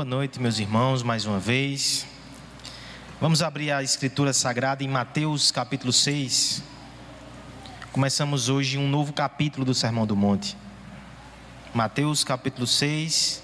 Boa 0.00 0.08
noite, 0.08 0.40
meus 0.40 0.58
irmãos, 0.58 1.02
mais 1.02 1.26
uma 1.26 1.38
vez. 1.38 2.06
Vamos 3.20 3.42
abrir 3.42 3.70
a 3.70 3.82
Escritura 3.82 4.32
Sagrada 4.32 4.82
em 4.82 4.88
Mateus 4.88 5.50
capítulo 5.50 5.92
6. 5.92 6.62
Começamos 7.92 8.48
hoje 8.48 8.78
um 8.78 8.88
novo 8.88 9.12
capítulo 9.12 9.62
do 9.62 9.74
Sermão 9.74 10.06
do 10.06 10.16
Monte. 10.16 10.56
Mateus 11.74 12.24
capítulo 12.24 12.66
6, 12.66 13.42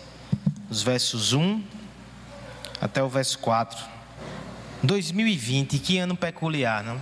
os 0.70 0.82
versos 0.82 1.34
1 1.34 1.62
até 2.80 3.02
o 3.02 3.08
verso 3.10 3.38
4. 3.40 3.78
2020, 4.82 5.78
que 5.78 5.98
ano 5.98 6.16
peculiar, 6.16 6.82
não? 6.82 6.98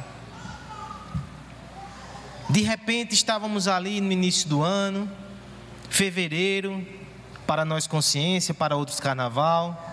De 2.51 2.63
repente 2.63 3.15
estávamos 3.15 3.69
ali 3.69 4.01
no 4.01 4.11
início 4.11 4.49
do 4.49 4.65
ano, 4.65 5.09
fevereiro, 5.89 6.85
para 7.47 7.65
nós 7.65 7.87
consciência, 7.87 8.55
para 8.55 8.77
outros 8.77 9.01
carnaval. 9.01 9.93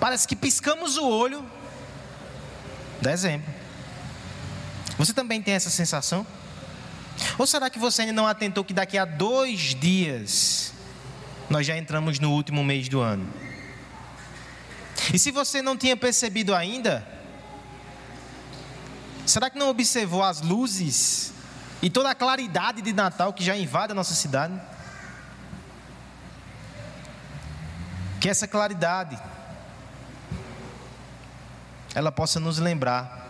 Parece 0.00 0.26
que 0.26 0.36
piscamos 0.36 0.96
o 0.96 1.08
olho. 1.08 1.44
Dezembro. 3.00 3.52
Você 4.98 5.12
também 5.12 5.42
tem 5.42 5.54
essa 5.54 5.70
sensação? 5.70 6.26
Ou 7.38 7.46
será 7.46 7.70
que 7.70 7.78
você 7.78 8.02
ainda 8.02 8.12
não 8.12 8.26
atentou 8.26 8.64
que 8.64 8.72
daqui 8.72 8.98
a 8.98 9.04
dois 9.04 9.74
dias 9.74 10.72
nós 11.48 11.66
já 11.66 11.76
entramos 11.76 12.18
no 12.18 12.32
último 12.32 12.64
mês 12.64 12.88
do 12.88 13.00
ano? 13.00 13.28
E 15.12 15.18
se 15.18 15.30
você 15.30 15.60
não 15.60 15.76
tinha 15.76 15.96
percebido 15.96 16.54
ainda, 16.54 17.06
será 19.26 19.50
que 19.50 19.58
não 19.58 19.68
observou 19.68 20.22
as 20.22 20.40
luzes 20.40 21.32
e 21.82 21.90
toda 21.90 22.10
a 22.10 22.14
claridade 22.14 22.80
de 22.80 22.92
Natal 22.92 23.32
que 23.32 23.44
já 23.44 23.56
invade 23.56 23.92
a 23.92 23.94
nossa 23.94 24.14
cidade? 24.14 24.58
Que 28.24 28.30
essa 28.30 28.48
claridade 28.48 29.18
ela 31.94 32.10
possa 32.10 32.40
nos 32.40 32.58
lembrar 32.58 33.28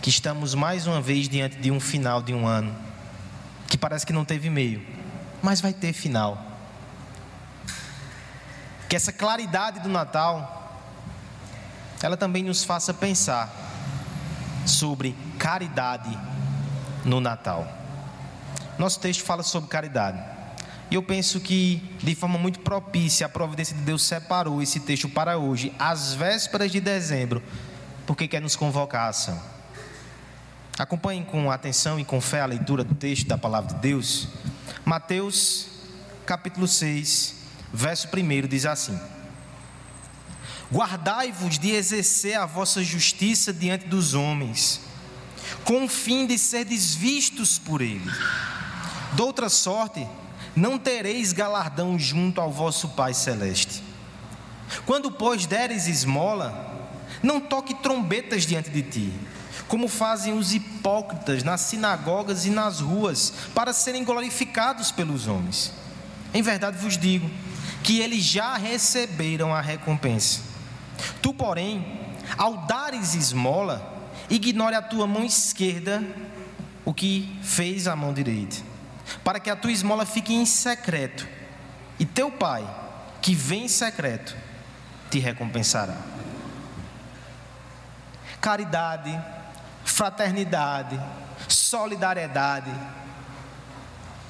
que 0.00 0.10
estamos 0.10 0.54
mais 0.54 0.86
uma 0.86 1.00
vez 1.00 1.28
diante 1.28 1.56
de 1.56 1.72
um 1.72 1.80
final 1.80 2.22
de 2.22 2.32
um 2.32 2.46
ano 2.46 2.72
que 3.66 3.76
parece 3.76 4.06
que 4.06 4.12
não 4.12 4.24
teve 4.24 4.48
meio, 4.48 4.80
mas 5.42 5.60
vai 5.60 5.72
ter 5.72 5.92
final. 5.92 6.40
Que 8.88 8.94
essa 8.94 9.12
claridade 9.12 9.80
do 9.80 9.88
Natal 9.88 10.70
ela 12.00 12.16
também 12.16 12.44
nos 12.44 12.62
faça 12.62 12.94
pensar 12.94 13.52
sobre 14.64 15.16
caridade 15.36 16.16
no 17.04 17.20
Natal. 17.20 17.66
Nosso 18.78 19.00
texto 19.00 19.24
fala 19.24 19.42
sobre 19.42 19.68
caridade. 19.68 20.22
E 20.92 20.94
eu 20.94 21.02
penso 21.02 21.40
que, 21.40 21.82
de 22.02 22.14
forma 22.14 22.38
muito 22.38 22.60
propícia, 22.60 23.24
a 23.24 23.28
providência 23.30 23.74
de 23.74 23.80
Deus 23.80 24.02
separou 24.02 24.60
esse 24.60 24.78
texto 24.78 25.08
para 25.08 25.38
hoje, 25.38 25.72
às 25.78 26.12
vésperas 26.12 26.70
de 26.70 26.80
dezembro, 26.80 27.42
porque 28.06 28.28
quer 28.28 28.42
nos 28.42 28.56
convocar 28.56 29.06
à 29.06 29.08
ação. 29.08 29.42
Acompanhem 30.78 31.24
com 31.24 31.50
atenção 31.50 31.98
e 31.98 32.04
com 32.04 32.20
fé 32.20 32.42
a 32.42 32.44
leitura 32.44 32.84
do 32.84 32.94
texto 32.94 33.26
da 33.26 33.38
palavra 33.38 33.72
de 33.74 33.80
Deus. 33.80 34.28
Mateus, 34.84 35.68
capítulo 36.26 36.68
6, 36.68 37.36
verso 37.72 38.06
1 38.14 38.46
diz 38.46 38.66
assim: 38.66 39.00
Guardai-vos 40.70 41.58
de 41.58 41.70
exercer 41.70 42.36
a 42.36 42.44
vossa 42.44 42.84
justiça 42.84 43.50
diante 43.50 43.86
dos 43.86 44.12
homens, 44.12 44.82
com 45.64 45.86
o 45.86 45.88
fim 45.88 46.26
de 46.26 46.36
ser 46.36 46.66
desvistos 46.66 47.58
por 47.58 47.80
eles. 47.80 48.12
Outra 49.18 49.48
sorte, 49.48 50.06
não 50.54 50.78
tereis 50.78 51.32
galardão 51.32 51.98
junto 51.98 52.40
ao 52.40 52.50
vosso 52.50 52.88
Pai 52.90 53.14
Celeste. 53.14 53.82
Quando, 54.84 55.10
pois, 55.10 55.46
deres 55.46 55.86
esmola, 55.86 56.90
não 57.22 57.40
toque 57.40 57.74
trombetas 57.74 58.46
diante 58.46 58.70
de 58.70 58.82
ti, 58.82 59.12
como 59.68 59.88
fazem 59.88 60.36
os 60.36 60.52
hipócritas 60.52 61.42
nas 61.42 61.62
sinagogas 61.62 62.46
e 62.46 62.50
nas 62.50 62.80
ruas, 62.80 63.32
para 63.54 63.72
serem 63.72 64.04
glorificados 64.04 64.90
pelos 64.90 65.26
homens. 65.26 65.72
Em 66.34 66.42
verdade 66.42 66.78
vos 66.78 66.96
digo 66.96 67.30
que 67.82 68.00
eles 68.00 68.24
já 68.24 68.56
receberam 68.56 69.54
a 69.54 69.60
recompensa. 69.60 70.40
Tu, 71.20 71.34
porém, 71.34 72.00
ao 72.38 72.58
dares 72.66 73.14
esmola, 73.14 74.06
ignore 74.30 74.74
a 74.74 74.82
tua 74.82 75.06
mão 75.06 75.24
esquerda 75.24 76.02
o 76.84 76.94
que 76.94 77.28
fez 77.42 77.86
a 77.86 77.96
mão 77.96 78.12
direita 78.12 78.71
para 79.24 79.40
que 79.40 79.50
a 79.50 79.56
tua 79.56 79.72
esmola 79.72 80.04
fique 80.06 80.34
em 80.34 80.46
secreto, 80.46 81.26
e 81.98 82.04
teu 82.04 82.30
pai, 82.30 82.64
que 83.20 83.34
vem 83.34 83.64
em 83.64 83.68
secreto, 83.68 84.36
te 85.10 85.18
recompensará. 85.18 85.96
Caridade, 88.40 89.16
fraternidade, 89.84 91.00
solidariedade, 91.48 92.72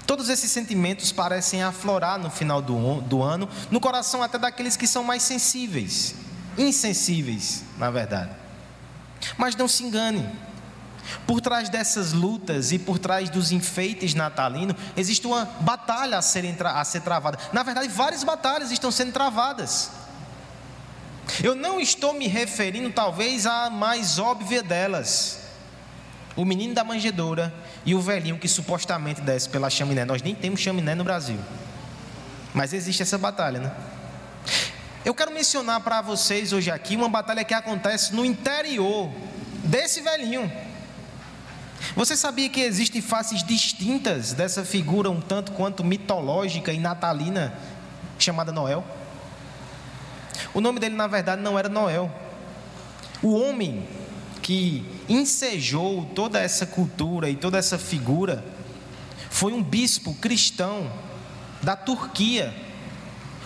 todos 0.07 0.29
esses 0.29 0.51
sentimentos 0.51 1.11
parecem 1.11 1.63
aflorar 1.63 2.19
no 2.19 2.31
final 2.31 2.61
do, 2.61 3.01
do 3.01 3.23
ano, 3.23 3.49
no 3.71 3.81
coração 3.81 4.23
até 4.23 4.39
daqueles 4.39 4.77
que 4.77 4.87
são 4.87 5.03
mais 5.03 5.23
sensíveis, 5.23 6.15
insensíveis, 6.59 7.65
na 7.79 7.91
verdade. 7.91 8.31
Mas 9.39 9.57
não 9.57 9.67
se 9.67 9.83
engane, 9.83 10.29
por 11.27 11.41
trás 11.41 11.69
dessas 11.69 12.13
lutas 12.13 12.73
e 12.73 12.79
por 12.79 12.99
trás 12.99 13.31
dos 13.31 13.53
enfeites 13.53 14.15
natalinos, 14.15 14.77
existe 14.97 15.27
uma 15.27 15.45
batalha 15.61 16.19
a 16.19 16.23
ser, 16.23 16.45
a 16.65 16.85
ser 16.85 17.01
travada. 17.01 17.39
Na 17.53 17.63
verdade, 17.63 17.89
várias 17.89 18.25
batalhas 18.25 18.71
estão 18.71 18.91
sendo 18.91 19.13
travadas. 19.13 19.91
Eu 21.43 21.55
não 21.55 21.81
estou 21.81 22.13
me 22.15 22.27
referindo, 22.27 22.91
talvez, 22.91 23.47
à 23.47 23.71
mais 23.71 24.19
óbvia 24.19 24.63
delas: 24.63 25.41
o 26.37 26.45
menino 26.45 26.75
da 26.75 26.85
manjedoura 26.85 27.55
e 27.87 27.95
o 27.95 28.01
velhinho 28.01 28.39
que 28.39 28.49
supostamente 28.49 29.21
desce 29.21 29.49
pela 29.49 29.71
chaminé. 29.71 30.05
Nós 30.05 30.23
nem 30.23 30.35
temos 30.35 30.61
chaminé 30.61 30.95
no 30.95 31.05
Brasil, 31.05 31.39
mas 32.53 32.73
existe 32.73 33.03
essa 33.03 33.17
batalha, 33.19 33.61
né? 33.61 33.73
Eu 35.05 35.15
quero 35.15 35.33
mencionar 35.33 35.81
para 35.81 36.01
vocês 36.01 36.53
hoje 36.53 36.71
aqui 36.71 36.95
uma 36.95 37.09
batalha 37.09 37.45
que 37.45 37.55
acontece 37.55 38.15
no 38.15 38.25
interior 38.25 39.11
desse 39.65 40.01
velhinho. 40.01 40.51
Você 41.95 42.17
sabia 42.17 42.49
que 42.49 42.61
existem 42.61 43.03
faces 43.03 43.43
distintas 43.43 44.33
dessa 44.33 44.65
figura 44.65 45.11
um 45.11 45.21
tanto 45.21 45.53
quanto 45.53 45.85
mitológica 45.85 46.73
e 46.73 46.79
natalina 46.79 47.53
chamada 48.19 48.51
Noel? 48.53 48.85
O 50.55 50.61
nome 50.61 50.81
dele, 50.81 50.95
na 50.95 51.07
verdade, 51.07 51.43
não 51.43 51.59
era 51.59 51.69
Noel. 51.69 52.11
O 53.23 53.35
homem 53.35 53.87
que 54.41 54.85
ensejou 55.09 56.05
toda 56.15 56.41
essa 56.41 56.67
cultura 56.67 57.29
e 57.29 57.37
toda 57.37 57.59
essa 57.59 57.79
figura 57.79 58.45
foi 59.31 59.53
um 59.53 59.63
bispo 59.63 60.15
cristão 60.15 60.91
da 61.63 61.77
Turquia. 61.77 62.55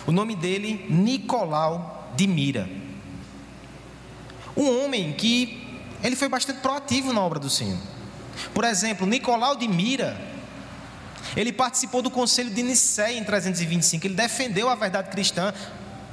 O 0.05 0.11
nome 0.11 0.35
dele, 0.35 0.85
Nicolau 0.89 2.11
de 2.15 2.27
Mira. 2.27 2.69
Um 4.55 4.83
homem 4.83 5.13
que 5.13 5.65
ele 6.03 6.15
foi 6.15 6.27
bastante 6.27 6.61
proativo 6.61 7.13
na 7.13 7.21
obra 7.21 7.39
do 7.39 7.49
Senhor. 7.49 7.96
Por 8.53 8.63
exemplo, 8.63 9.05
Nicolau 9.07 9.55
de 9.55 9.67
Mira, 9.67 10.17
ele 11.35 11.51
participou 11.51 12.01
do 12.01 12.09
conselho 12.09 12.49
de 12.49 12.63
Nicéia 12.63 13.17
em 13.17 13.23
325, 13.23 14.07
ele 14.07 14.15
defendeu 14.15 14.69
a 14.69 14.75
verdade 14.75 15.09
cristã. 15.09 15.53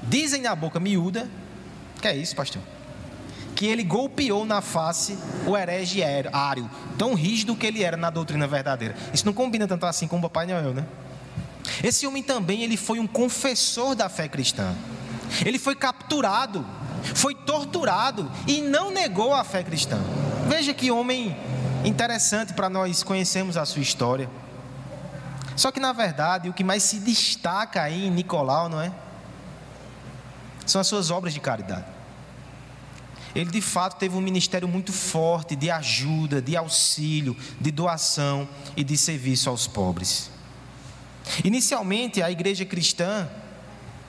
Dizem 0.02 0.42
na 0.42 0.54
boca 0.54 0.78
miúda, 0.78 1.28
que 2.00 2.08
é 2.08 2.16
isso, 2.16 2.36
pastor? 2.36 2.60
Que 3.54 3.66
ele 3.66 3.82
golpeou 3.82 4.44
na 4.44 4.60
face 4.60 5.16
o 5.46 5.56
herege 5.56 6.02
Ário, 6.32 6.68
tão 6.98 7.14
rígido 7.14 7.54
que 7.54 7.66
ele 7.66 7.82
era 7.82 7.96
na 7.96 8.10
doutrina 8.10 8.46
verdadeira. 8.46 8.94
Isso 9.12 9.24
não 9.24 9.32
combina 9.32 9.66
tanto 9.66 9.86
assim 9.86 10.06
com 10.06 10.18
o 10.18 10.22
Papai 10.22 10.46
Noel, 10.46 10.74
né? 10.74 10.84
Esse 11.82 12.06
homem 12.06 12.22
também 12.22 12.62
ele 12.62 12.76
foi 12.76 12.98
um 12.98 13.06
confessor 13.06 13.94
da 13.94 14.08
fé 14.08 14.28
cristã. 14.28 14.74
Ele 15.44 15.58
foi 15.58 15.74
capturado, 15.74 16.66
foi 17.14 17.34
torturado 17.34 18.30
e 18.46 18.60
não 18.60 18.90
negou 18.90 19.32
a 19.32 19.44
fé 19.44 19.62
cristã. 19.62 19.98
Veja 20.48 20.74
que 20.74 20.90
homem 20.90 21.34
interessante 21.84 22.52
para 22.54 22.68
nós 22.68 23.02
conhecermos 23.02 23.56
a 23.56 23.64
sua 23.64 23.82
história. 23.82 24.28
Só 25.56 25.70
que 25.70 25.78
na 25.78 25.92
verdade, 25.92 26.48
o 26.48 26.52
que 26.52 26.64
mais 26.64 26.82
se 26.82 26.98
destaca 26.98 27.82
aí 27.82 28.06
em 28.06 28.10
Nicolau, 28.10 28.68
não 28.68 28.80
é? 28.80 28.92
São 30.66 30.80
as 30.80 30.86
suas 30.86 31.10
obras 31.10 31.32
de 31.34 31.40
caridade. 31.40 31.84
Ele 33.34 33.50
de 33.50 33.60
fato 33.60 33.98
teve 33.98 34.16
um 34.16 34.20
ministério 34.20 34.68
muito 34.68 34.92
forte 34.92 35.56
de 35.56 35.70
ajuda, 35.70 36.40
de 36.40 36.56
auxílio, 36.56 37.36
de 37.60 37.70
doação 37.70 38.48
e 38.76 38.84
de 38.84 38.96
serviço 38.96 39.50
aos 39.50 39.66
pobres. 39.66 40.30
Inicialmente, 41.42 42.22
a 42.22 42.30
igreja 42.30 42.64
cristã, 42.64 43.28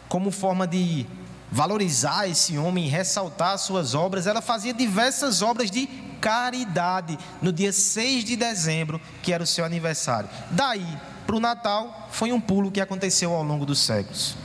como 0.07 0.29
forma 0.31 0.67
de 0.67 1.07
valorizar 1.51 2.27
esse 2.27 2.57
homem 2.57 2.87
ressaltar 2.87 3.57
suas 3.57 3.95
obras, 3.95 4.27
ela 4.27 4.41
fazia 4.41 4.73
diversas 4.73 5.41
obras 5.41 5.71
de 5.71 5.87
caridade 6.25 7.19
no 7.39 7.53
dia 7.53 7.71
6 7.71 8.23
de 8.23 8.35
dezembro, 8.35 8.99
que 9.21 9.31
era 9.31 9.43
o 9.43 9.45
seu 9.45 9.63
aniversário. 9.63 10.27
Daí 10.49 10.87
para 11.23 11.35
o 11.35 11.39
Natal 11.39 12.07
foi 12.09 12.31
um 12.31 12.41
pulo 12.41 12.71
que 12.71 12.81
aconteceu 12.81 13.31
ao 13.31 13.43
longo 13.43 13.63
dos 13.63 13.77
séculos. 13.77 14.35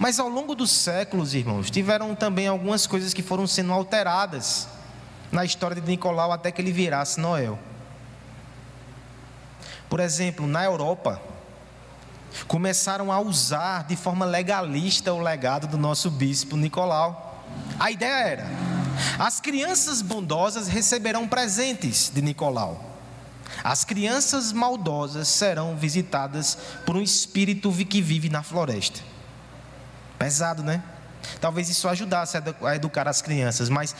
Mas 0.00 0.18
ao 0.18 0.28
longo 0.28 0.56
dos 0.56 0.72
séculos, 0.72 1.32
irmãos, 1.32 1.70
tiveram 1.70 2.12
também 2.16 2.48
algumas 2.48 2.88
coisas 2.88 3.14
que 3.14 3.22
foram 3.22 3.46
sendo 3.46 3.72
alteradas 3.72 4.66
na 5.30 5.44
história 5.44 5.80
de 5.80 5.88
Nicolau 5.88 6.32
até 6.32 6.50
que 6.50 6.60
ele 6.60 6.72
virasse 6.72 7.20
Noel. 7.20 7.56
Por 9.88 10.00
exemplo, 10.00 10.44
na 10.44 10.64
Europa, 10.64 11.22
começaram 12.48 13.12
a 13.12 13.20
usar 13.20 13.84
de 13.84 13.94
forma 13.94 14.26
legalista 14.26 15.12
o 15.12 15.20
legado 15.20 15.68
do 15.68 15.78
nosso 15.78 16.10
bispo 16.10 16.56
Nicolau. 16.56 17.44
A 17.78 17.92
ideia 17.92 18.28
era: 18.28 18.75
as 19.18 19.40
crianças 19.40 20.02
bondosas 20.02 20.68
receberão 20.68 21.26
presentes 21.26 22.10
de 22.12 22.22
Nicolau. 22.22 22.94
As 23.62 23.84
crianças 23.84 24.52
maldosas 24.52 25.28
serão 25.28 25.76
visitadas 25.76 26.58
por 26.84 26.96
um 26.96 27.02
espírito 27.02 27.72
que 27.72 28.02
vive 28.02 28.28
na 28.28 28.42
floresta. 28.42 29.00
Pesado, 30.18 30.62
né? 30.62 30.82
Talvez 31.40 31.68
isso 31.68 31.88
ajudasse 31.88 32.36
a 32.36 32.76
educar 32.76 33.08
as 33.08 33.20
crianças, 33.20 33.68
mas 33.68 33.94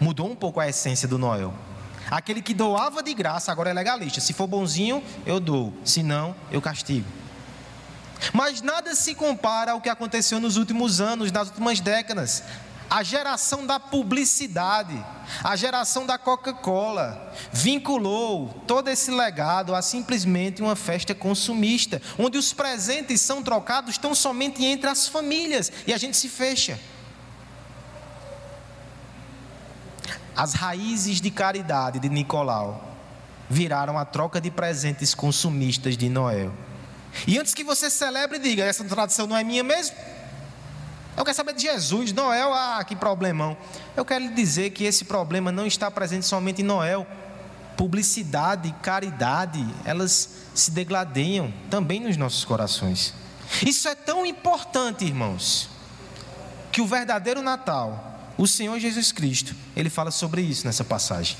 mudou 0.00 0.30
um 0.30 0.36
pouco 0.36 0.60
a 0.60 0.68
essência 0.68 1.06
do 1.06 1.18
Noel. 1.18 1.54
Aquele 2.10 2.42
que 2.42 2.54
doava 2.54 3.02
de 3.02 3.14
graça 3.14 3.52
agora 3.52 3.70
é 3.70 3.72
legalista. 3.72 4.20
Se 4.20 4.32
for 4.32 4.46
bonzinho, 4.46 5.02
eu 5.24 5.38
dou. 5.38 5.72
Se 5.84 6.02
não, 6.02 6.34
eu 6.50 6.60
castigo. 6.60 7.06
Mas 8.32 8.60
nada 8.60 8.94
se 8.94 9.14
compara 9.14 9.72
ao 9.72 9.80
que 9.80 9.88
aconteceu 9.88 10.40
nos 10.40 10.56
últimos 10.56 11.00
anos, 11.00 11.30
nas 11.30 11.48
últimas 11.48 11.80
décadas. 11.80 12.42
A 12.90 13.04
geração 13.04 13.64
da 13.64 13.78
publicidade, 13.78 15.00
a 15.44 15.54
geração 15.54 16.04
da 16.04 16.18
Coca-Cola, 16.18 17.32
vinculou 17.52 18.48
todo 18.66 18.88
esse 18.88 19.12
legado 19.12 19.76
a 19.76 19.80
simplesmente 19.80 20.60
uma 20.60 20.74
festa 20.74 21.14
consumista, 21.14 22.02
onde 22.18 22.36
os 22.36 22.52
presentes 22.52 23.20
são 23.20 23.44
trocados 23.44 23.96
tão 23.96 24.12
somente 24.12 24.64
entre 24.64 24.90
as 24.90 25.06
famílias 25.06 25.70
e 25.86 25.94
a 25.94 25.98
gente 25.98 26.16
se 26.16 26.28
fecha. 26.28 26.80
As 30.34 30.54
raízes 30.54 31.20
de 31.20 31.30
caridade 31.30 32.00
de 32.00 32.08
Nicolau 32.08 32.96
viraram 33.48 33.96
a 33.96 34.04
troca 34.04 34.40
de 34.40 34.50
presentes 34.50 35.14
consumistas 35.14 35.96
de 35.96 36.08
Noel. 36.08 36.52
E 37.24 37.38
antes 37.38 37.54
que 37.54 37.62
você 37.62 37.88
celebre, 37.88 38.40
diga: 38.40 38.64
essa 38.64 38.82
tradição 38.82 39.28
não 39.28 39.36
é 39.36 39.44
minha 39.44 39.62
mesmo? 39.62 39.94
Eu 41.16 41.24
quero 41.24 41.36
saber 41.36 41.54
de 41.54 41.62
Jesus, 41.62 42.12
Noel, 42.12 42.52
ah, 42.54 42.82
que 42.84 42.96
problemão. 42.96 43.56
Eu 43.96 44.04
quero 44.04 44.24
lhe 44.24 44.34
dizer 44.34 44.70
que 44.70 44.84
esse 44.84 45.04
problema 45.04 45.50
não 45.52 45.66
está 45.66 45.90
presente 45.90 46.24
somente 46.26 46.62
em 46.62 46.64
Noel. 46.64 47.06
Publicidade, 47.76 48.74
caridade, 48.82 49.64
elas 49.84 50.30
se 50.54 50.70
degladeiam 50.70 51.52
também 51.68 52.00
nos 52.00 52.16
nossos 52.16 52.44
corações. 52.44 53.14
Isso 53.66 53.88
é 53.88 53.94
tão 53.94 54.24
importante, 54.24 55.04
irmãos, 55.04 55.68
que 56.70 56.80
o 56.80 56.86
verdadeiro 56.86 57.42
Natal, 57.42 58.32
o 58.38 58.46
Senhor 58.46 58.78
Jesus 58.78 59.12
Cristo, 59.12 59.54
ele 59.74 59.90
fala 59.90 60.10
sobre 60.10 60.40
isso 60.42 60.66
nessa 60.66 60.84
passagem. 60.84 61.36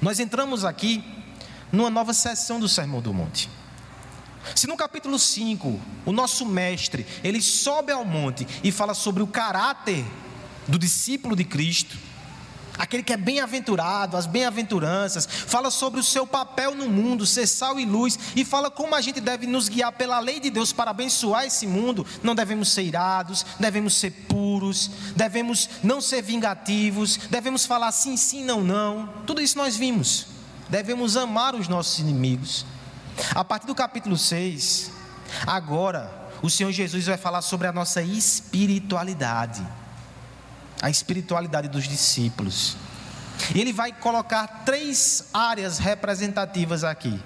Nós 0.00 0.20
entramos 0.20 0.64
aqui 0.64 1.02
numa 1.72 1.90
nova 1.90 2.14
sessão 2.14 2.60
do 2.60 2.68
Sermão 2.68 3.00
do 3.00 3.12
Monte. 3.12 3.50
Se 4.54 4.66
no 4.66 4.76
capítulo 4.76 5.18
5, 5.18 5.80
o 6.06 6.12
nosso 6.12 6.46
mestre, 6.46 7.06
ele 7.22 7.40
sobe 7.40 7.92
ao 7.92 8.04
monte 8.04 8.46
e 8.62 8.72
fala 8.72 8.94
sobre 8.94 9.22
o 9.22 9.26
caráter 9.26 10.04
do 10.66 10.78
discípulo 10.78 11.34
de 11.34 11.44
Cristo, 11.44 11.96
aquele 12.78 13.02
que 13.02 13.12
é 13.12 13.16
bem-aventurado, 13.16 14.16
as 14.16 14.26
bem-aventuranças, 14.26 15.26
fala 15.26 15.70
sobre 15.70 15.98
o 15.98 16.04
seu 16.04 16.26
papel 16.26 16.74
no 16.74 16.88
mundo, 16.88 17.26
ser 17.26 17.46
sal 17.46 17.80
e 17.80 17.84
luz, 17.84 18.18
e 18.36 18.44
fala 18.44 18.70
como 18.70 18.94
a 18.94 19.00
gente 19.00 19.20
deve 19.20 19.46
nos 19.46 19.68
guiar 19.68 19.92
pela 19.92 20.20
lei 20.20 20.38
de 20.38 20.48
Deus 20.48 20.72
para 20.72 20.92
abençoar 20.92 21.44
esse 21.44 21.66
mundo. 21.66 22.06
Não 22.22 22.34
devemos 22.34 22.68
ser 22.70 22.82
irados, 22.82 23.44
devemos 23.58 23.94
ser 23.94 24.12
puros, 24.28 24.90
devemos 25.16 25.68
não 25.82 26.00
ser 26.00 26.22
vingativos, 26.22 27.16
devemos 27.28 27.66
falar 27.66 27.90
sim, 27.90 28.16
sim, 28.16 28.44
não, 28.44 28.62
não. 28.62 29.08
Tudo 29.26 29.42
isso 29.42 29.58
nós 29.58 29.76
vimos. 29.76 30.26
Devemos 30.68 31.16
amar 31.16 31.54
os 31.54 31.66
nossos 31.66 31.98
inimigos. 31.98 32.64
A 33.34 33.44
partir 33.44 33.66
do 33.66 33.74
capítulo 33.74 34.16
6, 34.16 34.90
agora, 35.46 36.28
o 36.42 36.48
Senhor 36.48 36.70
Jesus 36.72 37.06
vai 37.06 37.16
falar 37.16 37.42
sobre 37.42 37.66
a 37.66 37.72
nossa 37.72 38.02
espiritualidade, 38.02 39.66
a 40.80 40.88
espiritualidade 40.88 41.68
dos 41.68 41.84
discípulos. 41.84 42.76
E 43.54 43.60
ele 43.60 43.72
vai 43.72 43.92
colocar 43.92 44.64
três 44.64 45.28
áreas 45.32 45.78
representativas 45.78 46.84
aqui: 46.84 47.20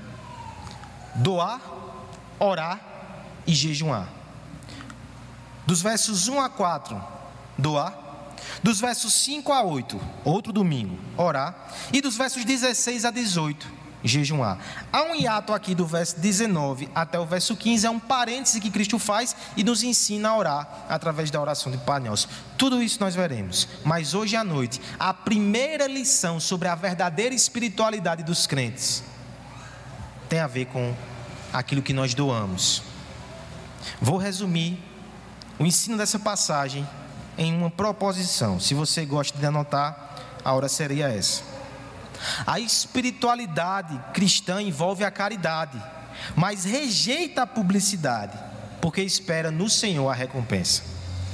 doar, 1.17 1.61
orar 2.39 2.81
e 3.47 3.55
jejuar. 3.55 4.09
Dos 5.67 5.81
versos 5.81 6.29
1 6.29 6.41
a 6.41 6.49
4, 6.49 7.03
doar. 7.59 8.01
Dos 8.63 8.81
versos 8.81 9.15
5 9.15 9.53
a 9.53 9.63
8, 9.63 10.01
outro 10.25 10.53
domingo, 10.53 10.99
orar. 11.17 11.71
E 11.93 12.01
dos 12.01 12.17
versos 12.17 12.45
16 12.45 13.05
a 13.05 13.11
18, 13.11 13.67
jejuar. 14.05 14.59
Há 14.93 15.03
um 15.03 15.15
hiato 15.15 15.53
aqui 15.53 15.75
do 15.75 15.87
verso 15.87 16.19
19 16.19 16.89
até 16.95 17.19
o 17.19 17.25
verso 17.25 17.57
15, 17.57 17.87
é 17.87 17.91
um 17.91 17.99
parêntese 17.99 18.61
que 18.61 18.71
Cristo 18.71 18.99
faz 18.99 19.35
e 19.57 19.63
nos 19.63 19.83
ensina 19.83 20.31
a 20.31 20.37
orar 20.37 20.69
através 20.89 21.31
da 21.31 21.41
oração 21.41 21.71
de 21.71 21.79
Pai. 21.79 21.93
Tudo 22.57 22.83
isso 22.83 22.99
nós 23.01 23.15
veremos. 23.15 23.69
Mas 23.85 24.15
hoje 24.15 24.35
à 24.35 24.43
noite, 24.43 24.81
a 24.99 25.13
primeira 25.13 25.87
lição 25.87 26.41
sobre 26.41 26.69
a 26.69 26.75
verdadeira 26.75 27.35
espiritualidade 27.35 28.23
dos 28.23 28.47
crentes 28.47 29.05
tem 30.29 30.41
a 30.41 30.47
ver 30.47 30.65
com 30.67 30.95
aquilo 31.53 31.83
que 31.83 31.93
nós 31.93 32.15
doamos. 32.15 32.83
Vou 34.01 34.17
resumir 34.17 34.83
o 35.59 35.67
ensino 35.67 35.99
dessa 35.99 36.19
passagem 36.19 36.89
em 37.37 37.55
uma 37.55 37.71
proposição. 37.71 38.59
Se 38.59 38.73
você 38.73 39.05
gosta 39.05 39.39
de 39.39 39.45
anotar, 39.45 40.17
a 40.43 40.53
hora 40.55 40.69
seria 40.69 41.09
essa. 41.09 41.52
A 42.47 42.61
espiritualidade 42.61 43.99
cristã 44.13 44.63
envolve 44.63 45.05
a 45.05 45.11
caridade, 45.11 45.81
mas 46.37 46.65
rejeita 46.65 47.43
a 47.43 47.47
publicidade, 47.47 48.39
porque 48.81 49.03
espera 49.03 49.51
no 49.51 49.69
Senhor 49.69 50.09
a 50.09 50.15
recompensa. 50.15 50.83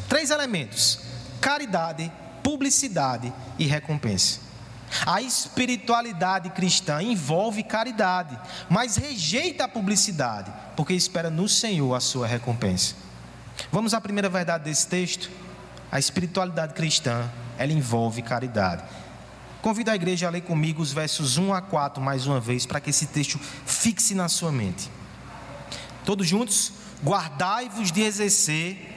Três 0.09 0.31
elementos: 0.31 1.01
caridade, 1.41 2.11
publicidade 2.43 3.33
e 3.59 3.67
recompensa. 3.67 4.41
A 5.05 5.21
espiritualidade 5.21 6.51
cristã 6.51 7.03
envolve 7.03 7.63
caridade, 7.63 8.39
mas 8.71 8.97
rejeita 8.97 9.65
a 9.65 9.69
publicidade, 9.69 10.51
porque 10.75 10.95
espera 10.95 11.29
no 11.29 11.49
Senhor 11.49 11.95
a 11.95 12.01
sua 12.01 12.27
recompensa. 12.27 12.95
Vamos 13.71 13.93
à 13.93 14.01
primeira 14.01 14.29
verdade 14.29 14.65
desse 14.65 14.87
texto? 14.87 15.31
A 15.91 15.99
espiritualidade 15.99 16.75
cristã, 16.75 17.29
ela 17.59 17.73
envolve 17.73 18.23
caridade. 18.23 18.83
Convido 19.61 19.91
a 19.91 19.95
igreja 19.97 20.29
a 20.29 20.31
ler 20.31 20.43
comigo 20.43 20.81
os 20.81 20.93
versos 20.93 21.37
1 21.37 21.53
a 21.53 21.61
4 21.61 22.03
mais 22.03 22.27
uma 22.27 22.39
vez, 22.39 22.65
para 22.65 22.81
que 22.81 22.91
esse 22.91 23.07
texto 23.07 23.39
fixe 23.67 24.15
na 24.15 24.29
sua 24.29 24.53
mente. 24.53 24.91
Todos 26.05 26.27
juntos? 26.27 26.73
Guardai-vos 27.05 27.93
de 27.93 28.03
exercer 28.03 28.88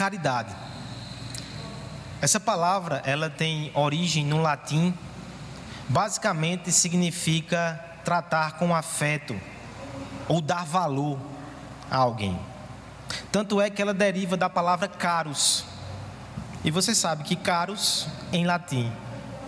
caridade. 0.00 0.56
Essa 2.22 2.40
palavra, 2.40 3.02
ela 3.04 3.28
tem 3.28 3.70
origem 3.74 4.24
no 4.24 4.40
latim, 4.40 4.94
basicamente 5.90 6.72
significa 6.72 7.78
tratar 8.02 8.52
com 8.52 8.74
afeto 8.74 9.38
ou 10.26 10.40
dar 10.40 10.64
valor 10.64 11.18
a 11.90 11.98
alguém. 11.98 12.40
Tanto 13.30 13.60
é 13.60 13.68
que 13.68 13.82
ela 13.82 13.92
deriva 13.92 14.38
da 14.38 14.48
palavra 14.48 14.88
caros. 14.88 15.66
E 16.64 16.70
você 16.70 16.94
sabe 16.94 17.22
que 17.22 17.36
caros 17.36 18.08
em 18.32 18.46
latim 18.46 18.90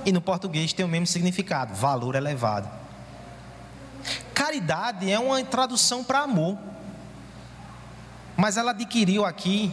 e 0.05 0.13
no 0.13 0.21
português 0.21 0.75
tem 0.75 0.85
o 0.85 0.89
mesmo 0.89 1.07
significado, 1.07 1.75
valor 1.75 2.15
elevado. 2.15 2.69
Caridade 4.35 5.11
é 5.11 5.19
uma 5.19 5.43
tradução 5.45 6.05
para 6.05 6.19
amor. 6.19 6.59
Mas 8.37 8.59
ela 8.59 8.73
adquiriu 8.73 9.25
aqui 9.25 9.73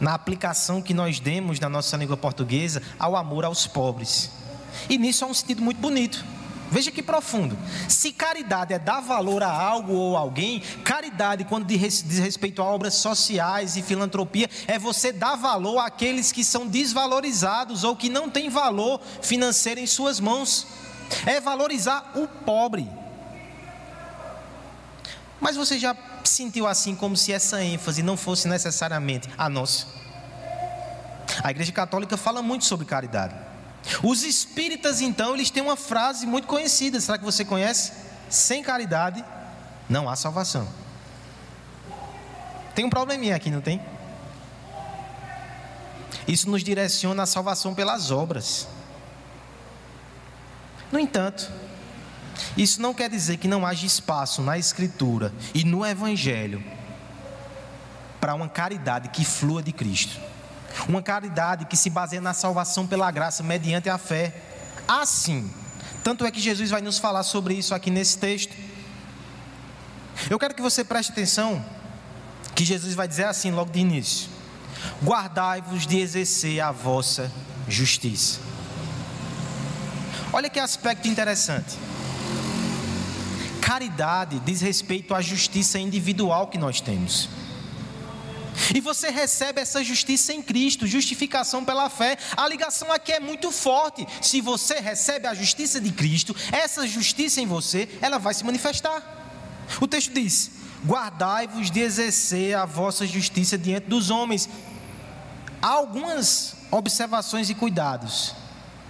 na 0.00 0.14
aplicação 0.14 0.80
que 0.80 0.94
nós 0.94 1.20
demos 1.20 1.58
na 1.60 1.68
nossa 1.68 1.96
língua 1.96 2.16
portuguesa 2.16 2.82
ao 2.98 3.16
amor 3.16 3.44
aos 3.44 3.66
pobres. 3.66 4.30
E 4.88 4.98
nisso 4.98 5.24
há 5.24 5.28
um 5.28 5.34
sentido 5.34 5.62
muito 5.62 5.78
bonito. 5.80 6.24
Veja 6.70 6.90
que 6.90 7.02
profundo. 7.02 7.56
Se 7.88 8.12
caridade 8.12 8.74
é 8.74 8.78
dar 8.78 9.00
valor 9.00 9.42
a 9.42 9.50
algo 9.50 9.94
ou 9.94 10.16
alguém, 10.16 10.60
caridade, 10.84 11.44
quando 11.44 11.64
diz 11.64 12.02
respeito 12.18 12.60
a 12.60 12.64
obras 12.66 12.94
sociais 12.94 13.76
e 13.76 13.82
filantropia, 13.82 14.48
é 14.66 14.78
você 14.78 15.10
dar 15.10 15.36
valor 15.36 15.78
àqueles 15.78 16.30
que 16.30 16.44
são 16.44 16.66
desvalorizados 16.66 17.84
ou 17.84 17.96
que 17.96 18.10
não 18.10 18.28
têm 18.28 18.50
valor 18.50 19.00
financeiro 19.22 19.80
em 19.80 19.86
suas 19.86 20.20
mãos. 20.20 20.66
É 21.24 21.40
valorizar 21.40 22.12
o 22.14 22.28
pobre. 22.28 22.86
Mas 25.40 25.56
você 25.56 25.78
já 25.78 25.94
sentiu 26.28 26.66
assim 26.66 26.94
como 26.94 27.16
se 27.16 27.32
essa 27.32 27.62
ênfase 27.62 28.02
não 28.02 28.16
fosse 28.16 28.48
necessariamente 28.48 29.28
a 29.36 29.48
nossa? 29.48 29.86
A 31.42 31.50
Igreja 31.50 31.72
Católica 31.72 32.16
fala 32.16 32.42
muito 32.42 32.64
sobre 32.64 32.86
caridade. 32.86 33.34
Os 34.02 34.22
espíritas, 34.22 35.00
então, 35.00 35.34
eles 35.34 35.50
têm 35.50 35.62
uma 35.62 35.76
frase 35.76 36.26
muito 36.26 36.46
conhecida, 36.46 37.00
será 37.00 37.16
que 37.18 37.24
você 37.24 37.44
conhece? 37.44 37.92
Sem 38.28 38.62
caridade 38.62 39.24
não 39.88 40.08
há 40.08 40.16
salvação. 40.16 40.68
Tem 42.74 42.84
um 42.84 42.90
probleminha 42.90 43.34
aqui, 43.34 43.50
não 43.50 43.60
tem? 43.60 43.80
Isso 46.26 46.50
nos 46.50 46.62
direciona 46.62 47.22
à 47.22 47.26
salvação 47.26 47.74
pelas 47.74 48.10
obras. 48.10 48.68
No 50.92 50.98
entanto, 50.98 51.50
isso 52.56 52.80
não 52.80 52.94
quer 52.94 53.10
dizer 53.10 53.36
que 53.36 53.48
não 53.48 53.66
haja 53.66 53.86
espaço 53.86 54.42
na 54.42 54.58
Escritura 54.58 55.32
e 55.54 55.64
no 55.64 55.84
Evangelho 55.84 56.62
para 58.20 58.34
uma 58.34 58.48
caridade 58.48 59.08
que 59.08 59.24
flua 59.24 59.62
de 59.62 59.72
Cristo. 59.72 60.18
Uma 60.88 61.02
caridade 61.02 61.64
que 61.66 61.76
se 61.76 61.90
baseia 61.90 62.20
na 62.20 62.34
salvação 62.34 62.86
pela 62.86 63.10
graça 63.10 63.42
mediante 63.42 63.88
a 63.88 63.98
fé. 63.98 64.34
Assim, 64.86 65.50
tanto 66.04 66.24
é 66.24 66.30
que 66.30 66.40
Jesus 66.40 66.70
vai 66.70 66.80
nos 66.80 66.98
falar 66.98 67.22
sobre 67.22 67.54
isso 67.54 67.74
aqui 67.74 67.90
nesse 67.90 68.18
texto. 68.18 68.54
Eu 70.28 70.38
quero 70.38 70.54
que 70.54 70.62
você 70.62 70.84
preste 70.84 71.12
atenção 71.12 71.64
que 72.54 72.64
Jesus 72.64 72.94
vai 72.94 73.06
dizer 73.06 73.24
assim 73.24 73.50
logo 73.50 73.70
de 73.70 73.78
início: 73.78 74.28
Guardai-vos 75.02 75.86
de 75.86 75.98
exercer 75.98 76.60
a 76.60 76.72
vossa 76.72 77.30
justiça. 77.68 78.40
Olha 80.32 80.50
que 80.50 80.58
aspecto 80.58 81.08
interessante. 81.08 81.76
Caridade 83.68 84.40
diz 84.46 84.62
respeito 84.62 85.14
à 85.14 85.20
justiça 85.20 85.78
individual 85.78 86.46
que 86.46 86.56
nós 86.56 86.80
temos. 86.80 87.28
E 88.74 88.80
você 88.80 89.10
recebe 89.10 89.60
essa 89.60 89.84
justiça 89.84 90.32
em 90.32 90.40
Cristo, 90.40 90.86
justificação 90.86 91.62
pela 91.62 91.90
fé. 91.90 92.16
A 92.34 92.48
ligação 92.48 92.90
aqui 92.90 93.12
é 93.12 93.20
muito 93.20 93.52
forte. 93.52 94.06
Se 94.22 94.40
você 94.40 94.80
recebe 94.80 95.26
a 95.26 95.34
justiça 95.34 95.78
de 95.82 95.92
Cristo, 95.92 96.34
essa 96.50 96.88
justiça 96.88 97.42
em 97.42 97.46
você, 97.46 97.86
ela 98.00 98.16
vai 98.16 98.32
se 98.32 98.42
manifestar. 98.42 99.02
O 99.82 99.86
texto 99.86 100.14
diz: 100.14 100.50
Guardai-vos 100.86 101.70
de 101.70 101.80
exercer 101.80 102.56
a 102.56 102.64
vossa 102.64 103.06
justiça 103.06 103.58
diante 103.58 103.86
dos 103.86 104.08
homens. 104.08 104.48
Há 105.60 105.68
algumas 105.68 106.56
observações 106.70 107.50
e 107.50 107.54
cuidados, 107.54 108.34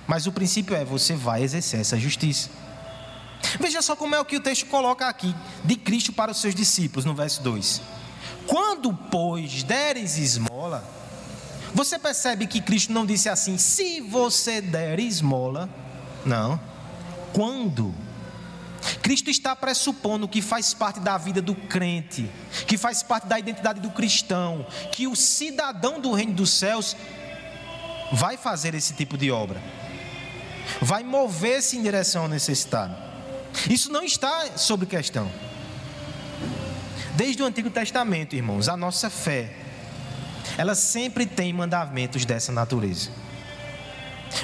mas 0.06 0.28
o 0.28 0.32
princípio 0.32 0.76
é: 0.76 0.84
você 0.84 1.16
vai 1.16 1.42
exercer 1.42 1.80
essa 1.80 1.98
justiça. 1.98 2.67
Veja 3.60 3.80
só 3.82 3.94
como 3.96 4.14
é 4.14 4.20
o 4.20 4.24
que 4.24 4.36
o 4.36 4.40
texto 4.40 4.66
coloca 4.66 5.06
aqui, 5.06 5.34
de 5.64 5.76
Cristo 5.76 6.12
para 6.12 6.32
os 6.32 6.40
seus 6.40 6.54
discípulos, 6.54 7.04
no 7.04 7.14
verso 7.14 7.42
2. 7.42 7.80
Quando, 8.46 8.92
pois, 8.92 9.62
deres 9.62 10.16
esmola, 10.18 10.84
você 11.74 11.98
percebe 11.98 12.46
que 12.46 12.60
Cristo 12.60 12.92
não 12.92 13.04
disse 13.04 13.28
assim, 13.28 13.58
se 13.58 14.00
você 14.00 14.60
der 14.60 14.98
esmola. 14.98 15.68
Não. 16.24 16.60
Quando? 17.32 17.94
Cristo 19.02 19.30
está 19.30 19.54
pressupondo 19.54 20.28
que 20.28 20.40
faz 20.40 20.72
parte 20.72 21.00
da 21.00 21.18
vida 21.18 21.42
do 21.42 21.54
crente, 21.54 22.30
que 22.66 22.76
faz 22.76 23.02
parte 23.02 23.26
da 23.26 23.38
identidade 23.38 23.80
do 23.80 23.90
cristão, 23.90 24.66
que 24.92 25.06
o 25.06 25.16
cidadão 25.16 26.00
do 26.00 26.12
reino 26.12 26.32
dos 26.32 26.50
céus 26.50 26.96
vai 28.12 28.36
fazer 28.36 28.74
esse 28.74 28.94
tipo 28.94 29.18
de 29.18 29.30
obra, 29.30 29.62
vai 30.80 31.02
mover-se 31.02 31.76
em 31.76 31.82
direção 31.82 32.22
ao 32.22 32.28
necessitado. 32.28 33.07
Isso 33.68 33.92
não 33.92 34.02
está 34.02 34.56
sobre 34.56 34.86
questão. 34.86 35.30
Desde 37.14 37.42
o 37.42 37.46
Antigo 37.46 37.70
Testamento, 37.70 38.36
irmãos, 38.36 38.68
a 38.68 38.76
nossa 38.76 39.10
fé, 39.10 39.52
ela 40.56 40.74
sempre 40.74 41.26
tem 41.26 41.52
mandamentos 41.52 42.24
dessa 42.24 42.52
natureza. 42.52 43.10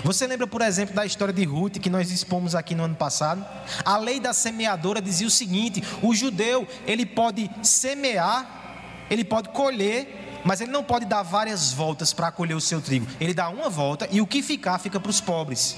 Você 0.02 0.26
lembra, 0.26 0.46
por 0.46 0.62
exemplo, 0.62 0.94
da 0.94 1.04
história 1.04 1.32
de 1.32 1.44
Ruth 1.44 1.78
que 1.78 1.90
nós 1.90 2.10
expomos 2.10 2.54
aqui 2.54 2.74
no 2.74 2.84
ano 2.84 2.94
passado? 2.94 3.44
A 3.84 3.96
lei 3.96 4.18
da 4.18 4.32
semeadora 4.32 5.00
dizia 5.00 5.26
o 5.26 5.30
seguinte: 5.30 5.82
o 6.02 6.14
judeu, 6.14 6.66
ele 6.86 7.04
pode 7.06 7.50
semear, 7.62 9.06
ele 9.10 9.24
pode 9.24 9.50
colher, 9.50 10.23
mas 10.44 10.60
ele 10.60 10.70
não 10.70 10.84
pode 10.84 11.06
dar 11.06 11.22
várias 11.22 11.72
voltas 11.72 12.12
para 12.12 12.30
colher 12.30 12.54
o 12.54 12.60
seu 12.60 12.80
trigo. 12.80 13.06
Ele 13.18 13.32
dá 13.32 13.48
uma 13.48 13.70
volta 13.70 14.06
e 14.10 14.20
o 14.20 14.26
que 14.26 14.42
ficar 14.42 14.78
fica 14.78 15.00
para 15.00 15.10
os 15.10 15.20
pobres. 15.20 15.76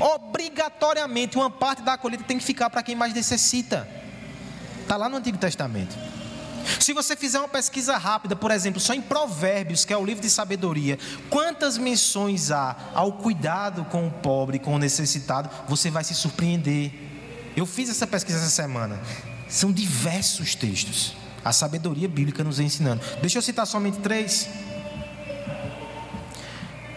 Obrigatoriamente, 0.00 1.36
uma 1.36 1.50
parte 1.50 1.82
da 1.82 1.98
colheita 1.98 2.24
tem 2.24 2.38
que 2.38 2.44
ficar 2.44 2.70
para 2.70 2.82
quem 2.82 2.94
mais 2.94 3.12
necessita. 3.12 3.88
Está 4.80 4.96
lá 4.96 5.08
no 5.08 5.16
Antigo 5.16 5.36
Testamento. 5.36 5.96
Se 6.80 6.92
você 6.92 7.14
fizer 7.14 7.38
uma 7.38 7.48
pesquisa 7.48 7.96
rápida, 7.96 8.34
por 8.34 8.50
exemplo, 8.50 8.80
só 8.80 8.94
em 8.94 9.00
Provérbios, 9.00 9.84
que 9.84 9.92
é 9.92 9.96
o 9.96 10.04
livro 10.04 10.22
de 10.22 10.30
sabedoria, 10.30 10.98
quantas 11.28 11.76
menções 11.76 12.50
há 12.50 12.76
ao 12.94 13.12
cuidado 13.12 13.84
com 13.86 14.06
o 14.06 14.10
pobre, 14.10 14.58
com 14.58 14.74
o 14.74 14.78
necessitado, 14.78 15.50
você 15.68 15.90
vai 15.90 16.04
se 16.04 16.14
surpreender. 16.14 16.92
Eu 17.56 17.66
fiz 17.66 17.90
essa 17.90 18.06
pesquisa 18.06 18.38
essa 18.38 18.48
semana. 18.48 18.98
São 19.48 19.70
diversos 19.72 20.54
textos. 20.54 21.14
A 21.44 21.52
sabedoria 21.52 22.08
bíblica 22.08 22.42
nos 22.42 22.58
ensinando. 22.58 23.02
Deixa 23.20 23.38
eu 23.38 23.42
citar 23.42 23.66
somente 23.66 23.98
três. 23.98 24.48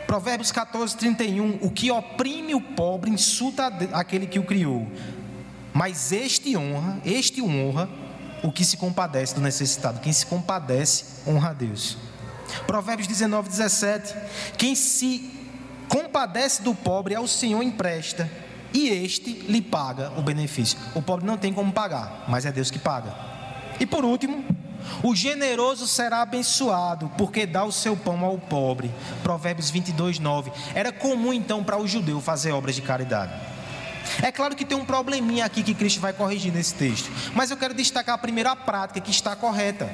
Provérbios 0.06 0.52
14, 0.52 0.96
31. 0.96 1.60
O 1.62 1.70
que 1.70 1.92
oprime 1.92 2.56
o 2.56 2.62
pobre 2.62 3.12
insulta 3.12 3.68
aquele 3.92 4.26
que 4.26 4.40
o 4.40 4.44
criou. 4.44 4.88
Mas 5.74 6.12
este 6.12 6.56
honra, 6.56 7.00
este 7.06 7.42
honra 7.42 7.90
o 8.44 8.52
que 8.52 8.64
se 8.64 8.78
compadece 8.78 9.36
do 9.36 9.42
necessitado. 9.42 10.00
Quem 10.00 10.14
se 10.14 10.26
compadece, 10.26 11.04
honra 11.28 11.50
a 11.50 11.54
Deus. 11.54 11.98
Provérbios 12.66 13.08
19, 13.08 13.50
17. 13.50 14.16
Quem 14.58 14.76
se 14.76 15.30
compadece 15.88 16.62
do 16.62 16.74
pobre 16.74 17.16
ao 17.16 17.28
Senhor 17.28 17.62
empresta, 17.62 18.30
e 18.74 18.90
este 18.90 19.34
lhe 19.34 19.62
paga 19.62 20.12
o 20.18 20.22
benefício. 20.22 20.78
O 20.94 21.02
pobre 21.02 21.26
não 21.26 21.38
tem 21.38 21.54
como 21.54 21.72
pagar, 21.72 22.26
mas 22.28 22.46
é 22.46 22.52
Deus 22.52 22.70
que 22.70 22.80
paga. 22.80 23.37
E 23.80 23.86
por 23.86 24.04
último, 24.04 24.44
o 25.04 25.16
generoso 25.16 25.88
será 25.88 26.22
abençoado, 26.22 27.12
porque 27.18 27.46
dá 27.46 27.64
o 27.64 27.72
seu 27.72 27.96
pão 27.96 28.24
ao 28.24 28.38
pobre. 28.38 28.92
Provérbios 29.22 29.70
22, 29.70 30.20
9. 30.20 30.52
Era 30.74 30.92
comum 30.92 31.34
então 31.34 31.64
para 31.64 31.78
o 31.78 31.88
judeu 31.88 32.20
fazer 32.22 32.52
obras 32.52 32.76
de 32.76 32.82
caridade. 32.82 33.34
É 34.22 34.32
claro 34.32 34.56
que 34.56 34.66
tem 34.66 34.78
um 34.78 34.86
probleminha 34.86 35.46
aqui 35.46 35.62
que 35.62 35.74
Cristo 35.74 36.00
vai 36.00 36.14
corrigir 36.14 36.54
nesse 36.54 36.74
texto, 36.74 37.12
mas 37.36 37.52
eu 37.52 37.58
quero 37.58 37.74
destacar 37.74 38.16
a 38.16 38.18
primeira 38.18 38.56
prática 38.56 39.02
que 39.02 39.12
está 39.12 39.36
correta. 39.36 39.90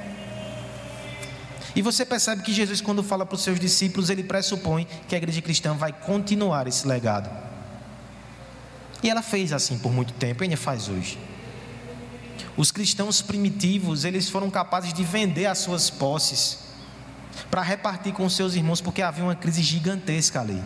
E 1.75 1.81
você 1.81 2.05
percebe 2.05 2.43
que 2.43 2.53
Jesus, 2.53 2.79
quando 2.79 3.01
fala 3.01 3.25
para 3.25 3.35
os 3.35 3.41
seus 3.41 3.59
discípulos, 3.59 4.11
ele 4.11 4.23
pressupõe 4.23 4.87
que 5.07 5.15
a 5.15 5.17
igreja 5.17 5.41
cristã 5.41 5.73
vai 5.73 5.91
continuar 5.91 6.67
esse 6.67 6.87
legado. 6.87 7.29
E 9.01 9.09
ela 9.09 9.23
fez 9.23 9.51
assim 9.51 9.77
por 9.79 9.91
muito 9.91 10.13
tempo, 10.13 10.43
e 10.43 10.45
ainda 10.45 10.55
faz 10.55 10.87
hoje. 10.87 11.17
Os 12.55 12.71
cristãos 12.71 13.21
primitivos, 13.21 14.05
eles 14.05 14.29
foram 14.29 14.49
capazes 14.49 14.93
de 14.93 15.03
vender 15.03 15.45
as 15.45 15.59
suas 15.59 15.89
posses 15.89 16.59
para 17.49 17.61
repartir 17.61 18.13
com 18.13 18.29
seus 18.29 18.55
irmãos, 18.55 18.81
porque 18.81 19.01
havia 19.01 19.23
uma 19.23 19.35
crise 19.35 19.61
gigantesca 19.61 20.39
ali. 20.39 20.61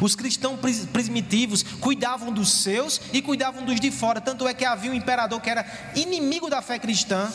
Os 0.00 0.14
cristãos 0.14 0.58
primitivos 0.92 1.62
cuidavam 1.62 2.32
dos 2.32 2.50
seus 2.50 3.00
e 3.12 3.22
cuidavam 3.22 3.64
dos 3.64 3.80
de 3.80 3.90
fora. 3.90 4.20
Tanto 4.20 4.46
é 4.46 4.52
que 4.52 4.64
havia 4.64 4.90
um 4.90 4.94
imperador 4.94 5.40
que 5.40 5.48
era 5.48 5.64
inimigo 5.94 6.50
da 6.50 6.60
fé 6.60 6.78
cristã 6.78 7.30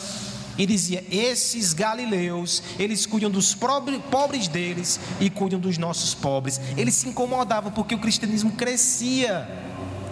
e 0.56 0.66
dizia: 0.66 1.04
Esses 1.10 1.72
galileus, 1.72 2.62
eles 2.78 3.06
cuidam 3.06 3.30
dos 3.30 3.54
pobres 3.54 4.48
deles 4.48 5.00
e 5.20 5.30
cuidam 5.30 5.58
dos 5.58 5.78
nossos 5.78 6.14
pobres. 6.14 6.60
Eles 6.76 6.94
se 6.94 7.08
incomodavam 7.08 7.72
porque 7.72 7.94
o 7.94 7.98
cristianismo 7.98 8.52
crescia 8.52 9.48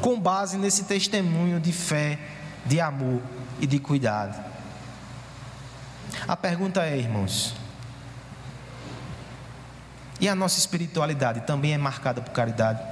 com 0.01 0.19
base 0.19 0.57
nesse 0.57 0.85
testemunho 0.85 1.61
de 1.61 1.73
fé, 1.73 2.19
de 2.65 2.81
amor 2.81 3.21
e 3.61 3.67
de 3.67 3.79
cuidado. 3.79 4.43
A 6.27 6.37
pergunta 6.37 6.85
é, 6.85 6.97
irmãos: 6.99 7.55
e 10.21 10.29
a 10.29 10.35
nossa 10.35 10.59
espiritualidade 10.59 11.41
também 11.43 11.73
é 11.73 11.79
marcada 11.79 12.21
por 12.21 12.33
caridade. 12.33 12.83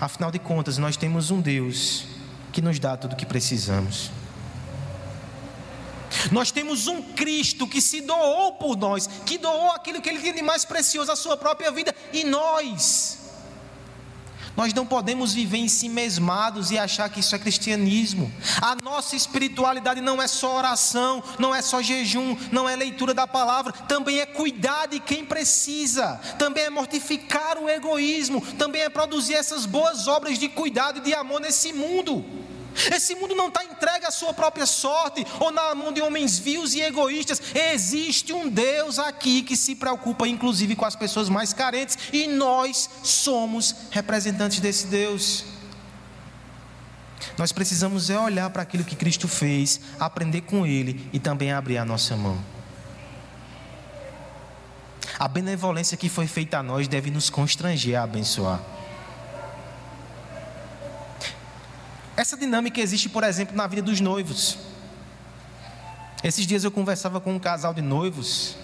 Afinal 0.00 0.30
de 0.30 0.38
contas, 0.38 0.78
nós 0.78 0.96
temos 0.96 1.30
um 1.30 1.40
Deus 1.40 2.06
que 2.52 2.60
nos 2.60 2.78
dá 2.78 2.96
tudo 2.96 3.12
o 3.12 3.16
que 3.16 3.26
precisamos. 3.26 4.10
Nós 6.32 6.50
temos 6.50 6.86
um 6.86 7.02
Cristo 7.12 7.66
que 7.66 7.80
se 7.80 8.00
doou 8.00 8.54
por 8.54 8.76
nós, 8.76 9.06
que 9.06 9.38
doou 9.38 9.70
aquilo 9.72 10.00
que 10.00 10.08
ele 10.08 10.20
tinha 10.20 10.32
de 10.32 10.42
mais 10.42 10.64
precioso, 10.64 11.12
a 11.12 11.16
sua 11.16 11.36
própria 11.36 11.70
vida, 11.70 11.94
e 12.12 12.24
nós. 12.24 13.17
Nós 14.58 14.74
não 14.74 14.84
podemos 14.84 15.32
viver 15.32 15.58
em 15.58 15.68
si 15.68 15.88
mesmados 15.88 16.72
e 16.72 16.78
achar 16.78 17.08
que 17.08 17.20
isso 17.20 17.32
é 17.32 17.38
cristianismo. 17.38 18.28
A 18.60 18.74
nossa 18.82 19.14
espiritualidade 19.14 20.00
não 20.00 20.20
é 20.20 20.26
só 20.26 20.56
oração, 20.56 21.22
não 21.38 21.54
é 21.54 21.62
só 21.62 21.80
jejum, 21.80 22.36
não 22.50 22.68
é 22.68 22.74
leitura 22.74 23.14
da 23.14 23.24
palavra, 23.24 23.72
também 23.72 24.18
é 24.18 24.26
cuidar 24.26 24.86
de 24.86 24.98
quem 24.98 25.24
precisa, 25.24 26.20
também 26.40 26.64
é 26.64 26.70
mortificar 26.70 27.56
o 27.56 27.68
egoísmo, 27.68 28.40
também 28.58 28.82
é 28.82 28.88
produzir 28.88 29.34
essas 29.34 29.64
boas 29.64 30.08
obras 30.08 30.36
de 30.40 30.48
cuidado 30.48 30.98
e 30.98 31.02
de 31.02 31.14
amor 31.14 31.40
nesse 31.40 31.72
mundo. 31.72 32.24
Esse 32.94 33.14
mundo 33.14 33.34
não 33.34 33.48
está 33.48 33.64
entregue 33.64 34.06
à 34.06 34.10
sua 34.10 34.32
própria 34.32 34.66
sorte 34.66 35.26
ou 35.40 35.50
na 35.50 35.74
mão 35.74 35.92
de 35.92 36.00
homens 36.00 36.38
vios 36.38 36.74
e 36.74 36.80
egoístas. 36.80 37.42
Existe 37.54 38.32
um 38.32 38.48
Deus 38.48 38.98
aqui 38.98 39.42
que 39.42 39.56
se 39.56 39.74
preocupa, 39.74 40.26
inclusive, 40.26 40.76
com 40.76 40.84
as 40.84 40.96
pessoas 40.96 41.28
mais 41.28 41.52
carentes, 41.52 41.98
e 42.12 42.26
nós 42.26 42.88
somos 43.02 43.74
representantes 43.90 44.60
desse 44.60 44.86
Deus. 44.86 45.44
Nós 47.36 47.52
precisamos 47.52 48.10
é 48.10 48.18
olhar 48.18 48.50
para 48.50 48.62
aquilo 48.62 48.84
que 48.84 48.96
Cristo 48.96 49.28
fez, 49.28 49.80
aprender 49.98 50.42
com 50.42 50.66
Ele 50.66 51.08
e 51.12 51.18
também 51.18 51.52
abrir 51.52 51.78
a 51.78 51.84
nossa 51.84 52.16
mão. 52.16 52.38
A 55.18 55.26
benevolência 55.26 55.96
que 55.96 56.08
foi 56.08 56.26
feita 56.26 56.58
a 56.58 56.62
nós 56.62 56.86
deve 56.86 57.10
nos 57.10 57.28
constranger 57.28 57.98
a 57.98 58.04
abençoar. 58.04 58.60
Essa 62.18 62.36
dinâmica 62.36 62.80
existe, 62.80 63.08
por 63.08 63.22
exemplo, 63.22 63.54
na 63.54 63.68
vida 63.68 63.80
dos 63.80 64.00
noivos. 64.00 64.58
Esses 66.24 66.44
dias 66.44 66.64
eu 66.64 66.70
conversava 66.72 67.20
com 67.20 67.32
um 67.32 67.38
casal 67.38 67.72
de 67.72 67.80
noivos, 67.80 68.56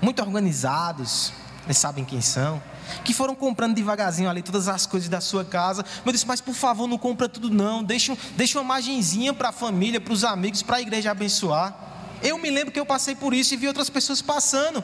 muito 0.00 0.22
organizados, 0.22 1.34
eles 1.66 1.76
sabem 1.76 2.02
quem 2.02 2.22
são, 2.22 2.62
que 3.04 3.12
foram 3.12 3.34
comprando 3.34 3.74
devagarzinho 3.74 4.30
ali 4.30 4.40
todas 4.40 4.68
as 4.68 4.86
coisas 4.86 5.06
da 5.06 5.20
sua 5.20 5.44
casa. 5.44 5.84
Eu 6.02 6.10
disse, 6.10 6.26
mas 6.26 6.40
por 6.40 6.54
favor, 6.54 6.86
não 6.86 6.96
compra 6.96 7.28
tudo 7.28 7.50
não, 7.50 7.84
deixa, 7.84 8.16
deixa 8.38 8.58
uma 8.58 8.64
margenzinha 8.64 9.34
para 9.34 9.50
a 9.50 9.52
família, 9.52 10.00
para 10.00 10.14
os 10.14 10.24
amigos, 10.24 10.62
para 10.62 10.76
a 10.76 10.80
igreja 10.80 11.10
abençoar. 11.10 11.76
Eu 12.22 12.38
me 12.38 12.48
lembro 12.48 12.72
que 12.72 12.80
eu 12.80 12.86
passei 12.86 13.14
por 13.14 13.34
isso 13.34 13.52
e 13.52 13.58
vi 13.58 13.68
outras 13.68 13.90
pessoas 13.90 14.22
passando. 14.22 14.82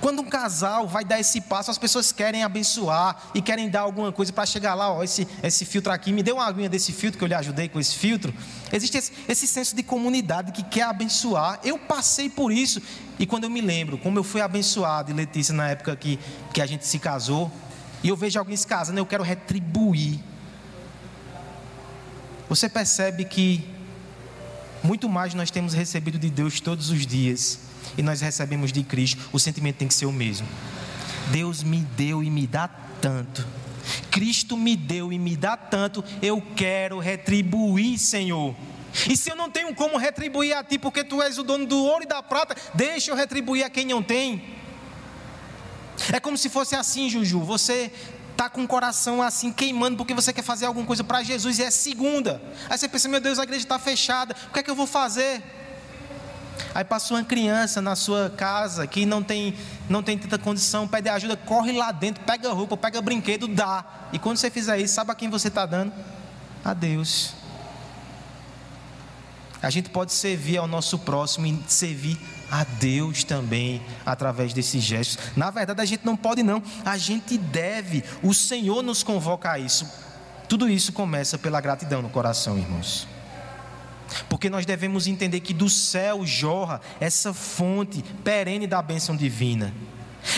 Quando 0.00 0.20
um 0.20 0.24
casal 0.24 0.86
vai 0.86 1.04
dar 1.04 1.18
esse 1.18 1.40
passo, 1.40 1.70
as 1.70 1.78
pessoas 1.78 2.12
querem 2.12 2.42
abençoar 2.42 3.30
e 3.34 3.40
querem 3.40 3.68
dar 3.68 3.80
alguma 3.80 4.12
coisa 4.12 4.32
para 4.32 4.46
chegar 4.46 4.74
lá, 4.74 4.92
ó, 4.92 5.02
esse, 5.02 5.26
esse 5.42 5.64
filtro 5.64 5.92
aqui, 5.92 6.12
me 6.12 6.22
dê 6.22 6.32
uma 6.32 6.44
aguinha 6.44 6.68
desse 6.68 6.92
filtro 6.92 7.18
que 7.18 7.24
eu 7.24 7.28
lhe 7.28 7.34
ajudei 7.34 7.68
com 7.68 7.80
esse 7.80 7.96
filtro. 7.96 8.32
Existe 8.72 8.98
esse, 8.98 9.12
esse 9.28 9.46
senso 9.46 9.74
de 9.74 9.82
comunidade 9.82 10.52
que 10.52 10.62
quer 10.62 10.82
abençoar. 10.82 11.58
Eu 11.64 11.78
passei 11.78 12.28
por 12.28 12.52
isso 12.52 12.82
e 13.18 13.26
quando 13.26 13.44
eu 13.44 13.50
me 13.50 13.60
lembro 13.60 13.98
como 13.98 14.18
eu 14.18 14.24
fui 14.24 14.40
abençoado, 14.40 15.10
e 15.10 15.14
Letícia, 15.14 15.54
na 15.54 15.70
época 15.70 15.96
que, 15.96 16.18
que 16.52 16.60
a 16.60 16.66
gente 16.66 16.86
se 16.86 16.98
casou, 16.98 17.50
e 18.02 18.08
eu 18.08 18.16
vejo 18.16 18.38
alguém 18.38 18.56
se 18.56 18.66
casando, 18.66 18.98
eu 18.98 19.06
quero 19.06 19.24
retribuir. 19.24 20.20
Você 22.48 22.68
percebe 22.68 23.24
que 23.24 23.68
muito 24.82 25.08
mais 25.08 25.34
nós 25.34 25.50
temos 25.50 25.74
recebido 25.74 26.18
de 26.18 26.30
Deus 26.30 26.60
todos 26.60 26.90
os 26.90 27.06
dias 27.06 27.67
e 27.96 28.02
nós 28.02 28.20
recebemos 28.20 28.72
de 28.72 28.82
Cristo, 28.82 29.28
o 29.32 29.38
sentimento 29.38 29.76
tem 29.76 29.88
que 29.88 29.94
ser 29.94 30.06
o 30.06 30.12
mesmo. 30.12 30.46
Deus 31.30 31.62
me 31.62 31.78
deu 31.96 32.22
e 32.22 32.30
me 32.30 32.46
dá 32.46 32.68
tanto. 33.00 33.46
Cristo 34.10 34.56
me 34.56 34.76
deu 34.76 35.12
e 35.12 35.18
me 35.18 35.36
dá 35.36 35.56
tanto, 35.56 36.04
eu 36.20 36.42
quero 36.54 36.98
retribuir, 36.98 37.98
Senhor. 37.98 38.54
E 39.08 39.16
se 39.16 39.30
eu 39.30 39.36
não 39.36 39.50
tenho 39.50 39.74
como 39.74 39.96
retribuir 39.96 40.56
a 40.56 40.64
ti, 40.64 40.78
porque 40.78 41.04
tu 41.04 41.22
és 41.22 41.38
o 41.38 41.42
dono 41.42 41.66
do 41.66 41.78
ouro 41.78 42.02
e 42.02 42.06
da 42.06 42.22
prata, 42.22 42.56
deixa 42.74 43.10
eu 43.10 43.16
retribuir 43.16 43.64
a 43.64 43.70
quem 43.70 43.86
não 43.86 44.02
tem. 44.02 44.56
É 46.12 46.20
como 46.20 46.36
se 46.36 46.48
fosse 46.48 46.74
assim, 46.74 47.08
Juju. 47.08 47.40
Você 47.40 47.92
está 48.32 48.48
com 48.48 48.62
o 48.62 48.68
coração 48.68 49.20
assim 49.20 49.52
queimando 49.52 49.96
porque 49.96 50.14
você 50.14 50.32
quer 50.32 50.42
fazer 50.42 50.66
alguma 50.66 50.86
coisa 50.86 51.02
para 51.02 51.22
Jesus 51.22 51.58
e 51.58 51.62
é 51.62 51.70
segunda. 51.70 52.40
Aí 52.70 52.78
você 52.78 52.88
pensa, 52.88 53.08
meu 53.08 53.20
Deus, 53.20 53.38
a 53.38 53.42
igreja 53.42 53.64
está 53.64 53.78
fechada, 53.78 54.34
o 54.48 54.52
que 54.52 54.60
é 54.60 54.62
que 54.62 54.70
eu 54.70 54.76
vou 54.76 54.86
fazer? 54.86 55.42
Aí 56.74 56.84
passou 56.84 57.16
uma 57.16 57.24
criança 57.24 57.80
na 57.80 57.96
sua 57.96 58.30
casa 58.30 58.86
que 58.86 59.04
não 59.04 59.22
tem, 59.22 59.54
não 59.88 60.02
tem 60.02 60.18
tanta 60.18 60.38
condição, 60.38 60.86
pede 60.86 61.08
ajuda, 61.08 61.36
corre 61.36 61.72
lá 61.72 61.92
dentro, 61.92 62.22
pega 62.24 62.52
roupa, 62.52 62.76
pega 62.76 63.00
brinquedo, 63.00 63.48
dá. 63.48 63.84
E 64.12 64.18
quando 64.18 64.36
você 64.36 64.50
fizer 64.50 64.78
isso, 64.78 64.94
sabe 64.94 65.10
a 65.10 65.14
quem 65.14 65.28
você 65.28 65.48
está 65.48 65.66
dando? 65.66 65.92
A 66.64 66.74
Deus. 66.74 67.34
A 69.60 69.70
gente 69.70 69.90
pode 69.90 70.12
servir 70.12 70.58
ao 70.58 70.66
nosso 70.66 70.98
próximo 71.00 71.46
e 71.46 71.62
servir 71.66 72.18
a 72.50 72.64
Deus 72.64 73.24
também 73.24 73.82
através 74.06 74.52
desses 74.52 74.82
gestos. 74.82 75.18
Na 75.36 75.50
verdade, 75.50 75.80
a 75.80 75.84
gente 75.84 76.04
não 76.04 76.16
pode, 76.16 76.42
não, 76.42 76.62
a 76.84 76.96
gente 76.96 77.36
deve. 77.36 78.04
O 78.22 78.32
Senhor 78.32 78.82
nos 78.82 79.02
convoca 79.02 79.50
a 79.50 79.58
isso. 79.58 79.86
Tudo 80.48 80.68
isso 80.68 80.92
começa 80.92 81.36
pela 81.36 81.60
gratidão 81.60 82.00
no 82.00 82.08
coração, 82.08 82.56
irmãos. 82.56 83.06
Porque 84.28 84.50
nós 84.50 84.66
devemos 84.66 85.06
entender 85.06 85.40
que 85.40 85.54
do 85.54 85.68
céu 85.68 86.24
jorra 86.24 86.80
essa 87.00 87.32
fonte 87.32 88.02
perene 88.24 88.66
da 88.66 88.80
bênção 88.82 89.16
divina. 89.16 89.72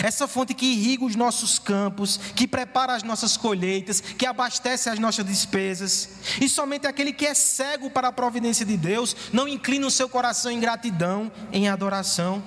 Essa 0.03 0.27
fonte 0.27 0.53
que 0.53 0.65
irriga 0.65 1.03
os 1.03 1.15
nossos 1.15 1.59
campos, 1.59 2.17
que 2.35 2.47
prepara 2.47 2.95
as 2.95 3.03
nossas 3.03 3.35
colheitas, 3.35 3.99
que 3.99 4.25
abastece 4.25 4.89
as 4.89 4.99
nossas 4.99 5.25
despesas. 5.25 6.09
E 6.39 6.47
somente 6.47 6.87
aquele 6.87 7.11
que 7.11 7.25
é 7.25 7.33
cego 7.33 7.89
para 7.89 8.07
a 8.07 8.11
providência 8.11 8.65
de 8.65 8.77
Deus 8.77 9.15
não 9.33 9.47
inclina 9.47 9.85
o 9.85 9.91
seu 9.91 10.07
coração 10.07 10.51
em 10.51 10.59
gratidão, 10.59 11.31
em 11.51 11.67
adoração. 11.67 12.41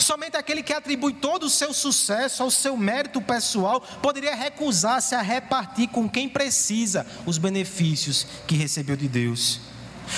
Somente 0.00 0.36
aquele 0.36 0.62
que 0.62 0.72
atribui 0.72 1.12
todo 1.12 1.44
o 1.44 1.50
seu 1.50 1.72
sucesso 1.72 2.42
ao 2.42 2.50
seu 2.50 2.76
mérito 2.76 3.20
pessoal 3.20 3.80
poderia 4.02 4.34
recusar-se 4.34 5.14
a 5.14 5.22
repartir 5.22 5.88
com 5.88 6.08
quem 6.08 6.28
precisa 6.28 7.06
os 7.24 7.38
benefícios 7.38 8.26
que 8.46 8.56
recebeu 8.56 8.96
de 8.96 9.06
Deus. 9.06 9.75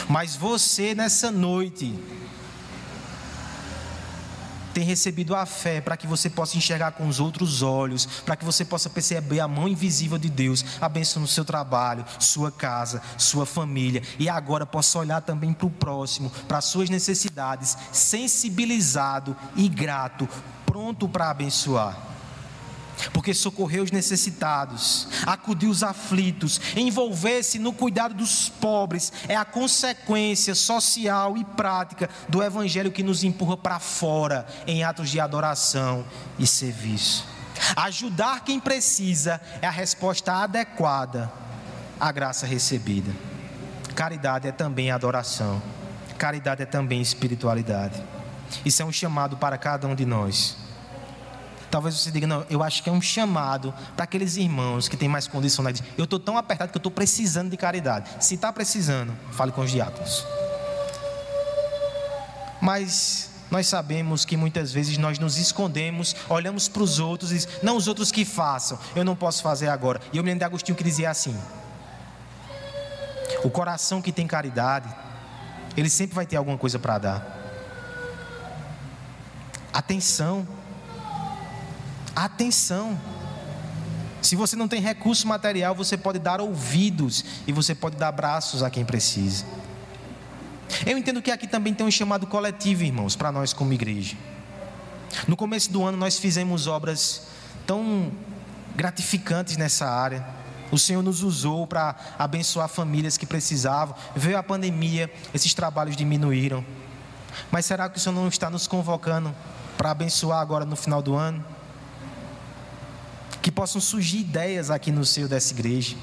Mas 0.09 0.37
você 0.37 0.95
nessa 0.95 1.31
noite 1.31 1.95
tem 4.79 4.85
recebido 4.85 5.35
a 5.35 5.45
fé 5.45 5.81
para 5.81 5.97
que 5.97 6.07
você 6.07 6.31
possa 6.31 6.57
enxergar 6.57 6.93
com 6.93 7.09
os 7.09 7.19
outros 7.19 7.63
olhos, 7.63 8.07
para 8.25 8.37
que 8.37 8.45
você 8.45 8.65
possa 8.65 8.89
perceber 8.89 9.41
a 9.41 9.49
mão 9.49 9.67
invisível 9.67 10.17
de 10.17 10.31
Deus, 10.31 10.65
abençoando 10.81 11.27
o 11.27 11.31
seu 11.31 11.45
trabalho, 11.45 12.05
sua 12.21 12.53
casa, 12.53 13.03
sua 13.17 13.45
família, 13.45 14.05
e 14.21 14.29
agora 14.29 14.65
possa 14.65 15.01
olhar 15.01 15.21
também 15.21 15.53
para 15.53 15.67
o 15.67 15.71
próximo, 15.71 16.31
para 16.47 16.59
as 16.59 16.67
suas 16.67 16.89
necessidades, 16.89 17.77
sensibilizado 17.91 19.37
e 19.57 19.69
grato, 19.69 20.29
pronto 20.65 21.09
para 21.09 21.31
abençoar 21.31 22.18
porque 23.13 23.35
socorreu 23.35 23.85
os 23.85 23.91
necessitados, 23.91 25.09
acudiu 25.27 25.71
os 25.71 25.83
aflitos, 25.83 26.61
envolver-se 26.77 27.59
no 27.59 27.73
cuidado 27.73 28.15
dos 28.15 28.49
pobres 28.49 29.13
é 29.29 29.37
a 29.37 29.45
consequência 29.45 30.55
social 30.55 31.37
e 31.37 31.45
prática 31.45 32.09
do 32.29 32.43
evangelho 32.43 32.93
que 32.93 33.03
nos 33.03 33.25
empurra 33.25 33.57
para 33.57 33.79
fora 33.79 34.47
em 34.67 34.85
atos 34.85 35.11
de 35.11 35.21
adoração 35.21 36.05
e 36.39 36.47
serviço. 36.47 37.27
Ajudar 37.77 38.45
quem 38.45 38.61
precisa 38.61 39.41
é 39.61 39.67
a 39.67 39.71
resposta 39.71 40.33
adequada 40.33 41.31
à 41.99 42.11
graça 42.13 42.47
recebida. 42.47 43.11
Caridade 43.95 44.47
é 44.47 44.53
também 44.53 44.91
adoração. 44.91 45.61
Caridade 46.17 46.63
é 46.63 46.67
também 46.67 47.01
espiritualidade. 47.01 48.01
Isso 48.65 48.83
é 48.83 48.85
um 48.85 48.93
chamado 48.93 49.37
para 49.37 49.59
cada 49.59 49.87
um 49.87 49.95
de 49.95 50.07
nós. 50.07 50.57
Talvez 51.71 51.95
você 51.95 52.11
diga, 52.11 52.27
não, 52.27 52.47
eu 52.49 52.63
acho 52.63 52.83
que 52.83 52.89
é 52.89 52.93
um 52.93 53.01
chamado 53.01 53.75
para 53.95 54.05
aqueles 54.05 54.37
irmãos 54.37 54.89
que 54.89 54.97
têm 54.97 55.09
mais 55.09 55.27
condição. 55.27 55.65
Né? 55.65 55.73
Eu 55.97 56.05
estou 56.05 56.19
tão 56.19 56.39
apertado 56.39 56.71
que 56.71 56.77
eu 56.77 56.81
estou 56.81 56.93
precisando 56.93 57.51
de 57.51 57.57
caridade. 57.57 58.11
Se 58.21 58.35
está 58.35 58.53
precisando, 58.53 59.15
fale 59.33 59.53
com 59.53 59.61
os 59.61 59.71
diáconos. 59.71 60.25
Mas 62.61 63.31
nós 63.51 63.67
sabemos 63.67 64.25
que 64.25 64.37
muitas 64.37 64.73
vezes 64.73 64.99
nós 64.99 65.19
nos 65.19 65.39
escondemos, 65.39 66.17
olhamos 66.29 66.69
para 66.69 66.83
os 66.83 66.99
outros 66.99 67.33
e 67.33 67.35
diz, 67.35 67.49
não 67.63 67.77
os 67.77 67.87
outros 67.87 68.11
que 68.11 68.25
façam, 68.25 68.79
eu 68.95 69.05
não 69.05 69.15
posso 69.17 69.43
fazer 69.43 69.69
agora. 69.69 70.01
E 70.13 70.17
eu 70.17 70.23
me 70.23 70.29
lembro 70.31 70.41
de 70.41 70.45
Agostinho 70.45 70.77
que 70.77 70.85
dizia 70.85 71.11
assim: 71.11 71.39
o 73.45 73.51
coração 73.51 74.03
que 74.03 74.13
tem 74.13 74.27
caridade, 74.27 74.89
ele 75.77 75.89
sempre 75.89 76.15
vai 76.15 76.27
ter 76.27 76.37
alguma 76.37 76.59
coisa 76.59 76.79
para 76.79 76.99
dar. 76.99 77.39
Atenção 79.73 80.47
Atenção. 82.19 82.99
Se 84.21 84.35
você 84.35 84.57
não 84.57 84.67
tem 84.67 84.81
recurso 84.81 85.25
material, 85.29 85.73
você 85.73 85.97
pode 85.97 86.19
dar 86.19 86.41
ouvidos 86.41 87.25
e 87.47 87.53
você 87.53 87.77
pode 87.77 87.97
dar 87.97 88.11
braços 88.11 88.61
a 88.61 88.69
quem 88.69 88.85
precisa. 88.85 89.45
Eu 90.85 90.99
entendo 90.99 91.23
que 91.23 91.31
aqui 91.31 91.47
também 91.47 91.73
tem 91.73 91.87
um 91.87 91.91
chamado 91.93 92.27
coletivo, 92.27 92.83
irmãos, 92.83 93.15
para 93.15 93.31
nós 93.31 93.53
como 93.53 93.73
igreja. 93.73 94.17
No 95.29 95.37
começo 95.37 95.71
do 95.71 95.85
ano 95.85 95.97
nós 95.97 96.19
fizemos 96.19 96.67
obras 96.67 97.29
tão 97.65 98.11
gratificantes 98.75 99.57
nessa 99.57 99.89
área. 99.89 100.27
O 100.73 100.79
Senhor 100.79 101.05
nos 101.05 101.23
usou 101.23 101.69
para 101.69 101.95
abençoar 102.19 102.69
famílias 102.69 103.17
que 103.17 103.27
precisavam. 103.27 103.95
Veio 104.17 104.37
a 104.37 104.43
pandemia, 104.43 105.09
esses 105.33 105.55
trabalhos 105.55 105.97
diminuíram. 105.97 106.67
Mas 107.49 107.65
será 107.65 107.89
que 107.89 107.99
o 107.99 108.01
Senhor 108.01 108.17
não 108.17 108.27
está 108.27 108.51
nos 108.51 108.67
convocando 108.67 109.33
para 109.77 109.93
abençoar 109.93 110.41
agora 110.41 110.65
no 110.65 110.75
final 110.75 111.01
do 111.01 111.15
ano? 111.15 111.45
Que 113.43 113.51
possam 113.51 113.81
surgir 113.81 114.19
ideias 114.19 114.71
aqui 114.71 114.91
no 114.91 115.05
seio 115.05 115.29
dessa 115.29 115.53
igreja. 115.53 115.97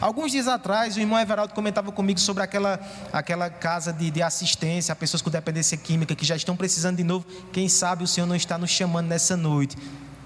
Alguns 0.00 0.32
dias 0.32 0.48
atrás, 0.48 0.96
o 0.96 1.00
irmão 1.00 1.18
Everaldo 1.18 1.54
comentava 1.54 1.92
comigo 1.92 2.18
sobre 2.18 2.42
aquela, 2.42 2.80
aquela 3.12 3.48
casa 3.48 3.92
de, 3.92 4.10
de 4.10 4.22
assistência 4.22 4.92
a 4.92 4.96
pessoas 4.96 5.22
com 5.22 5.30
dependência 5.30 5.76
química 5.76 6.14
que 6.14 6.24
já 6.24 6.36
estão 6.36 6.56
precisando 6.56 6.96
de 6.96 7.04
novo. 7.04 7.26
Quem 7.52 7.68
sabe 7.68 8.04
o 8.04 8.06
Senhor 8.06 8.26
não 8.26 8.36
está 8.36 8.58
nos 8.58 8.70
chamando 8.70 9.06
nessa 9.06 9.36
noite 9.36 9.76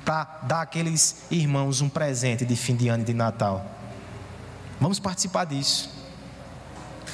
para 0.04 0.24
dar 0.44 0.62
àqueles 0.62 1.22
irmãos 1.30 1.80
um 1.80 1.88
presente 1.88 2.44
de 2.46 2.56
fim 2.56 2.74
de 2.74 2.88
ano 2.88 3.02
e 3.02 3.06
de 3.06 3.14
Natal. 3.14 3.64
Vamos 4.80 4.98
participar 4.98 5.44
disso, 5.44 5.90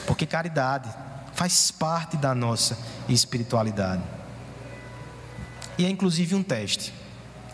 porque 0.07 0.27
caridade 0.27 0.89
faz 1.33 1.71
parte 1.71 2.17
da 2.17 2.35
nossa 2.35 2.79
espiritualidade. 3.09 4.03
E 5.77 5.85
é 5.85 5.89
inclusive 5.91 6.35
um 6.35 6.43
teste. 6.43 6.95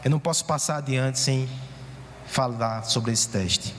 Eu 0.05 0.11
não 0.11 0.19
posso 0.19 0.45
passar 0.45 0.77
adiante 0.77 1.19
sem 1.19 1.49
falar 2.31 2.85
sobre 2.85 3.13
esse 3.13 3.29
teste. 3.29 3.75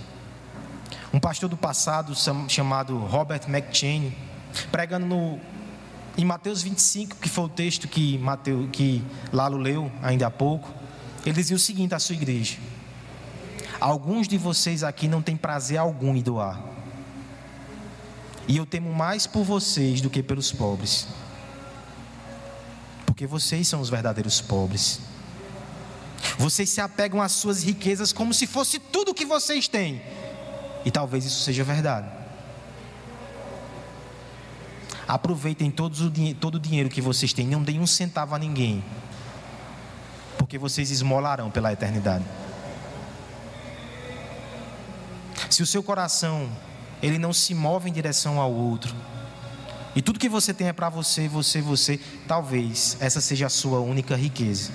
Um 1.13 1.19
pastor 1.19 1.49
do 1.49 1.57
passado 1.57 2.13
chamado 2.49 2.97
Robert 2.97 3.41
McChain, 3.47 4.13
pregando 4.71 5.05
no, 5.05 5.39
em 6.17 6.25
Mateus 6.25 6.61
25, 6.61 7.15
que 7.15 7.29
foi 7.29 7.45
o 7.45 7.49
texto 7.49 7.87
que, 7.87 8.17
Mateus, 8.17 8.69
que 8.71 9.03
Lalo 9.31 9.57
leu 9.57 9.91
ainda 10.03 10.27
há 10.27 10.31
pouco, 10.31 10.69
ele 11.25 11.35
dizia 11.35 11.55
o 11.55 11.59
seguinte 11.59 11.95
à 11.95 11.99
sua 11.99 12.15
igreja: 12.15 12.57
Alguns 13.79 14.27
de 14.27 14.37
vocês 14.37 14.83
aqui 14.83 15.07
não 15.07 15.21
têm 15.21 15.37
prazer 15.37 15.77
algum 15.77 16.15
em 16.15 16.21
doar. 16.21 16.61
E 18.47 18.57
eu 18.57 18.65
temo 18.65 18.93
mais 18.93 19.25
por 19.25 19.43
vocês 19.43 20.01
do 20.01 20.09
que 20.09 20.21
pelos 20.21 20.51
pobres. 20.51 21.07
Porque 23.05 23.25
vocês 23.25 23.67
são 23.67 23.79
os 23.79 23.89
verdadeiros 23.89 24.41
pobres. 24.41 25.10
Vocês 26.41 26.69
se 26.69 26.81
apegam 26.81 27.21
às 27.21 27.33
suas 27.33 27.63
riquezas 27.63 28.11
como 28.11 28.33
se 28.33 28.47
fosse 28.47 28.79
tudo 28.79 29.11
o 29.11 29.13
que 29.13 29.25
vocês 29.25 29.67
têm. 29.67 30.01
E 30.83 30.89
talvez 30.89 31.23
isso 31.23 31.43
seja 31.43 31.63
verdade. 31.63 32.09
Aproveitem 35.07 35.69
todos 35.69 36.01
o, 36.01 36.11
todo 36.39 36.55
o 36.55 36.59
dinheiro 36.59 36.89
que 36.89 37.01
vocês 37.01 37.31
têm, 37.31 37.45
não 37.47 37.61
deem 37.61 37.79
um 37.79 37.87
centavo 37.87 38.33
a 38.33 38.39
ninguém 38.39 38.83
porque 40.51 40.57
vocês 40.57 40.91
esmolarão 40.91 41.49
pela 41.49 41.71
eternidade. 41.71 42.25
Se 45.49 45.63
o 45.63 45.65
seu 45.65 45.81
coração 45.81 46.49
ele 47.01 47.17
não 47.17 47.31
se 47.31 47.53
move 47.53 47.89
em 47.89 47.93
direção 47.93 48.37
ao 48.37 48.51
outro, 48.51 48.93
e 49.95 50.01
tudo 50.01 50.19
que 50.19 50.27
você 50.27 50.53
tem 50.53 50.67
é 50.67 50.73
para 50.73 50.89
você, 50.89 51.29
você, 51.29 51.61
você, 51.61 51.97
talvez 52.27 52.97
essa 52.99 53.21
seja 53.21 53.45
a 53.45 53.49
sua 53.49 53.79
única 53.79 54.13
riqueza. 54.17 54.71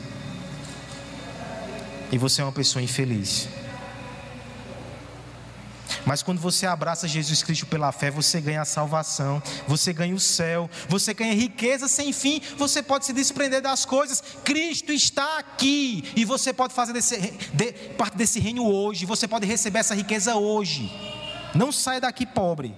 E 2.10 2.18
você 2.18 2.40
é 2.40 2.44
uma 2.44 2.52
pessoa 2.52 2.82
infeliz. 2.82 3.48
Mas 6.06 6.22
quando 6.22 6.40
você 6.40 6.66
abraça 6.66 7.08
Jesus 7.08 7.42
Cristo 7.42 7.66
pela 7.66 7.90
fé, 7.90 8.12
você 8.12 8.40
ganha 8.40 8.62
a 8.62 8.64
salvação, 8.64 9.42
você 9.66 9.92
ganha 9.92 10.14
o 10.14 10.20
céu, 10.20 10.70
você 10.88 11.12
ganha 11.12 11.34
riqueza 11.34 11.88
sem 11.88 12.12
fim, 12.12 12.40
você 12.56 12.80
pode 12.80 13.06
se 13.06 13.12
desprender 13.12 13.60
das 13.60 13.84
coisas. 13.84 14.22
Cristo 14.44 14.92
está 14.92 15.38
aqui 15.38 16.04
e 16.14 16.24
você 16.24 16.52
pode 16.52 16.72
fazer 16.72 16.92
desse, 16.92 17.18
de, 17.52 17.72
parte 17.98 18.16
desse 18.16 18.38
reino 18.38 18.64
hoje, 18.64 19.04
você 19.04 19.26
pode 19.26 19.46
receber 19.46 19.80
essa 19.80 19.96
riqueza 19.96 20.36
hoje. 20.36 20.92
Não 21.52 21.72
saia 21.72 22.00
daqui 22.00 22.24
pobre, 22.24 22.72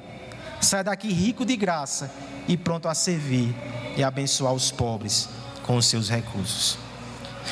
saia 0.58 0.84
daqui 0.84 1.12
rico 1.12 1.44
de 1.44 1.54
graça 1.54 2.10
e 2.48 2.56
pronto 2.56 2.88
a 2.88 2.94
servir 2.94 3.54
e 3.94 4.02
abençoar 4.02 4.54
os 4.54 4.70
pobres 4.70 5.28
com 5.64 5.76
os 5.76 5.84
seus 5.84 6.08
recursos. 6.08 6.78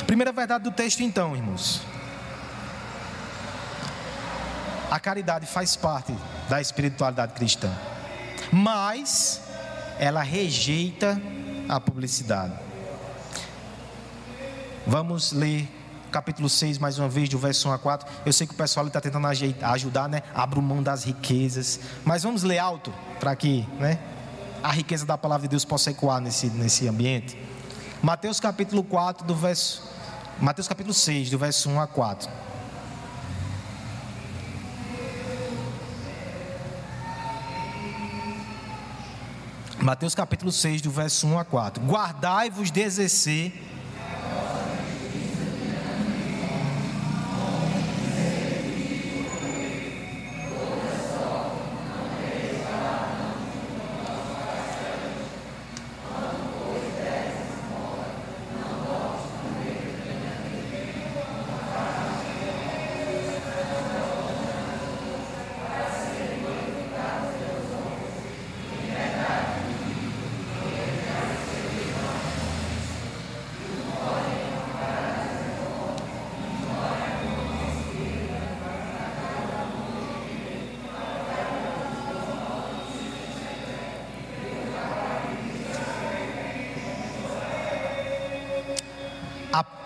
Primeira 0.05 0.31
verdade 0.31 0.63
do 0.63 0.71
texto, 0.71 1.01
então, 1.01 1.35
irmãos. 1.35 1.81
A 4.89 4.99
caridade 4.99 5.45
faz 5.45 5.75
parte 5.75 6.15
da 6.47 6.61
espiritualidade 6.61 7.33
cristã, 7.33 7.69
mas 8.51 9.41
ela 9.99 10.21
rejeita 10.21 11.21
a 11.67 11.79
publicidade. 11.79 12.53
Vamos 14.85 15.33
ler 15.33 15.67
capítulo 16.11 16.47
6 16.47 16.77
mais 16.77 16.97
uma 16.97 17.09
vez, 17.09 17.27
do 17.27 17.37
verso 17.37 17.67
1 17.69 17.73
a 17.73 17.77
4. 17.77 18.07
Eu 18.25 18.31
sei 18.31 18.47
que 18.47 18.53
o 18.53 18.57
pessoal 18.57 18.87
está 18.87 19.01
tentando 19.01 19.27
ajudar, 19.27 20.07
né? 20.07 20.23
Abra 20.33 20.61
mão 20.61 20.81
das 20.81 21.03
riquezas. 21.03 21.79
Mas 22.05 22.23
vamos 22.23 22.43
ler 22.43 22.59
alto 22.59 22.93
para 23.19 23.35
que 23.35 23.67
né? 23.79 23.99
a 24.63 24.71
riqueza 24.71 25.05
da 25.05 25.17
palavra 25.17 25.47
de 25.47 25.51
Deus 25.51 25.65
possa 25.65 25.91
ecoar 25.91 26.21
nesse, 26.21 26.47
nesse 26.47 26.87
ambiente. 26.87 27.37
Mateus 28.01 28.39
capítulo 28.39 28.83
4, 28.83 29.25
do 29.25 29.35
verso. 29.35 29.81
Mateus 30.39 30.67
capítulo 30.67 30.93
6, 30.93 31.31
do 31.31 31.37
verso 31.37 31.69
1 31.69 31.81
a 31.81 31.87
4. 31.87 32.29
Mateus 39.81 40.13
capítulo 40.13 40.51
6, 40.51 40.81
do 40.81 40.91
verso 40.91 41.25
1 41.27 41.39
a 41.39 41.45
4. 41.45 41.83
Guardai-vos 41.83 42.69
de 42.71 42.81
exercer 42.81 43.53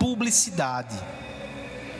publicidade 0.02 0.98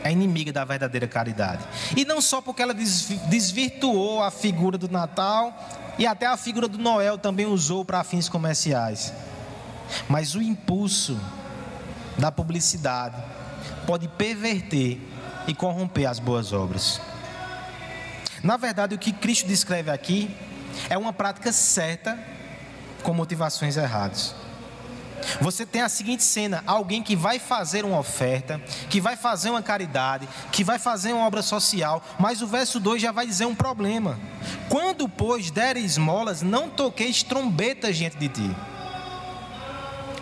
é 0.04 0.12
inimiga 0.12 0.52
da 0.52 0.66
verdadeira 0.66 1.08
caridade. 1.08 1.64
E 1.96 2.04
não 2.04 2.20
só 2.20 2.42
porque 2.42 2.64
ela 2.64 2.74
desvirtuou 2.74 4.24
a 4.24 4.32
figura 4.32 4.76
do 4.76 4.90
Natal 4.90 5.56
e 6.00 6.08
até 6.08 6.26
a 6.26 6.36
figura 6.36 6.68
do 6.68 6.80
Noel 6.80 7.20
também 7.20 7.46
usou 7.46 7.86
para 7.86 8.04
fins 8.04 8.28
comerciais. 8.28 9.14
Mas 10.10 10.34
o 10.34 10.42
impulso 10.42 11.20
da 12.18 12.32
publicidade 12.32 13.22
pode 13.86 14.08
perverter 14.08 15.00
e 15.48 15.54
corromper 15.54 16.10
as 16.10 16.18
boas 16.18 16.52
obras. 16.52 17.00
Na 18.42 18.58
verdade, 18.58 18.96
o 18.96 18.98
que 18.98 19.12
Cristo 19.12 19.48
descreve 19.48 19.92
aqui 19.92 20.36
é 20.90 20.98
uma 20.98 21.14
prática 21.14 21.52
certa 21.52 22.18
com 23.04 23.14
motivações 23.14 23.78
erradas. 23.78 24.41
Você 25.40 25.66
tem 25.66 25.82
a 25.82 25.90
seguinte 25.90 26.24
cena: 26.24 26.64
alguém 26.66 27.02
que 27.04 27.16
vai 27.16 27.40
fazer 27.40 27.86
uma 27.86 28.00
oferta, 28.00 28.60
que 28.90 29.02
vai 29.02 29.16
fazer 29.16 29.50
uma 29.50 29.62
caridade, 29.62 30.28
que 30.52 30.64
vai 30.64 30.80
fazer 30.80 31.14
uma 31.14 31.26
obra 31.26 31.42
social, 31.42 32.04
mas 32.20 32.42
o 32.42 32.48
verso 32.48 32.80
2 32.80 33.02
já 33.02 33.12
vai 33.12 33.26
dizer 33.26 33.46
um 33.46 33.56
problema. 33.56 34.20
Quando, 34.70 35.08
pois, 35.08 35.52
deres 35.52 35.84
esmolas, 35.84 36.42
não 36.42 36.70
toqueis 36.70 37.24
trombetas 37.24 37.98
diante 37.98 38.18
de 38.18 38.30
ti. 38.30 38.56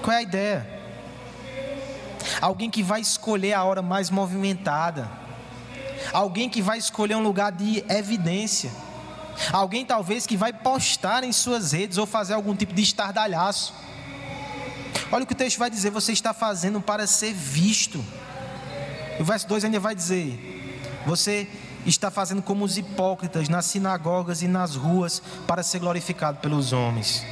Qual 0.02 0.14
é 0.16 0.20
a 0.20 0.22
ideia? 0.22 0.80
Alguém 2.42 2.70
que 2.70 2.84
vai 2.84 3.02
escolher 3.02 3.54
a 3.54 3.64
hora 3.64 3.82
mais 3.82 4.10
movimentada, 4.10 5.10
alguém 6.14 6.50
que 6.50 6.62
vai 6.62 6.78
escolher 6.78 7.16
um 7.16 7.24
lugar 7.24 7.52
de 7.52 7.84
evidência, 7.90 8.72
alguém 9.52 9.86
talvez 9.86 10.26
que 10.26 10.38
vai 10.38 10.54
postar 10.54 11.24
em 11.24 11.32
suas 11.32 11.72
redes 11.72 11.98
ou 11.98 12.06
fazer 12.06 12.34
algum 12.34 12.56
tipo 12.56 12.74
de 12.74 12.82
estardalhaço. 12.82 13.74
Olha 15.12 15.24
o 15.24 15.28
que 15.28 15.34
o 15.34 15.36
texto 15.36 15.58
vai 15.58 15.70
dizer: 15.70 15.90
você 15.90 16.12
está 16.12 16.34
fazendo 16.34 16.80
para 16.82 17.08
ser 17.08 17.34
visto. 17.34 18.04
O 19.20 19.24
verso 19.24 19.48
2 19.48 19.66
ainda 19.66 19.80
vai 19.80 19.96
dizer: 19.96 21.02
você 21.06 21.48
está 21.86 22.12
fazendo 22.12 22.42
como 22.42 22.66
os 22.66 22.78
hipócritas 22.78 23.50
nas 23.50 23.66
sinagogas 23.66 24.42
e 24.42 24.48
nas 24.48 24.76
ruas 24.76 25.22
para 25.48 25.64
ser 25.64 25.80
glorificado 25.80 26.40
pelos 26.40 26.74
homens. 26.74 27.24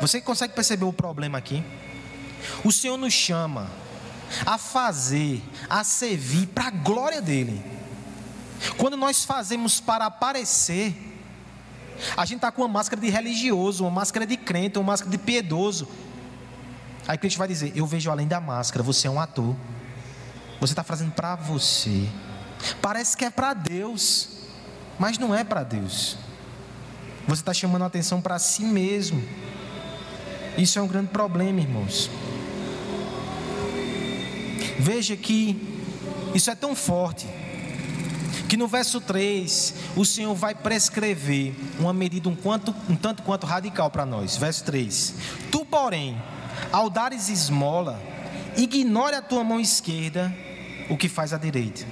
Você 0.00 0.20
consegue 0.20 0.54
perceber 0.54 0.84
o 0.84 0.92
problema 0.92 1.38
aqui? 1.38 1.64
O 2.64 2.70
Senhor 2.70 2.96
nos 2.96 3.12
chama 3.12 3.70
a 4.44 4.58
fazer, 4.58 5.42
a 5.68 5.84
servir 5.84 6.46
para 6.48 6.68
a 6.68 6.70
glória 6.70 7.20
dEle. 7.20 7.62
Quando 8.76 8.96
nós 8.96 9.24
fazemos 9.24 9.80
para 9.80 10.06
aparecer, 10.06 10.94
a 12.16 12.24
gente 12.24 12.36
está 12.36 12.50
com 12.50 12.62
uma 12.62 12.68
máscara 12.68 13.00
de 13.00 13.08
religioso, 13.08 13.84
uma 13.84 13.90
máscara 13.90 14.26
de 14.26 14.36
crente, 14.36 14.78
uma 14.78 14.92
máscara 14.92 15.10
de 15.10 15.18
piedoso. 15.18 15.88
Aí 17.06 17.16
Cristo 17.16 17.38
vai 17.38 17.48
dizer: 17.48 17.72
Eu 17.74 17.86
vejo 17.86 18.10
além 18.10 18.26
da 18.26 18.40
máscara, 18.40 18.82
você 18.82 19.06
é 19.06 19.10
um 19.10 19.20
ator. 19.20 19.54
Você 20.60 20.72
está 20.72 20.82
fazendo 20.82 21.12
para 21.12 21.34
você. 21.36 22.08
Parece 22.80 23.16
que 23.16 23.24
é 23.24 23.30
para 23.30 23.52
Deus, 23.52 24.28
mas 24.98 25.18
não 25.18 25.34
é 25.34 25.44
para 25.44 25.62
Deus. 25.62 26.16
Você 27.28 27.42
está 27.42 27.52
chamando 27.52 27.82
a 27.82 27.86
atenção 27.86 28.20
para 28.20 28.38
si 28.38 28.64
mesmo. 28.64 29.22
Isso 30.56 30.78
é 30.78 30.82
um 30.82 30.86
grande 30.86 31.08
problema, 31.08 31.60
irmãos. 31.60 32.10
Veja 34.78 35.16
que 35.16 35.76
isso 36.34 36.50
é 36.50 36.54
tão 36.54 36.74
forte 36.74 37.26
que 38.48 38.56
no 38.56 38.68
verso 38.68 39.00
3 39.00 39.74
o 39.96 40.04
Senhor 40.04 40.34
vai 40.34 40.54
prescrever 40.54 41.54
uma 41.78 41.92
medida 41.92 42.28
um, 42.28 42.36
quanto, 42.36 42.74
um 42.88 42.94
tanto 42.94 43.22
quanto 43.22 43.46
radical 43.46 43.90
para 43.90 44.06
nós. 44.06 44.36
Verso 44.36 44.64
3: 44.64 45.14
Tu, 45.50 45.64
porém, 45.64 46.16
ao 46.72 46.90
dares 46.90 47.28
esmola, 47.28 48.00
ignore 48.56 49.14
a 49.14 49.22
tua 49.22 49.44
mão 49.44 49.60
esquerda 49.60 50.34
o 50.88 50.96
que 50.96 51.08
faz 51.08 51.32
a 51.32 51.38
direita. 51.38 51.84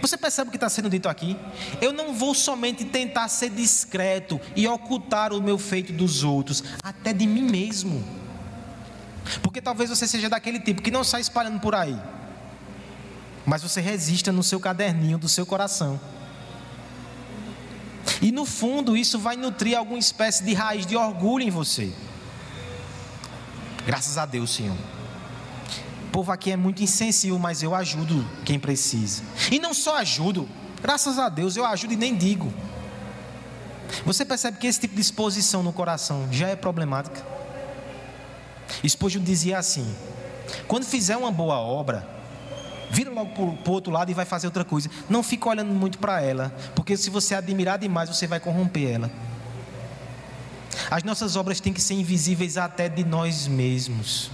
Você 0.00 0.16
percebe 0.16 0.48
o 0.48 0.50
que 0.50 0.56
está 0.56 0.68
sendo 0.68 0.88
dito 0.88 1.08
aqui? 1.08 1.36
Eu 1.80 1.92
não 1.92 2.14
vou 2.14 2.34
somente 2.34 2.84
tentar 2.84 3.28
ser 3.28 3.50
discreto 3.50 4.40
e 4.54 4.66
ocultar 4.66 5.32
o 5.32 5.42
meu 5.42 5.58
feito 5.58 5.92
dos 5.92 6.22
outros, 6.22 6.62
até 6.82 7.12
de 7.12 7.26
mim 7.26 7.42
mesmo. 7.42 8.04
Porque 9.42 9.60
talvez 9.60 9.90
você 9.90 10.06
seja 10.06 10.28
daquele 10.28 10.60
tipo 10.60 10.80
que 10.80 10.90
não 10.90 11.04
sai 11.04 11.20
espalhando 11.20 11.60
por 11.60 11.74
aí, 11.74 11.98
mas 13.44 13.62
você 13.62 13.80
resista 13.80 14.32
no 14.32 14.42
seu 14.42 14.60
caderninho 14.60 15.18
do 15.18 15.28
seu 15.28 15.44
coração. 15.44 16.00
E 18.22 18.32
no 18.32 18.46
fundo, 18.46 18.96
isso 18.96 19.18
vai 19.18 19.36
nutrir 19.36 19.76
alguma 19.76 19.98
espécie 19.98 20.42
de 20.42 20.54
raiz 20.54 20.86
de 20.86 20.96
orgulho 20.96 21.44
em 21.44 21.50
você. 21.50 21.92
Graças 23.88 24.18
a 24.18 24.26
Deus, 24.26 24.50
Senhor. 24.50 24.76
O 26.08 26.10
povo 26.12 26.30
aqui 26.30 26.50
é 26.52 26.56
muito 26.58 26.82
insensível, 26.82 27.38
mas 27.38 27.62
eu 27.62 27.74
ajudo 27.74 28.22
quem 28.44 28.58
precisa. 28.58 29.22
E 29.50 29.58
não 29.58 29.72
só 29.72 29.96
ajudo, 29.96 30.46
graças 30.82 31.18
a 31.18 31.30
Deus 31.30 31.56
eu 31.56 31.64
ajudo 31.64 31.94
e 31.94 31.96
nem 31.96 32.14
digo. 32.14 32.52
Você 34.04 34.26
percebe 34.26 34.58
que 34.58 34.66
esse 34.66 34.78
tipo 34.78 34.94
de 34.94 35.00
exposição 35.00 35.62
no 35.62 35.72
coração 35.72 36.28
já 36.30 36.48
é 36.48 36.54
problemática? 36.54 37.24
Spurgeon 38.86 39.22
dizia 39.22 39.58
assim: 39.58 39.90
quando 40.66 40.84
fizer 40.84 41.16
uma 41.16 41.32
boa 41.32 41.56
obra, 41.56 42.06
vira 42.90 43.10
logo 43.10 43.30
para 43.30 43.70
o 43.70 43.72
outro 43.72 43.90
lado 43.90 44.10
e 44.10 44.14
vai 44.14 44.26
fazer 44.26 44.48
outra 44.48 44.66
coisa. 44.66 44.90
Não 45.08 45.22
fica 45.22 45.48
olhando 45.48 45.72
muito 45.72 45.98
para 45.98 46.20
ela, 46.20 46.54
porque 46.74 46.94
se 46.94 47.08
você 47.08 47.34
admirar 47.34 47.78
demais, 47.78 48.10
você 48.10 48.26
vai 48.26 48.38
corromper 48.38 48.96
ela. 48.96 49.10
As 50.90 51.02
nossas 51.02 51.36
obras 51.36 51.60
têm 51.60 51.72
que 51.72 51.80
ser 51.80 51.94
invisíveis 51.94 52.56
até 52.56 52.88
de 52.88 53.04
nós 53.04 53.46
mesmos. 53.46 54.30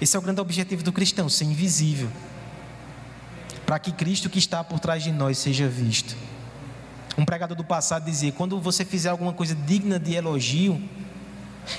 Esse 0.00 0.16
é 0.16 0.18
o 0.18 0.22
grande 0.22 0.40
objetivo 0.40 0.82
do 0.82 0.92
cristão, 0.92 1.28
ser 1.28 1.44
invisível. 1.44 2.10
Para 3.64 3.78
que 3.78 3.92
Cristo 3.92 4.28
que 4.28 4.38
está 4.38 4.62
por 4.64 4.80
trás 4.80 5.02
de 5.02 5.12
nós 5.12 5.38
seja 5.38 5.68
visto. 5.68 6.16
Um 7.16 7.24
pregador 7.24 7.56
do 7.56 7.64
passado 7.64 8.04
dizia: 8.04 8.32
quando 8.32 8.60
você 8.60 8.84
fizer 8.84 9.10
alguma 9.10 9.32
coisa 9.32 9.54
digna 9.54 9.98
de 9.98 10.14
elogio, 10.14 10.82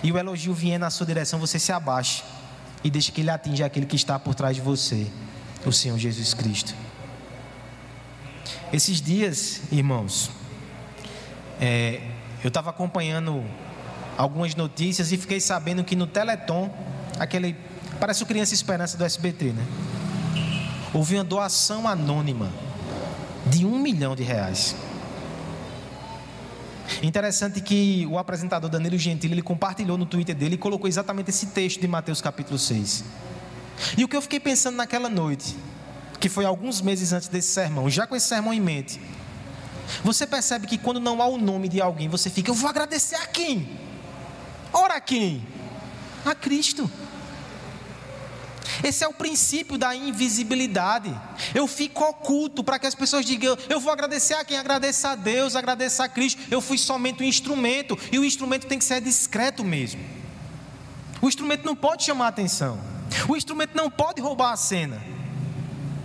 e 0.02 0.12
o 0.12 0.18
elogio 0.18 0.54
vier 0.54 0.80
na 0.80 0.89
sua 0.89 1.06
direção, 1.06 1.39
você 1.39 1.60
se 1.60 1.72
abaixe 1.72 2.24
e 2.84 2.89
deixe 2.89 3.12
que 3.12 3.22
ele 3.22 3.30
atinja 3.30 3.66
aquele 3.66 3.86
que 3.86 3.96
está 3.96 4.18
por 4.18 4.36
trás 4.36 4.56
de 4.56 4.62
você, 4.62 5.08
o 5.66 5.72
Senhor 5.72 5.98
Jesus 5.98 6.34
Cristo. 6.34 6.74
Esses 8.72 9.02
dias, 9.02 9.62
irmãos, 9.72 10.32
é, 11.60 12.02
eu 12.44 12.50
estava 12.50 12.70
acompanhando 12.70 13.44
algumas 14.18 14.54
notícias 14.56 15.12
e 15.12 15.18
fiquei 15.18 15.40
sabendo 15.40 15.84
que 15.84 15.96
no 15.96 16.06
Teleton, 16.06 16.70
aquele 17.18 17.56
parece 18.00 18.22
o 18.22 18.26
Criança 18.26 18.54
Esperança 18.54 18.98
do 18.98 19.06
SBT, 19.06 19.54
né? 19.54 19.66
Houve 20.94 21.16
uma 21.16 21.24
doação 21.24 21.88
anônima 21.88 22.52
de 23.46 23.66
um 23.66 23.80
milhão 23.80 24.16
de 24.16 24.24
reais. 24.24 24.76
Interessante 27.02 27.62
que 27.62 28.06
o 28.10 28.18
apresentador 28.18 28.70
Danilo 28.70 28.98
Gentili 28.98 29.34
ele 29.34 29.42
compartilhou 29.42 29.98
no 29.98 30.06
Twitter 30.06 30.36
dele 30.36 30.56
e 30.56 30.58
colocou 30.58 30.88
exatamente 30.88 31.30
esse 31.30 31.48
texto 31.48 31.80
de 31.80 31.88
Mateus 31.88 32.22
capítulo 32.22 32.60
6. 32.60 33.04
E 33.98 34.04
o 34.04 34.08
que 34.08 34.16
eu 34.16 34.22
fiquei 34.22 34.40
pensando 34.40 34.76
naquela 34.76 35.10
noite, 35.10 35.56
que 36.20 36.30
foi 36.30 36.46
alguns 36.46 36.82
meses 36.82 37.12
antes 37.14 37.28
desse 37.28 37.50
sermão, 37.50 37.90
já 37.90 38.06
com 38.06 38.16
esse 38.16 38.28
sermão 38.28 38.54
em 38.54 38.62
mente, 38.62 39.02
você 40.04 40.26
percebe 40.26 40.67
que 40.67 40.78
quando 40.78 41.00
não 41.00 41.22
há 41.22 41.28
o 41.28 41.38
nome 41.38 41.67
de 41.67 41.82
alguém, 41.82 42.08
você 42.08 42.30
fica, 42.30 42.52
eu 42.52 42.56
vou 42.56 42.69
agradecer 42.69 43.15
a 43.15 43.28
quem? 43.28 43.80
Ora 44.72 44.96
a 44.96 45.02
quem? 45.02 45.46
A 46.26 46.34
Cristo. 46.34 46.89
Esse 48.84 49.04
é 49.04 49.08
o 49.08 49.13
princípio 49.13 49.78
da 49.78 49.96
invisibilidade. 49.96 51.13
Eu 51.54 51.67
fico 51.67 52.04
oculto 52.04 52.63
para 52.63 52.80
que 52.80 52.88
as 52.88 52.96
pessoas 52.96 53.26
digam: 53.26 53.58
eu 53.69 53.80
vou 53.80 53.91
agradecer 53.91 54.34
a 54.34 54.43
quem? 54.43 54.58
Agradeça 54.58 55.10
a 55.10 55.15
Deus, 55.15 55.56
agradeça 55.56 56.04
a 56.04 56.10
Cristo. 56.10 56.41
Eu 56.50 56.62
fui 56.62 56.78
somente 56.78 57.22
um 57.22 57.26
instrumento 57.26 57.98
e 58.12 58.17
o 58.17 58.26
instrumento 58.26 58.67
tem 58.67 58.80
que 58.80 58.86
ser 58.86 59.02
discreto 59.02 59.63
mesmo. 59.63 60.02
O 61.22 61.28
instrumento 61.28 61.65
não 61.65 61.76
pode 61.76 62.04
chamar 62.04 62.28
atenção. 62.28 62.80
O 63.28 63.36
instrumento 63.36 63.76
não 63.76 63.89
pode 63.89 64.22
roubar 64.22 64.52
a 64.52 64.58
cena. 64.58 65.02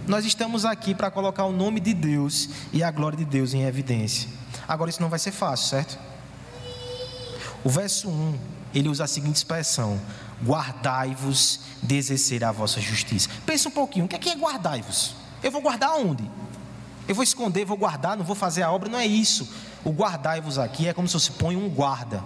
Nós 0.08 0.24
estamos 0.24 0.64
aqui 0.64 0.94
para 0.94 1.10
colocar 1.10 1.44
o 1.44 1.52
nome 1.52 1.80
de 1.80 1.92
Deus 1.92 2.48
e 2.72 2.82
a 2.82 2.90
glória 2.90 3.18
de 3.18 3.26
Deus 3.26 3.52
em 3.52 3.64
evidência. 3.64 4.26
Agora, 4.66 4.88
isso 4.88 5.02
não 5.02 5.10
vai 5.10 5.18
ser 5.18 5.32
fácil, 5.32 5.68
certo? 5.68 5.98
O 7.62 7.68
verso 7.68 8.08
1, 8.08 8.38
ele 8.74 8.88
usa 8.88 9.04
a 9.04 9.06
seguinte 9.06 9.36
expressão: 9.36 10.00
guardai-vos 10.42 11.60
de 11.82 11.94
exercer 11.94 12.42
a 12.42 12.50
vossa 12.50 12.80
justiça. 12.80 13.28
Pensa 13.44 13.68
um 13.68 13.72
pouquinho, 13.72 14.06
o 14.06 14.08
que 14.08 14.16
é, 14.16 14.18
que 14.18 14.30
é 14.30 14.34
guardai-vos? 14.34 15.14
Eu 15.42 15.50
vou 15.50 15.60
guardar 15.60 15.90
onde? 15.98 16.28
Eu 17.06 17.14
vou 17.14 17.22
esconder, 17.22 17.66
vou 17.66 17.76
guardar, 17.76 18.16
não 18.16 18.24
vou 18.24 18.34
fazer 18.34 18.62
a 18.62 18.72
obra, 18.72 18.88
não 18.88 18.98
é 18.98 19.06
isso. 19.06 19.46
O 19.84 19.90
guardai-vos 19.90 20.58
aqui 20.58 20.88
é 20.88 20.94
como 20.94 21.06
se 21.06 21.14
você 21.14 21.32
põe 21.32 21.54
um 21.54 21.68
guarda. 21.68 22.24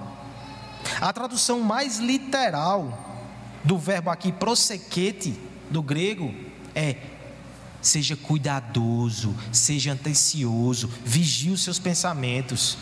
A 1.01 1.13
tradução 1.13 1.59
mais 1.59 1.99
literal 1.99 3.27
do 3.65 3.77
verbo 3.77 4.09
aqui 4.09 4.31
prosequete 4.31 5.37
do 5.69 5.83
grego 5.83 6.33
é 6.77 6.97
seja 7.83 8.17
cuidadoso, 8.17 9.35
seja 9.53 9.93
antecioso, 9.93 10.89
vigie 11.05 11.51
os 11.51 11.63
seus 11.63 11.79
pensamentos. 11.79 12.79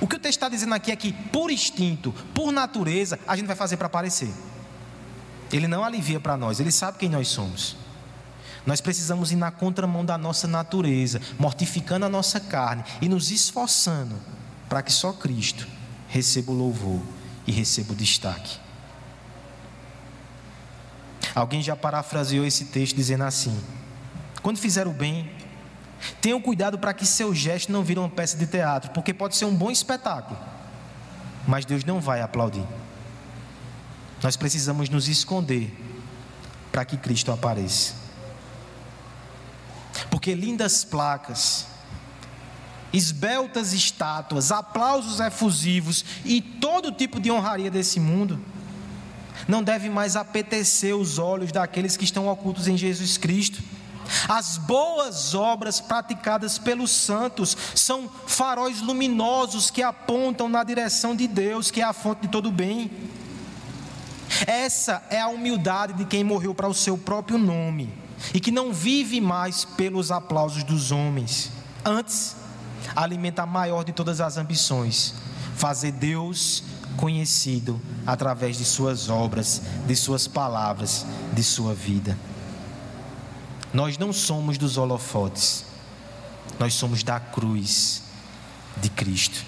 O 0.00 0.06
que 0.06 0.16
o 0.16 0.18
texto 0.18 0.38
está 0.38 0.48
dizendo 0.48 0.74
aqui 0.74 0.92
é 0.92 0.96
que, 0.96 1.12
por 1.12 1.50
instinto, 1.50 2.12
por 2.34 2.52
natureza, 2.52 3.18
a 3.26 3.34
gente 3.34 3.46
vai 3.46 3.56
fazer 3.56 3.76
para 3.76 3.86
aparecer. 3.86 4.32
Ele 5.52 5.66
não 5.66 5.82
alivia 5.82 6.20
para 6.20 6.36
nós, 6.36 6.60
ele 6.60 6.70
sabe 6.70 6.98
quem 6.98 7.08
nós 7.08 7.28
somos. 7.28 7.76
Nós 8.64 8.80
precisamos 8.80 9.30
ir 9.30 9.36
na 9.36 9.50
contramão 9.50 10.04
da 10.04 10.18
nossa 10.18 10.46
natureza, 10.46 11.20
mortificando 11.38 12.04
a 12.04 12.08
nossa 12.08 12.40
carne 12.40 12.84
e 13.00 13.08
nos 13.08 13.30
esforçando 13.30 14.16
para 14.68 14.82
que 14.82 14.92
só 14.92 15.12
Cristo 15.12 15.66
receba 16.08 16.50
o 16.50 16.54
louvor 16.54 17.00
e 17.46 17.52
receba 17.52 17.92
o 17.92 17.96
destaque. 17.96 18.58
Alguém 21.34 21.62
já 21.62 21.76
parafraseou 21.76 22.44
esse 22.44 22.66
texto 22.66 22.96
dizendo 22.96 23.24
assim: 23.24 23.56
quando 24.46 24.58
fizer 24.58 24.86
o 24.86 24.92
bem, 24.92 25.28
tenham 26.20 26.40
cuidado 26.40 26.78
para 26.78 26.94
que 26.94 27.04
seu 27.04 27.34
gesto 27.34 27.72
não 27.72 27.82
vire 27.82 27.98
uma 27.98 28.08
peça 28.08 28.36
de 28.36 28.46
teatro, 28.46 28.92
porque 28.92 29.12
pode 29.12 29.34
ser 29.34 29.44
um 29.44 29.52
bom 29.52 29.72
espetáculo, 29.72 30.38
mas 31.48 31.64
Deus 31.64 31.84
não 31.84 32.00
vai 32.00 32.20
aplaudir. 32.20 32.64
Nós 34.22 34.36
precisamos 34.36 34.88
nos 34.88 35.08
esconder 35.08 35.76
para 36.70 36.84
que 36.84 36.96
Cristo 36.96 37.32
apareça. 37.32 37.94
Porque 40.10 40.32
lindas 40.32 40.84
placas, 40.84 41.66
esbeltas 42.92 43.72
estátuas, 43.72 44.52
aplausos 44.52 45.18
efusivos 45.18 46.04
e 46.24 46.40
todo 46.40 46.92
tipo 46.92 47.18
de 47.18 47.32
honraria 47.32 47.68
desse 47.68 47.98
mundo 47.98 48.40
não 49.48 49.60
deve 49.60 49.90
mais 49.90 50.14
apetecer 50.14 50.94
os 50.94 51.18
olhos 51.18 51.50
daqueles 51.50 51.96
que 51.96 52.04
estão 52.04 52.28
ocultos 52.28 52.68
em 52.68 52.76
Jesus 52.76 53.18
Cristo. 53.18 53.60
As 54.28 54.58
boas 54.58 55.34
obras 55.34 55.80
praticadas 55.80 56.58
pelos 56.58 56.90
santos 56.90 57.56
são 57.74 58.10
faróis 58.26 58.80
luminosos 58.80 59.70
que 59.70 59.82
apontam 59.82 60.48
na 60.48 60.62
direção 60.64 61.14
de 61.14 61.26
Deus, 61.26 61.70
que 61.70 61.80
é 61.80 61.84
a 61.84 61.92
fonte 61.92 62.22
de 62.22 62.28
todo 62.28 62.50
bem. 62.50 62.90
Essa 64.46 65.02
é 65.10 65.20
a 65.20 65.28
humildade 65.28 65.92
de 65.94 66.04
quem 66.04 66.24
morreu 66.24 66.54
para 66.54 66.68
o 66.68 66.74
seu 66.74 66.98
próprio 66.98 67.38
nome 67.38 67.92
e 68.34 68.40
que 68.40 68.50
não 68.50 68.72
vive 68.72 69.20
mais 69.20 69.64
pelos 69.64 70.10
aplausos 70.10 70.62
dos 70.64 70.90
homens. 70.90 71.50
Antes, 71.84 72.36
alimenta 72.94 73.42
a 73.42 73.46
maior 73.46 73.84
de 73.84 73.92
todas 73.92 74.20
as 74.20 74.36
ambições: 74.36 75.14
fazer 75.54 75.92
Deus 75.92 76.62
conhecido 76.96 77.80
através 78.06 78.56
de 78.56 78.64
suas 78.64 79.08
obras, 79.08 79.62
de 79.86 79.94
suas 79.94 80.26
palavras, 80.26 81.06
de 81.32 81.44
sua 81.44 81.74
vida. 81.74 82.16
Nós 83.72 83.98
não 83.98 84.12
somos 84.12 84.56
dos 84.58 84.76
holofotes, 84.76 85.64
nós 86.58 86.74
somos 86.74 87.02
da 87.02 87.20
cruz 87.20 88.02
de 88.76 88.88
Cristo. 88.88 89.44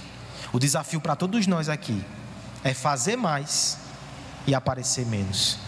O 0.52 0.58
desafio 0.58 1.00
para 1.00 1.16
todos 1.16 1.46
nós 1.46 1.68
aqui 1.68 2.04
é 2.64 2.74
fazer 2.74 3.16
mais 3.16 3.78
e 4.46 4.54
aparecer 4.54 5.06
menos. 5.06 5.58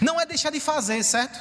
Não 0.00 0.20
é 0.20 0.26
deixar 0.26 0.50
de 0.50 0.60
fazer, 0.60 1.02
certo? 1.02 1.38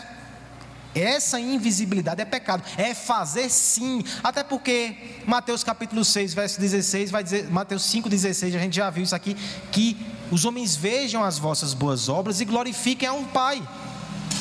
Essa 0.96 1.40
invisibilidade 1.40 2.22
é 2.22 2.26
pecado, 2.26 2.64
é 2.76 2.94
fazer 2.94 3.50
sim, 3.50 4.04
até 4.24 4.44
porque 4.44 5.22
Mateus 5.28 5.64
capítulo 5.64 6.04
6, 6.04 6.34
verso 6.34 6.60
16, 6.60 7.12
vai 7.12 7.24
dizer, 7.24 7.52
Mateus 7.52 7.84
5, 7.84 8.10
16, 8.10 8.56
a 8.56 8.60
gente 8.60 8.76
já 8.76 8.90
viu 8.90 9.04
isso 9.04 9.14
aqui, 9.14 9.36
que 9.72 9.96
os 10.32 10.44
homens 10.44 10.76
vejam 10.76 11.24
as 11.24 11.38
vossas 11.38 11.76
boas 11.76 12.10
obras 12.10 12.42
e 12.42 12.46
glorifiquem 12.46 13.08
a 13.08 13.14
um 13.14 13.26
Pai. 13.26 13.62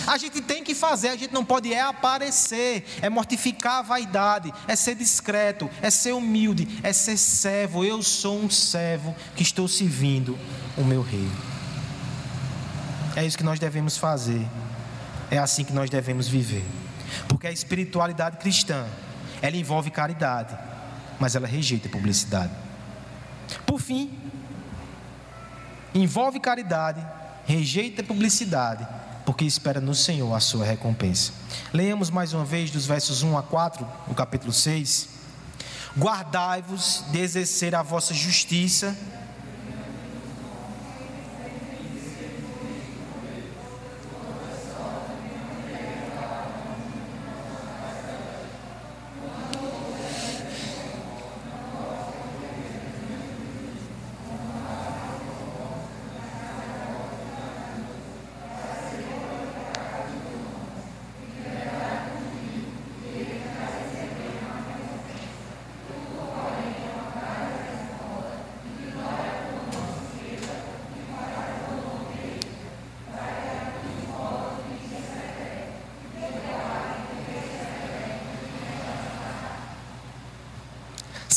A 0.07 0.16
gente 0.16 0.40
tem 0.40 0.62
que 0.62 0.75
fazer, 0.75 1.09
a 1.09 1.16
gente 1.16 1.35
não 1.35 1.45
pode 1.45 1.73
é 1.73 1.81
aparecer, 1.81 2.87
é 3.03 3.09
mortificar 3.11 3.79
a 3.79 3.83
vaidade, 3.83 4.53
é 4.69 4.77
ser 4.77 4.95
discreto, 4.95 5.69
é 5.83 5.90
ser 5.90 6.12
humilde, 6.12 6.81
é 6.83 6.92
ser 6.92 7.16
servo. 7.16 7.85
Eu 7.85 8.03
sou 8.03 8.38
um 8.38 8.49
servo 8.49 9.14
que 9.35 9.42
estou 9.42 9.66
servindo 9.66 10.38
o 10.77 10.85
meu 10.85 11.03
rei. 11.03 11.29
É 13.16 13.25
isso 13.25 13.37
que 13.37 13.45
nós 13.45 13.59
devemos 13.59 13.97
fazer. 13.97 14.47
É 15.31 15.38
assim 15.38 15.64
que 15.64 15.73
nós 15.73 15.90
devemos 15.90 16.29
viver. 16.29 16.64
Porque 17.29 17.47
a 17.47 17.53
espiritualidade 17.53 18.37
cristã, 18.37 18.87
ela 19.42 19.57
envolve 19.57 19.90
caridade, 19.90 20.57
mas 21.19 21.35
ela 21.35 21.47
rejeita 21.47 21.88
publicidade. 21.88 22.53
Por 23.64 23.81
fim, 23.81 24.16
envolve 25.95 26.38
caridade, 26.38 27.05
rejeita 27.47 28.03
publicidade, 28.03 28.87
porque 29.27 29.45
espera 29.45 29.81
no 29.81 29.95
Senhor 29.95 30.33
a 30.33 30.41
sua 30.41 30.65
recompensa. 30.65 31.33
Leamos 31.73 32.09
mais 32.09 32.33
uma 32.33 32.45
vez 32.45 32.71
dos 32.71 32.87
versos 32.87 33.25
1 33.25 33.37
a 33.37 33.43
4, 33.43 33.87
no 34.07 34.15
capítulo 34.15 34.53
6. 34.53 35.09
Guardai-vos 35.99 37.05
de 37.11 37.19
exercer 37.19 37.75
a 37.75 37.83
vossa 37.83 38.15
justiça 38.15 38.97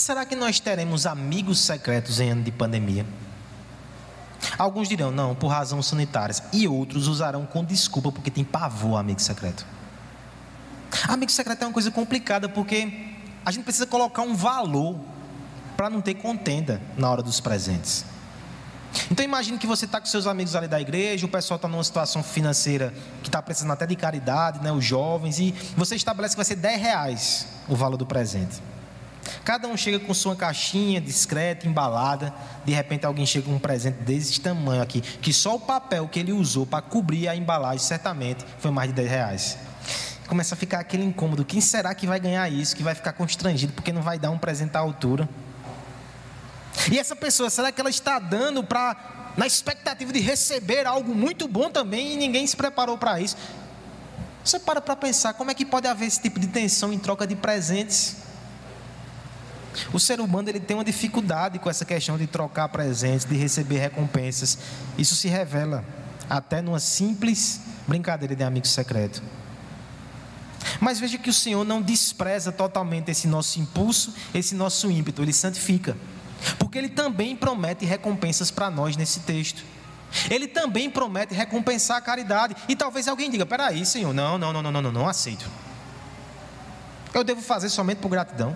será 0.09 0.25
que 0.25 0.35
nós 0.35 0.59
teremos 0.59 1.05
amigos 1.05 1.59
secretos 1.59 2.19
em 2.19 2.31
ano 2.31 2.41
de 2.41 2.51
pandemia? 2.51 3.05
Alguns 4.57 4.89
dirão, 4.89 5.11
não, 5.11 5.35
por 5.35 5.49
razões 5.49 5.85
sanitárias. 5.85 6.41
E 6.51 6.67
outros 6.67 7.07
usarão 7.07 7.45
com 7.45 7.63
desculpa 7.63 8.11
porque 8.11 8.31
tem 8.31 8.43
pavor 8.43 8.99
amigo 8.99 9.21
secreto. 9.21 9.63
Amigo 11.07 11.31
secreto 11.31 11.61
é 11.61 11.67
uma 11.67 11.73
coisa 11.73 11.91
complicada 11.91 12.49
porque 12.49 12.91
a 13.45 13.51
gente 13.51 13.63
precisa 13.63 13.85
colocar 13.85 14.23
um 14.23 14.33
valor 14.33 14.99
para 15.77 15.91
não 15.91 16.01
ter 16.01 16.15
contenda 16.15 16.81
na 16.97 17.07
hora 17.07 17.21
dos 17.21 17.39
presentes. 17.39 18.03
Então 19.11 19.23
imagine 19.23 19.59
que 19.59 19.67
você 19.67 19.85
está 19.85 19.99
com 19.99 20.07
seus 20.07 20.25
amigos 20.25 20.55
ali 20.55 20.67
da 20.67 20.81
igreja, 20.81 21.27
o 21.27 21.29
pessoal 21.29 21.57
está 21.57 21.67
numa 21.67 21.83
situação 21.83 22.23
financeira 22.23 22.91
que 23.21 23.29
está 23.29 23.43
precisando 23.43 23.73
até 23.73 23.85
de 23.85 23.95
caridade, 23.95 24.59
né, 24.63 24.71
os 24.71 24.83
jovens, 24.83 25.37
e 25.37 25.51
você 25.77 25.95
estabelece 25.95 26.33
que 26.33 26.37
vai 26.37 26.45
ser 26.45 26.55
10 26.55 26.81
reais 26.81 27.47
o 27.67 27.75
valor 27.75 27.95
do 27.95 28.07
presente. 28.07 28.68
Cada 29.43 29.67
um 29.67 29.75
chega 29.75 29.99
com 29.99 30.13
sua 30.13 30.35
caixinha 30.35 30.99
discreta, 31.01 31.67
embalada. 31.67 32.33
De 32.65 32.73
repente 32.73 33.05
alguém 33.05 33.25
chega 33.25 33.45
com 33.45 33.55
um 33.55 33.59
presente 33.59 33.97
desse 34.01 34.39
tamanho 34.39 34.81
aqui, 34.81 35.01
que 35.01 35.33
só 35.33 35.55
o 35.55 35.59
papel 35.59 36.07
que 36.07 36.19
ele 36.19 36.31
usou 36.31 36.65
para 36.65 36.81
cobrir 36.81 37.27
a 37.27 37.35
embalagem 37.35 37.79
certamente 37.79 38.45
foi 38.59 38.71
mais 38.71 38.89
de 38.89 38.95
10 38.95 39.09
reais. 39.09 39.57
Começa 40.27 40.53
a 40.53 40.57
ficar 40.57 40.79
aquele 40.79 41.03
incômodo. 41.03 41.43
Quem 41.43 41.59
será 41.59 41.95
que 41.95 42.05
vai 42.05 42.19
ganhar 42.19 42.47
isso? 42.49 42.75
Que 42.75 42.83
vai 42.83 42.93
ficar 42.93 43.13
constrangido 43.13 43.73
porque 43.73 43.91
não 43.91 44.03
vai 44.03 44.19
dar 44.19 44.29
um 44.29 44.37
presente 44.37 44.75
à 44.77 44.79
altura? 44.79 45.27
E 46.91 46.99
essa 46.99 47.15
pessoa, 47.15 47.49
será 47.49 47.71
que 47.71 47.81
ela 47.81 47.89
está 47.89 48.19
dando 48.19 48.63
para 48.63 49.17
na 49.35 49.47
expectativa 49.47 50.11
de 50.11 50.19
receber 50.19 50.85
algo 50.85 51.15
muito 51.15 51.47
bom 51.47 51.69
também 51.69 52.13
e 52.13 52.17
ninguém 52.17 52.45
se 52.45 52.55
preparou 52.55 52.97
para 52.97 53.19
isso? 53.19 53.35
Você 54.43 54.59
para 54.59 54.79
para 54.79 54.95
pensar 54.95 55.33
como 55.33 55.51
é 55.51 55.53
que 55.53 55.65
pode 55.65 55.87
haver 55.87 56.05
esse 56.05 56.21
tipo 56.21 56.39
de 56.39 56.47
tensão 56.47 56.93
em 56.93 56.99
troca 56.99 57.25
de 57.27 57.35
presentes? 57.35 58.15
O 59.93 59.99
ser 59.99 60.19
humano 60.19 60.49
ele 60.49 60.59
tem 60.59 60.75
uma 60.75 60.83
dificuldade 60.83 61.59
com 61.59 61.69
essa 61.69 61.85
questão 61.85 62.17
de 62.17 62.27
trocar 62.27 62.69
presentes, 62.69 63.25
de 63.25 63.35
receber 63.35 63.79
recompensas. 63.79 64.57
Isso 64.97 65.15
se 65.15 65.27
revela 65.27 65.83
até 66.29 66.61
numa 66.61 66.79
simples 66.79 67.61
brincadeira 67.87 68.35
de 68.35 68.43
amigo 68.43 68.67
secreto. 68.67 69.21
Mas 70.79 70.99
veja 70.99 71.17
que 71.17 71.29
o 71.29 71.33
Senhor 71.33 71.63
não 71.63 71.81
despreza 71.81 72.51
totalmente 72.51 73.09
esse 73.09 73.27
nosso 73.27 73.59
impulso, 73.59 74.13
esse 74.33 74.53
nosso 74.55 74.91
ímpeto, 74.91 75.21
ele 75.21 75.33
santifica. 75.33 75.97
Porque 76.57 76.77
ele 76.77 76.89
também 76.89 77.35
promete 77.35 77.85
recompensas 77.85 78.51
para 78.51 78.69
nós 78.69 78.95
nesse 78.95 79.21
texto. 79.21 79.63
Ele 80.29 80.47
também 80.47 80.89
promete 80.89 81.33
recompensar 81.33 81.97
a 81.97 82.01
caridade. 82.01 82.55
E 82.67 82.75
talvez 82.75 83.07
alguém 83.07 83.29
diga: 83.29 83.45
peraí, 83.45 83.85
Senhor, 83.85 84.13
não, 84.13 84.37
não, 84.37 84.53
não, 84.53 84.61
não, 84.61 84.71
não, 84.71 84.81
não, 84.81 84.91
não 84.91 85.07
aceito. 85.07 85.49
Eu 87.13 87.23
devo 87.23 87.41
fazer 87.41 87.69
somente 87.69 87.97
por 87.97 88.09
gratidão. 88.09 88.55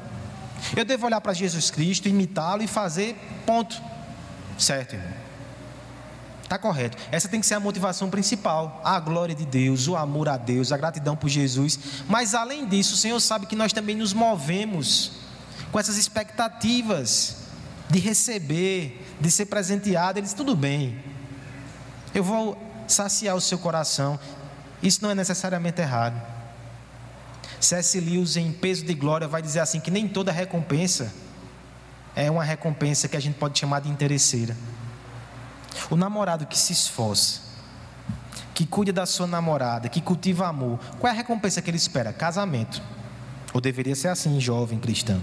Eu 0.76 0.86
devo 0.86 1.06
olhar 1.06 1.22
para 1.22 1.34
Jesus 1.34 1.70
Cristo, 1.70 2.08
imitá-lo 2.08 2.64
e 2.64 2.68
fazer 2.68 3.16
ponto. 3.46 3.82
Certo, 4.58 4.96
irmão? 4.96 5.24
Está 6.44 6.58
correto. 6.58 6.98
Essa 7.12 7.28
tem 7.28 7.40
que 7.40 7.46
ser 7.46 7.56
a 7.56 7.60
motivação 7.60 8.10
principal. 8.10 8.80
A 8.84 9.00
glória 9.00 9.34
de 9.34 9.46
Deus, 9.46 9.88
o 9.88 9.96
amor 9.96 10.30
a 10.30 10.38
Deus, 10.38 10.72
a 10.72 10.78
gratidão 10.78 11.16
por 11.16 11.28
Jesus. 11.28 11.80
Mas 12.08 12.36
além 12.36 12.68
disso, 12.68 12.94
o 12.94 12.98
Senhor 12.98 13.20
sabe 13.20 13.48
que 13.48 13.56
nós 13.56 13.74
também 13.74 13.96
nos 13.96 14.14
movemos 14.14 15.14
com 15.72 15.80
essas 15.80 15.98
expectativas 15.98 17.38
de 17.90 18.00
receber, 18.00 19.16
de 19.20 19.32
ser 19.32 19.48
presenteado. 19.48 20.20
Ele 20.20 20.26
diz: 20.26 20.34
tudo 20.34 20.56
bem, 20.56 21.04
eu 22.14 22.24
vou 22.24 22.62
saciar 22.88 23.36
o 23.36 23.42
seu 23.42 23.58
coração. 23.58 24.20
Isso 24.82 25.00
não 25.02 25.10
é 25.10 25.16
necessariamente 25.16 25.82
errado. 25.82 26.33
C.S. 27.64 28.00
Lewis, 28.00 28.36
em 28.36 28.52
Peso 28.52 28.84
de 28.84 28.94
Glória, 28.94 29.28
vai 29.28 29.42
dizer 29.42 29.60
assim: 29.60 29.80
que 29.80 29.90
nem 29.90 30.08
toda 30.08 30.32
recompensa 30.32 31.14
é 32.16 32.30
uma 32.30 32.44
recompensa 32.44 33.08
que 33.08 33.18
a 33.18 33.20
gente 33.20 33.36
pode 33.36 33.58
chamar 33.58 33.82
de 33.82 33.90
interesseira. 33.90 34.56
O 35.90 35.96
namorado 35.96 36.46
que 36.46 36.58
se 36.58 36.74
esforça, 36.74 37.42
que 38.54 38.66
cuida 38.66 38.94
da 38.94 39.06
sua 39.06 39.26
namorada, 39.26 39.90
que 39.90 40.02
cultiva 40.02 40.48
amor, 40.48 40.80
qual 41.00 41.10
é 41.10 41.14
a 41.14 41.18
recompensa 41.18 41.62
que 41.62 41.70
ele 41.70 41.78
espera? 41.78 42.14
Casamento. 42.14 42.82
Ou 43.54 43.62
deveria 43.62 43.96
ser 43.96 44.10
assim, 44.10 44.40
jovem 44.40 44.80
cristão. 44.80 45.22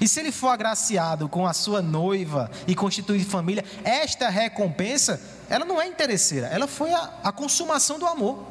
E 0.00 0.08
se 0.08 0.20
ele 0.20 0.32
for 0.32 0.48
agraciado 0.48 1.28
com 1.28 1.46
a 1.46 1.52
sua 1.52 1.80
noiva 1.80 2.50
e 2.66 2.74
constituir 2.74 3.24
família, 3.24 3.64
esta 3.84 4.28
recompensa, 4.28 5.20
ela 5.48 5.64
não 5.64 5.80
é 5.80 5.86
interesseira, 5.86 6.48
ela 6.48 6.66
foi 6.66 6.92
a, 6.92 7.10
a 7.24 7.32
consumação 7.32 7.98
do 7.98 8.06
amor. 8.06 8.46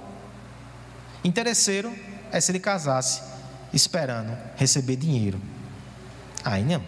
Interesseiro 1.23 1.93
é 2.33 2.41
se 2.41 2.51
ele 2.51 2.59
casasse 2.59 3.21
esperando 3.71 4.35
receber 4.55 4.95
dinheiro. 4.95 5.39
Aí 6.43 6.63
não. 6.63 6.83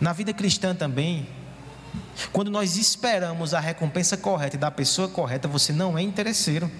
Na 0.00 0.12
vida 0.12 0.32
cristã 0.32 0.74
também, 0.74 1.28
quando 2.32 2.50
nós 2.50 2.76
esperamos 2.76 3.54
a 3.54 3.60
recompensa 3.60 4.16
correta 4.16 4.56
da 4.56 4.70
pessoa 4.70 5.08
correta, 5.08 5.46
você 5.46 5.72
não 5.72 5.96
é 5.96 6.02
interesseiro. 6.02 6.70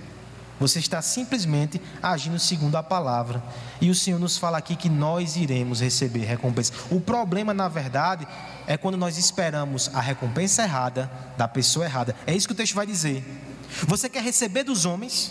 Você 0.59 0.81
está 0.81 1.01
simplesmente 1.01 1.81
agindo 2.03 2.39
segundo 2.39 2.75
a 2.77 2.83
palavra. 2.83 3.41
E 3.81 3.91
o 3.91 3.95
Senhor 3.95 4.19
nos 4.19 4.37
fala 4.37 4.59
aqui 4.59 4.75
que 4.75 4.89
nós 4.89 5.37
iremos 5.37 5.81
receber 5.81 6.25
recompensa. 6.25 6.73
O 6.91 7.01
problema, 7.01 7.55
na 7.55 7.69
verdade, 7.69 8.27
é 8.67 8.77
quando 8.77 8.99
nós 8.99 9.17
esperamos 9.17 9.89
a 9.95 10.01
recompensa 10.01 10.63
errada 10.65 11.09
da 11.37 11.47
pessoa 11.47 11.85
errada. 11.85 12.15
É 12.27 12.35
isso 12.35 12.49
que 12.49 12.55
o 12.55 12.57
texto 12.57 12.75
vai 12.75 12.87
dizer. 12.87 13.25
Você 13.87 14.09
quer 14.09 14.23
receber 14.23 14.65
dos 14.65 14.85
homens, 14.85 15.31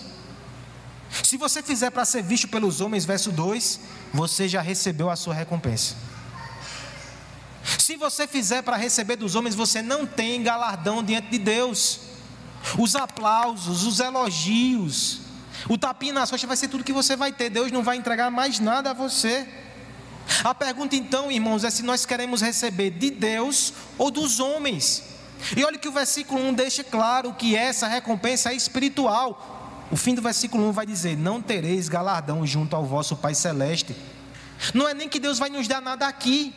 se 1.10 1.38
você 1.38 1.62
fizer 1.64 1.90
para 1.90 2.06
ser 2.06 2.22
visto 2.22 2.48
pelos 2.48 2.82
homens, 2.82 3.06
verso 3.06 3.32
2, 3.32 3.80
você 4.14 4.48
já 4.48 4.62
recebeu 4.62 5.10
a 5.10 5.16
sua 5.16 5.34
recompensa. 5.34 5.96
Se 7.80 7.96
você 7.98 8.28
fizer 8.28 8.62
para 8.62 8.78
receber 8.78 9.16
dos 9.16 9.36
homens, 9.36 9.56
você 9.56 9.82
não 9.82 10.06
tem 10.06 10.44
galardão 10.44 11.04
diante 11.04 11.30
de 11.30 11.38
Deus. 11.38 12.00
Os 12.78 12.96
aplausos, 12.96 13.86
os 13.86 14.00
elogios, 14.00 15.22
o 15.70 15.78
tapinha 15.78 16.14
nas 16.14 16.30
costas 16.30 16.48
vai 16.48 16.58
ser 16.58 16.68
tudo 16.68 16.84
que 16.84 16.94
você 16.94 17.16
vai 17.16 17.32
ter. 17.32 17.50
Deus 17.50 17.72
não 17.72 17.84
vai 17.84 17.98
entregar 17.98 18.30
mais 18.30 18.60
nada 18.60 18.92
a 18.92 18.94
você. 18.94 19.48
A 20.44 20.54
pergunta 20.54 20.96
então, 20.96 21.32
irmãos, 21.32 21.64
é 21.64 21.70
se 21.70 21.84
nós 21.84 22.06
queremos 22.06 22.42
receber 22.42 22.92
de 22.92 23.10
Deus 23.10 23.74
ou 23.98 24.12
dos 24.12 24.40
homens. 24.40 25.04
E 25.56 25.64
olha 25.64 25.78
que 25.78 25.88
o 25.88 25.92
versículo 25.92 26.42
1 26.42 26.54
deixa 26.54 26.84
claro 26.84 27.34
que 27.34 27.56
essa 27.56 27.88
recompensa 27.88 28.52
é 28.52 28.56
espiritual. 28.56 29.57
O 29.90 29.96
fim 29.96 30.14
do 30.14 30.22
versículo 30.22 30.68
1 30.70 30.72
vai 30.72 30.86
dizer: 30.86 31.18
Não 31.18 31.42
tereis 31.42 31.88
galardão 31.88 32.46
junto 32.46 32.76
ao 32.76 32.86
vosso 32.86 33.16
Pai 33.16 33.34
Celeste. 33.34 33.96
Não 34.74 34.88
é 34.88 34.94
nem 34.94 35.08
que 35.08 35.20
Deus 35.20 35.40
vai 35.40 35.50
nos 35.50 35.68
dar 35.68 35.82
nada 35.82 36.08
aqui, 36.08 36.54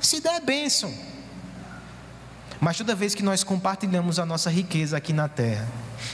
se 0.00 0.20
der 0.20 0.40
bênção. 0.40 0.92
Mas 2.60 2.76
toda 2.76 2.94
vez 2.94 3.14
que 3.14 3.22
nós 3.22 3.44
compartilhamos 3.44 4.18
a 4.18 4.26
nossa 4.26 4.50
riqueza 4.50 4.96
aqui 4.96 5.12
na 5.12 5.28
terra, 5.28 5.68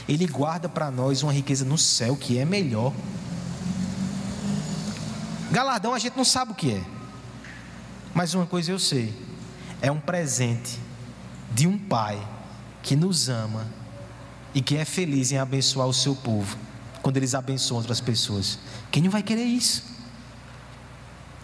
Ele 0.07 0.27
guarda 0.27 0.69
para 0.69 0.91
nós 0.91 1.23
uma 1.23 1.33
riqueza 1.33 1.65
no 1.65 1.77
céu 1.77 2.15
que 2.15 2.37
é 2.37 2.45
melhor. 2.45 2.93
Galardão 5.51 5.93
a 5.93 5.99
gente 5.99 6.15
não 6.15 6.25
sabe 6.25 6.51
o 6.51 6.55
que 6.55 6.73
é, 6.73 6.83
mas 8.13 8.33
uma 8.33 8.45
coisa 8.45 8.71
eu 8.71 8.79
sei: 8.79 9.13
é 9.81 9.91
um 9.91 9.99
presente 9.99 10.79
de 11.51 11.67
um 11.67 11.77
Pai 11.77 12.25
que 12.81 12.95
nos 12.95 13.29
ama 13.29 13.67
e 14.53 14.61
que 14.61 14.77
é 14.77 14.85
feliz 14.85 15.31
em 15.31 15.37
abençoar 15.37 15.87
o 15.87 15.93
seu 15.93 16.15
povo, 16.15 16.57
quando 17.01 17.17
eles 17.17 17.33
abençoam 17.33 17.79
outras 17.79 17.99
pessoas. 17.99 18.59
Quem 18.91 19.03
não 19.03 19.09
vai 19.09 19.23
querer 19.23 19.45
isso? 19.45 19.83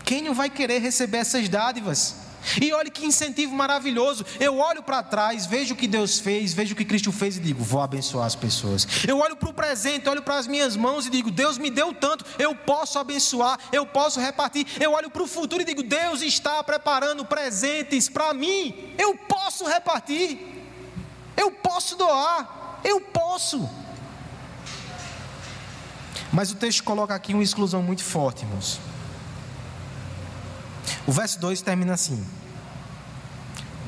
Quem 0.03 0.21
não 0.21 0.33
vai 0.33 0.49
querer 0.49 0.79
receber 0.79 1.17
essas 1.17 1.47
dádivas? 1.49 2.15
E 2.61 2.71
olhe 2.73 2.89
que 2.89 3.05
incentivo 3.05 3.53
maravilhoso. 3.53 4.25
Eu 4.39 4.57
olho 4.57 4.81
para 4.81 5.03
trás, 5.03 5.45
vejo 5.45 5.73
o 5.73 5.77
que 5.77 5.87
Deus 5.87 6.19
fez, 6.19 6.53
vejo 6.53 6.73
o 6.73 6.75
que 6.75 6.85
Cristo 6.85 7.11
fez 7.11 7.37
e 7.37 7.39
digo: 7.39 7.63
vou 7.63 7.81
abençoar 7.81 8.25
as 8.25 8.35
pessoas. 8.35 8.87
Eu 9.07 9.19
olho 9.19 9.35
para 9.35 9.49
o 9.49 9.53
presente, 9.53 10.09
olho 10.09 10.21
para 10.21 10.37
as 10.37 10.47
minhas 10.47 10.75
mãos 10.75 11.05
e 11.05 11.09
digo: 11.09 11.29
Deus 11.29 11.57
me 11.57 11.69
deu 11.69 11.93
tanto, 11.93 12.25
eu 12.37 12.55
posso 12.55 12.97
abençoar, 12.97 13.59
eu 13.71 13.85
posso 13.85 14.19
repartir. 14.19 14.65
Eu 14.79 14.93
olho 14.93 15.09
para 15.09 15.23
o 15.23 15.27
futuro 15.27 15.61
e 15.61 15.65
digo: 15.65 15.83
Deus 15.83 16.21
está 16.21 16.63
preparando 16.63 17.25
presentes 17.25 18.07
para 18.09 18.33
mim, 18.33 18.93
eu 18.97 19.15
posso 19.15 19.65
repartir, 19.65 20.39
eu 21.35 21.51
posso 21.51 21.95
doar, 21.97 22.58
eu 22.83 23.01
posso. 23.01 23.69
Mas 26.31 26.51
o 26.51 26.55
texto 26.55 26.83
coloca 26.83 27.13
aqui 27.13 27.33
uma 27.33 27.43
exclusão 27.43 27.81
muito 27.81 28.03
forte, 28.03 28.43
irmãos. 28.43 28.79
O 31.07 31.11
verso 31.11 31.39
2 31.39 31.61
termina 31.61 31.93
assim. 31.93 32.23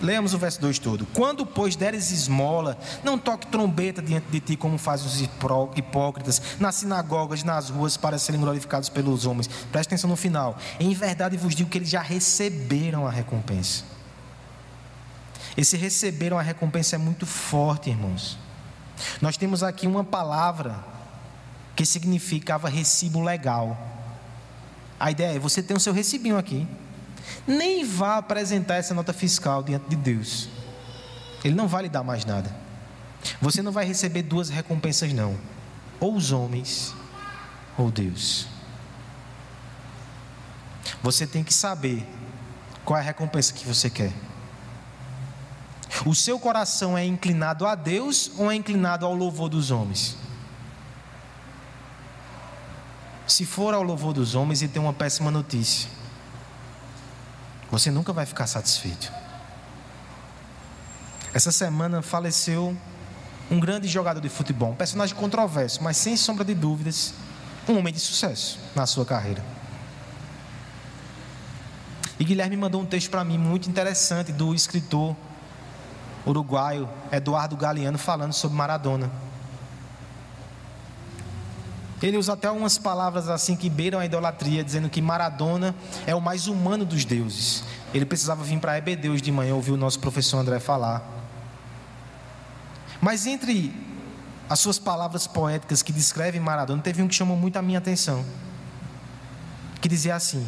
Leamos 0.02 0.34
o 0.34 0.38
verso 0.40 0.60
2 0.62 0.80
todo. 0.80 1.06
Quando, 1.14 1.46
pois, 1.46 1.76
deres 1.76 2.12
esmola, 2.12 2.76
não 3.04 3.20
toque 3.20 3.46
trombeta 3.46 4.02
diante 4.02 4.26
de 4.32 4.40
ti, 4.40 4.56
como 4.56 4.80
fazem 4.80 5.06
os 5.06 5.22
hipócritas, 5.22 6.42
nas 6.60 6.76
sinagogas, 6.76 7.44
nas 7.44 7.70
ruas, 7.70 7.98
para 7.98 8.18
serem 8.18 8.42
glorificados 8.42 8.90
pelos 8.90 9.28
homens. 9.28 9.48
Preste 9.72 9.90
atenção 9.90 10.10
no 10.10 10.16
final. 10.16 10.58
Em 10.80 10.94
verdade 10.94 11.38
vos 11.38 11.54
digo 11.54 11.70
que 11.70 11.78
eles 11.78 11.90
já 11.90 12.02
receberam 12.02 13.06
a 13.06 13.12
recompensa. 13.12 13.84
Esse 15.56 15.78
receberam 15.78 16.40
a 16.40 16.42
recompensa 16.42 16.96
é 16.96 17.00
muito 17.00 17.28
forte, 17.28 17.92
irmãos. 17.92 18.40
Nós 19.22 19.38
temos 19.38 19.64
aqui 19.64 19.88
uma 19.88 20.04
palavra 20.04 20.84
que 21.76 21.86
significava 21.86 22.70
recibo 22.70 23.22
legal. 23.22 23.78
A 25.00 25.12
ideia 25.12 25.36
é: 25.36 25.40
você 25.40 25.64
tem 25.64 25.76
o 25.76 25.80
seu 25.80 25.94
recibinho 25.94 26.38
aqui 26.38 26.68
nem 27.46 27.84
vá 27.84 28.18
apresentar 28.18 28.76
essa 28.76 28.94
nota 28.94 29.14
fiscal 29.14 29.64
diante 29.64 29.90
de 29.90 29.96
Deus. 29.96 30.50
Ele 31.44 31.56
não 31.56 31.68
vai 31.68 31.84
lhe 31.84 31.90
dar 31.90 32.04
mais 32.04 32.26
nada. 32.26 32.56
Você 33.42 33.62
não 33.62 33.72
vai 33.72 33.86
receber 33.86 34.24
duas 34.24 34.50
recompensas, 34.50 35.14
não. 35.14 35.38
Ou 36.00 36.16
os 36.16 36.32
homens, 36.32 36.94
ou 37.78 37.92
Deus. 37.92 38.48
Você 41.02 41.26
tem 41.26 41.44
que 41.44 41.54
saber 41.54 42.08
qual 42.86 42.98
é 42.98 43.02
a 43.02 43.06
recompensa 43.06 43.54
que 43.54 43.66
você 43.66 43.90
quer. 43.90 44.12
O 46.06 46.16
seu 46.16 46.40
coração 46.40 46.98
é 46.98 47.06
inclinado 47.06 47.66
a 47.66 47.76
Deus 47.76 48.32
ou 48.38 48.52
é 48.52 48.56
inclinado 48.56 49.06
ao 49.06 49.14
louvor 49.14 49.50
dos 49.50 49.72
homens? 49.72 50.18
Se 53.28 53.46
for 53.46 53.74
ao 53.74 53.84
louvor 53.84 54.14
dos 54.14 54.36
homens, 54.36 54.62
ele 54.62 54.72
tem 54.72 54.82
uma 54.82 54.94
péssima 54.94 55.30
notícia 55.30 56.02
você 57.72 57.90
nunca 57.90 58.12
vai 58.12 58.26
ficar 58.26 58.46
satisfeito. 58.48 59.12
Essa 61.34 61.54
semana 61.54 62.02
faleceu 62.02 62.78
um 63.50 63.60
grande 63.60 63.88
jogador 63.88 64.20
de 64.20 64.28
futebol, 64.28 64.72
um 64.72 64.76
personagem 64.76 65.16
controverso, 65.16 65.82
mas 65.82 65.96
sem 65.96 66.18
sombra 66.18 66.44
de 66.44 66.54
dúvidas, 66.54 67.14
um 67.68 67.78
homem 67.78 67.94
de 67.94 68.00
sucesso 68.00 68.60
na 68.76 68.86
sua 68.86 69.06
carreira. 69.06 69.44
E 72.20 72.26
Guilherme 72.26 72.58
mandou 72.58 72.82
um 72.82 72.86
texto 72.86 73.10
para 73.10 73.24
mim 73.24 73.38
muito 73.38 73.70
interessante 73.70 74.34
do 74.34 74.54
escritor 74.54 75.16
uruguaio 76.26 76.88
Eduardo 77.12 77.56
Galeano 77.56 77.98
falando 77.98 78.34
sobre 78.34 78.58
Maradona. 78.58 79.12
Ele 82.02 82.18
usa 82.18 82.34
até 82.34 82.48
algumas 82.48 82.78
palavras 82.80 83.30
assim 83.30 83.56
que 83.56 83.70
beiram 83.70 84.00
a 84.00 84.06
idolatria, 84.06 84.64
dizendo 84.64 84.90
que 84.90 85.02
Maradona 85.02 85.76
é 86.08 86.16
o 86.16 86.22
mais 86.22 86.48
humano 86.48 86.84
dos 86.84 87.06
deuses. 87.06 87.64
Ele 87.94 88.06
precisava 88.06 88.44
vir 88.44 88.60
para 88.60 88.78
EBDeus 88.78 89.22
de 89.22 89.32
manhã 89.32 89.54
ouvir 89.54 89.72
o 89.72 89.78
nosso 89.78 90.00
professor 90.00 90.40
André 90.40 90.60
falar. 90.60 91.04
Mas 93.00 93.28
entre 93.28 93.74
as 94.50 94.60
suas 94.60 94.80
palavras 94.80 95.28
poéticas 95.28 95.84
que 95.84 95.94
descrevem 95.94 96.42
Maradona, 96.42 96.82
teve 96.82 97.04
um 97.04 97.08
que 97.08 97.14
chamou 97.14 97.38
muito 97.38 97.58
a 97.58 97.62
minha 97.62 97.78
atenção. 97.78 98.26
Que 99.80 99.88
dizia 99.88 100.16
assim: 100.16 100.48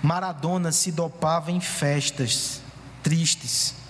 Maradona 0.00 0.70
se 0.70 0.92
dopava 0.92 1.50
em 1.50 1.60
festas 1.60 2.60
tristes 3.02 3.81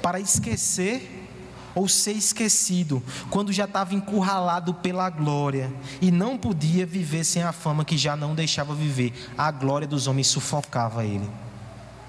para 0.00 0.20
esquecer 0.20 1.26
ou 1.74 1.86
ser 1.86 2.12
esquecido, 2.12 3.02
quando 3.28 3.52
já 3.52 3.66
estava 3.66 3.94
encurralado 3.94 4.72
pela 4.72 5.10
glória 5.10 5.70
e 6.00 6.10
não 6.10 6.38
podia 6.38 6.86
viver 6.86 7.22
sem 7.22 7.42
a 7.42 7.52
fama 7.52 7.84
que 7.84 7.98
já 7.98 8.16
não 8.16 8.34
deixava 8.34 8.74
viver. 8.74 9.12
A 9.36 9.50
glória 9.50 9.86
dos 9.86 10.06
homens 10.06 10.26
sufocava 10.26 11.04
ele. 11.04 11.28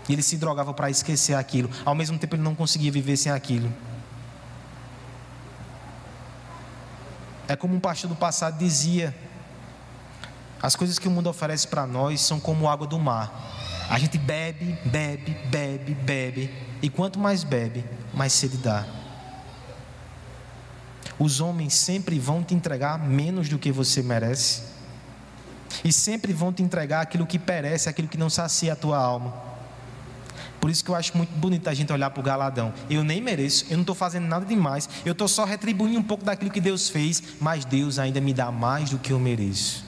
E 0.07 0.13
ele 0.13 0.21
se 0.21 0.37
drogava 0.37 0.73
para 0.73 0.89
esquecer 0.89 1.33
aquilo. 1.33 1.69
Ao 1.83 1.93
mesmo 1.93 2.17
tempo, 2.17 2.35
ele 2.35 2.43
não 2.43 2.55
conseguia 2.55 2.89
viver 2.89 3.17
sem 3.17 3.29
aquilo. 3.29 3.69
É 7.45 7.55
como 7.55 7.75
um 7.75 7.79
pastor 7.79 8.09
do 8.09 8.15
passado 8.15 8.57
dizia: 8.57 9.13
as 10.61 10.75
coisas 10.75 10.97
que 10.97 11.07
o 11.07 11.11
mundo 11.11 11.29
oferece 11.29 11.67
para 11.67 11.85
nós 11.85 12.21
são 12.21 12.39
como 12.39 12.69
água 12.69 12.87
do 12.87 12.97
mar. 12.97 13.53
A 13.89 13.97
gente 13.99 14.17
bebe, 14.17 14.77
bebe, 14.85 15.37
bebe, 15.49 15.93
bebe, 15.93 16.53
e 16.81 16.89
quanto 16.89 17.19
mais 17.19 17.43
bebe, 17.43 17.83
mais 18.13 18.33
sede 18.33 18.57
dá. 18.57 18.85
Os 21.19 21.41
homens 21.41 21.73
sempre 21.73 22.19
vão 22.19 22.43
te 22.43 22.53
entregar 22.53 22.99
menos 22.99 23.49
do 23.49 23.57
que 23.57 23.71
você 23.71 24.03
merece. 24.03 24.61
E 25.83 25.91
sempre 25.91 26.33
vão 26.33 26.53
te 26.53 26.61
entregar 26.61 27.01
aquilo 27.01 27.25
que 27.25 27.39
perece, 27.39 27.89
aquilo 27.89 28.07
que 28.07 28.17
não 28.17 28.29
sacia 28.29 28.73
a 28.73 28.75
tua 28.75 28.97
alma. 28.97 29.33
Por 30.59 30.69
isso 30.69 30.83
que 30.83 30.89
eu 30.89 30.95
acho 30.95 31.15
muito 31.15 31.31
bonito 31.31 31.69
a 31.69 31.73
gente 31.73 31.91
olhar 31.93 32.09
para 32.09 32.19
o 32.19 32.23
galadão. 32.23 32.73
Eu 32.89 33.03
nem 33.03 33.21
mereço, 33.21 33.65
eu 33.69 33.77
não 33.77 33.81
estou 33.81 33.95
fazendo 33.95 34.27
nada 34.27 34.45
demais, 34.45 34.89
eu 35.05 35.11
estou 35.11 35.27
só 35.27 35.45
retribuindo 35.45 35.99
um 35.99 36.03
pouco 36.03 36.25
daquilo 36.25 36.51
que 36.51 36.61
Deus 36.61 36.89
fez, 36.89 37.21
mas 37.39 37.63
Deus 37.63 37.99
ainda 37.99 38.19
me 38.19 38.33
dá 38.33 38.51
mais 38.51 38.89
do 38.89 38.97
que 38.99 39.13
eu 39.13 39.19
mereço. 39.19 39.86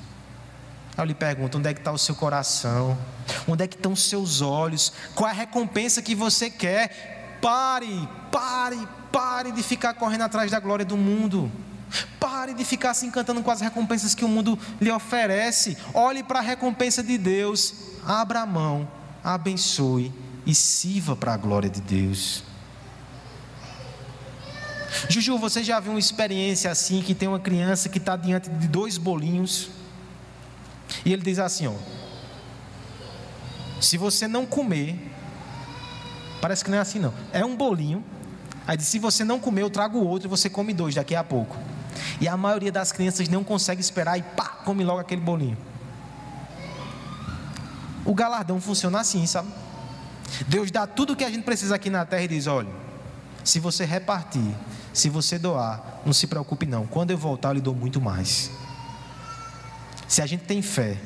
Eu 1.02 1.06
lhe 1.06 1.16
pergunto: 1.16 1.58
onde 1.58 1.70
é 1.70 1.74
que 1.74 1.80
está 1.80 1.91
o 1.91 1.97
seu 1.97 2.16
coração? 2.16 2.97
Onde 3.47 3.64
é 3.64 3.68
que 3.68 3.76
estão 3.76 3.93
os 3.93 4.04
seus 4.04 4.41
olhos? 4.41 4.91
Qual 5.16 5.28
é 5.28 5.32
a 5.32 5.36
recompensa 5.36 6.02
que 6.02 6.14
você 6.14 6.50
quer? 6.50 7.38
Pare, 7.41 8.08
pare, 8.32 8.78
Pare 9.12 9.52
de 9.52 9.64
ficar 9.64 9.93
correndo 9.95 10.22
atrás 10.22 10.52
da 10.52 10.60
glória 10.60 10.86
do 10.86 10.95
mundo. 10.95 11.52
Pare 12.20 12.54
de 12.54 12.64
ficar 12.64 12.93
se 12.93 13.06
encantando 13.06 13.41
com 13.41 13.50
as 13.50 13.62
recompensas 13.62 14.14
que 14.14 14.24
o 14.24 14.28
mundo 14.28 14.58
lhe 14.80 14.91
oferece. 14.91 15.78
Olhe 15.93 16.24
para 16.24 16.39
a 16.39 16.43
recompensa 16.43 17.02
de 17.02 17.18
Deus. 17.18 17.74
Abra 18.06 18.41
a 18.41 18.45
mão, 18.45 18.88
abençoe 19.24 20.14
e 20.45 20.54
sirva 20.54 21.16
para 21.16 21.34
a 21.34 21.38
glória 21.38 21.70
de 21.70 21.82
Deus. 21.82 22.43
Juju, 25.10 25.38
você 25.38 25.64
já 25.64 25.80
viu 25.80 25.91
uma 25.91 26.00
experiência 26.00 26.70
assim 26.70 27.02
que 27.02 27.16
tem 27.16 27.28
uma 27.28 27.39
criança 27.39 27.89
que 27.89 27.97
está 27.97 28.16
diante 28.16 28.50
de 28.50 28.68
dois 28.68 28.97
bolinhos 28.97 29.70
e 31.06 31.14
ele 31.14 31.22
diz 31.22 31.40
assim: 31.40 31.68
ó, 31.68 31.74
se 33.82 33.98
você 33.98 34.28
não 34.28 34.46
comer, 34.46 35.12
parece 36.42 36.64
que 36.64 36.70
não 36.70 36.78
é 36.78 36.82
assim 36.82 37.00
não, 37.00 37.14
é 37.32 37.44
um 37.46 37.56
bolinho 37.56 38.04
Aí 38.70 38.78
disse: 38.78 38.92
se 38.92 39.00
você 39.00 39.24
não 39.24 39.40
comer, 39.40 39.64
eu 39.64 39.70
trago 39.72 39.98
outro 39.98 40.28
e 40.28 40.30
você 40.30 40.48
come 40.48 40.76
dois 40.76 40.94
daqui 40.94 41.16
a 41.16 41.24
pouco. 41.24 41.58
E 42.22 42.28
a 42.28 42.38
maioria 42.38 42.72
das 42.72 42.92
crianças 42.92 43.28
não 43.28 43.44
consegue 43.44 43.82
esperar 43.82 44.16
e 44.16 44.22
pá, 44.22 44.46
come 44.64 44.84
logo 44.84 45.00
aquele 45.00 45.22
bolinho. 45.22 45.58
O 48.06 48.14
galardão 48.14 48.62
funciona 48.62 49.00
assim, 49.00 49.26
sabe? 49.26 49.50
Deus 50.48 50.70
dá 50.70 50.86
tudo 50.86 51.14
o 51.14 51.16
que 51.16 51.24
a 51.24 51.32
gente 51.32 51.42
precisa 51.42 51.74
aqui 51.74 51.90
na 51.90 52.06
terra 52.06 52.22
e 52.22 52.28
diz: 52.28 52.46
olha, 52.46 52.70
se 53.44 53.60
você 53.60 53.86
repartir, 53.86 54.54
se 54.94 55.10
você 55.10 55.40
doar, 55.40 56.02
não 56.06 56.14
se 56.14 56.28
preocupe 56.28 56.68
não. 56.68 56.86
Quando 56.86 57.10
eu 57.10 57.18
voltar, 57.18 57.50
eu 57.50 57.54
lhe 57.56 57.62
dou 57.62 57.74
muito 57.74 58.00
mais. 58.00 58.52
Se 60.10 60.24
a 60.24 60.26
gente 60.26 60.43
tem 60.45 60.60
fé, 60.60 60.97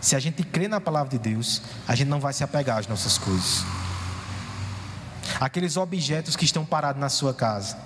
se 0.00 0.14
a 0.14 0.20
gente 0.20 0.44
crê 0.44 0.68
na 0.68 0.80
palavra 0.80 1.10
de 1.10 1.18
Deus, 1.18 1.60
a 1.86 1.96
gente 1.96 2.06
não 2.06 2.20
vai 2.20 2.32
se 2.32 2.44
apegar 2.44 2.78
às 2.78 2.86
nossas 2.86 3.18
coisas. 3.18 3.64
Aqueles 5.40 5.76
objetos 5.76 6.36
que 6.36 6.44
estão 6.44 6.64
parados 6.64 7.00
na 7.00 7.08
sua 7.08 7.34
casa. 7.34 7.76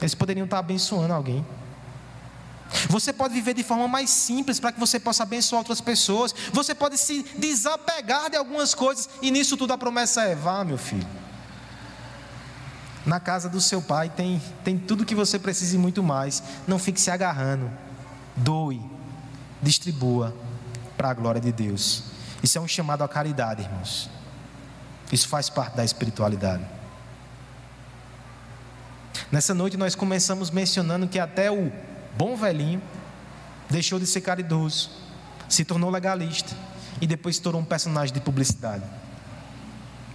Eles 0.00 0.14
poderiam 0.14 0.44
estar 0.44 0.60
abençoando 0.60 1.12
alguém. 1.12 1.44
Você 2.88 3.12
pode 3.12 3.34
viver 3.34 3.52
de 3.52 3.64
forma 3.64 3.88
mais 3.88 4.10
simples 4.10 4.60
para 4.60 4.70
que 4.70 4.78
você 4.78 5.00
possa 5.00 5.24
abençoar 5.24 5.58
outras 5.58 5.80
pessoas. 5.80 6.32
Você 6.52 6.72
pode 6.72 6.96
se 6.96 7.24
desapegar 7.36 8.30
de 8.30 8.36
algumas 8.36 8.74
coisas. 8.74 9.08
E 9.20 9.32
nisso 9.32 9.56
tudo 9.56 9.72
a 9.72 9.78
promessa 9.78 10.22
é: 10.22 10.36
vá, 10.36 10.64
meu 10.64 10.78
filho. 10.78 11.06
Na 13.04 13.18
casa 13.18 13.48
do 13.48 13.60
seu 13.60 13.82
pai 13.82 14.08
tem, 14.08 14.40
tem 14.62 14.78
tudo 14.78 15.04
que 15.04 15.16
você 15.16 15.36
precisa 15.36 15.74
e 15.74 15.78
muito 15.78 16.00
mais. 16.00 16.44
Não 16.64 16.78
fique 16.78 17.00
se 17.00 17.10
agarrando. 17.10 17.68
Doe, 18.36 18.80
distribua 19.62 20.34
para 20.96 21.10
a 21.10 21.14
glória 21.14 21.40
de 21.40 21.52
Deus. 21.52 22.04
Isso 22.42 22.58
é 22.58 22.60
um 22.60 22.68
chamado 22.68 23.02
à 23.02 23.08
caridade, 23.08 23.62
irmãos. 23.62 24.10
Isso 25.12 25.28
faz 25.28 25.48
parte 25.48 25.76
da 25.76 25.84
espiritualidade. 25.84 26.64
Nessa 29.30 29.54
noite 29.54 29.76
nós 29.76 29.94
começamos 29.94 30.50
mencionando 30.50 31.08
que 31.08 31.18
até 31.18 31.50
o 31.50 31.72
bom 32.16 32.36
velhinho 32.36 32.82
deixou 33.68 33.98
de 33.98 34.06
ser 34.06 34.20
caridoso, 34.20 34.90
se 35.48 35.64
tornou 35.64 35.90
legalista 35.90 36.54
e 37.00 37.06
depois 37.06 37.36
se 37.36 37.42
tornou 37.42 37.60
um 37.60 37.64
personagem 37.64 38.14
de 38.14 38.20
publicidade. 38.20 38.84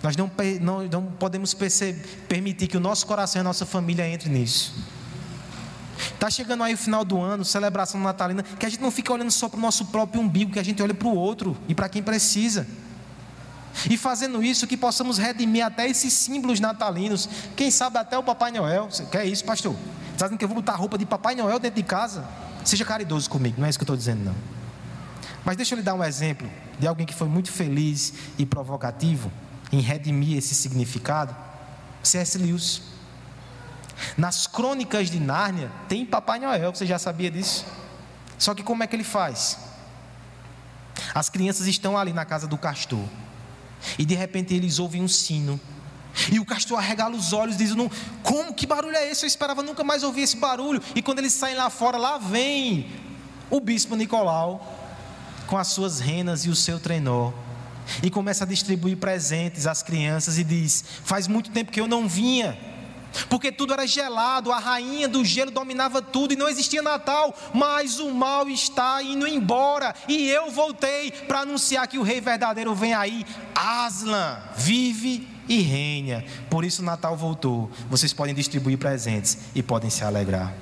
Nós 0.02 0.18
não, 0.18 0.30
não, 0.60 0.84
não 0.84 1.06
podemos 1.06 1.54
perceber, 1.54 2.26
permitir 2.28 2.68
que 2.68 2.76
o 2.76 2.80
nosso 2.80 3.06
coração 3.08 3.40
e 3.40 3.42
a 3.42 3.44
nossa 3.44 3.66
família 3.66 4.08
entre 4.08 4.30
nisso. 4.30 4.76
Está 6.14 6.30
chegando 6.30 6.64
aí 6.64 6.74
o 6.74 6.78
final 6.78 7.06
do 7.06 7.20
ano, 7.20 7.46
celebração 7.46 8.00
natalina, 8.00 8.44
que 8.44 8.66
a 8.66 8.70
gente 8.70 8.82
não 8.82 8.92
fica 8.92 9.14
olhando 9.14 9.32
só 9.32 9.48
para 9.48 9.58
o 9.58 9.62
nosso 9.62 9.86
próprio 9.86 10.22
umbigo, 10.22 10.52
que 10.52 10.60
a 10.60 10.64
gente 10.64 10.82
olha 10.82 10.94
para 10.94 11.08
o 11.08 11.16
outro 11.16 11.58
e 11.68 11.76
para 11.76 11.88
quem 11.90 12.02
precisa. 12.02 12.68
E 13.90 13.98
fazendo 13.98 14.44
isso, 14.44 14.68
que 14.68 14.78
possamos 14.78 15.18
redimir 15.18 15.66
até 15.66 15.88
esses 15.88 16.14
símbolos 16.14 16.60
natalinos. 16.60 17.28
Quem 17.56 17.72
sabe 17.72 17.98
até 17.98 18.18
o 18.18 18.24
Papai 18.24 18.52
Noel. 18.52 18.88
Quer 19.12 19.26
isso, 19.26 19.44
pastor? 19.44 19.76
Está 20.12 20.26
dizendo 20.26 20.38
que 20.38 20.46
eu 20.46 20.50
vou 20.50 20.56
botar 20.56 20.76
roupa 20.76 20.98
de 20.98 21.06
Papai 21.06 21.36
Noel 21.36 21.60
dentro 21.60 21.82
de 21.82 21.84
casa? 21.84 22.24
Seja 22.64 22.86
caridoso 22.86 23.30
comigo, 23.30 23.56
não 23.60 23.66
é 23.66 23.70
isso 23.70 23.78
que 23.78 23.84
eu 23.84 23.86
estou 23.86 23.98
dizendo, 23.98 24.24
não. 24.24 24.36
Mas 25.44 25.58
deixa 25.58 25.74
eu 25.74 25.78
lhe 25.78 25.84
dar 25.84 25.96
um 25.96 26.04
exemplo 26.04 26.48
de 26.80 26.88
alguém 26.88 27.06
que 27.06 27.14
foi 27.14 27.28
muito 27.28 27.52
feliz 27.52 28.14
e 28.38 28.46
provocativo 28.46 29.32
em 29.72 29.80
redimir 29.80 30.38
esse 30.38 30.56
significado. 30.56 31.36
C.S. 32.02 32.38
Lewis. 32.38 32.93
Nas 34.18 34.48
crônicas 34.48 35.10
de 35.10 35.20
Nárnia 35.20 35.72
tem 35.88 36.06
Papai 36.06 36.40
Noel, 36.40 36.74
você 36.74 36.86
já 36.86 37.00
sabia 37.00 37.32
disso? 37.32 37.66
Só 38.38 38.54
que 38.54 38.64
como 38.64 38.84
é 38.84 38.88
que 38.88 38.96
ele 38.96 39.04
faz? 39.04 39.58
As 41.14 41.30
crianças 41.30 41.68
estão 41.68 41.98
ali 41.98 42.14
na 42.14 42.26
casa 42.26 42.48
do 42.48 42.58
castor. 42.58 43.06
E 43.98 44.06
de 44.06 44.16
repente 44.16 44.54
eles 44.54 44.80
ouvem 44.80 45.02
um 45.02 45.08
sino 45.08 45.60
e 46.32 46.40
o 46.40 46.46
castor 46.46 46.78
arregala 46.78 47.16
os 47.16 47.34
olhos, 47.34 47.58
dizendo: 47.58 47.92
Como? 48.22 48.54
Que 48.54 48.68
barulho 48.68 48.96
é 48.96 49.10
esse? 49.10 49.26
Eu 49.26 49.28
esperava 49.28 49.64
nunca 49.64 49.84
mais 49.84 50.04
ouvir 50.04 50.22
esse 50.22 50.38
barulho. 50.38 50.82
E 50.96 51.02
quando 51.02 51.20
eles 51.20 51.34
saem 51.34 51.56
lá 51.56 51.70
fora, 51.70 51.98
lá 51.98 52.18
vem 52.18 52.92
o 53.50 53.60
bispo 53.60 53.96
Nicolau 53.96 54.80
com 55.48 55.58
as 55.58 55.68
suas 55.68 56.00
renas 56.00 56.46
e 56.46 56.50
o 56.50 56.56
seu 56.56 56.80
trenó. 56.80 57.32
E 58.02 58.10
começa 58.10 58.44
a 58.44 58.48
distribuir 58.48 58.98
presentes 58.98 59.66
às 59.66 59.82
crianças 59.82 60.38
e 60.38 60.44
diz: 60.44 60.84
Faz 61.04 61.28
muito 61.28 61.50
tempo 61.50 61.72
que 61.72 61.82
eu 61.82 61.88
não 61.88 62.08
vinha. 62.08 62.58
Porque 63.30 63.52
tudo 63.52 63.74
era 63.74 63.86
gelado, 63.86 64.52
a 64.52 64.60
rainha 64.60 65.08
do 65.08 65.24
gelo 65.24 65.52
dominava 65.52 66.02
tudo 66.02 66.34
e 66.34 66.38
não 66.38 66.50
existia 66.50 66.82
Natal, 66.82 67.36
mas 67.54 68.00
o 68.00 68.12
mal 68.12 68.50
está 68.50 69.02
indo 69.02 69.28
embora. 69.28 69.94
E 70.08 70.30
eu 70.30 70.52
voltei 70.52 71.12
para 71.12 71.42
anunciar 71.42 71.88
que 71.88 71.98
o 71.98 72.04
rei 72.04 72.20
verdadeiro 72.20 72.74
vem 72.74 72.94
aí. 72.94 73.26
Aslan 73.56 74.40
vive 74.56 75.28
e 75.48 75.62
reina. 75.62 76.24
Por 76.50 76.64
isso 76.64 76.82
o 76.82 76.86
Natal 76.86 77.16
voltou. 77.16 77.70
Vocês 77.90 78.14
podem 78.14 78.34
distribuir 78.34 78.78
presentes 78.78 79.38
e 79.54 79.62
podem 79.62 79.90
se 79.90 80.04
alegrar. 80.04 80.54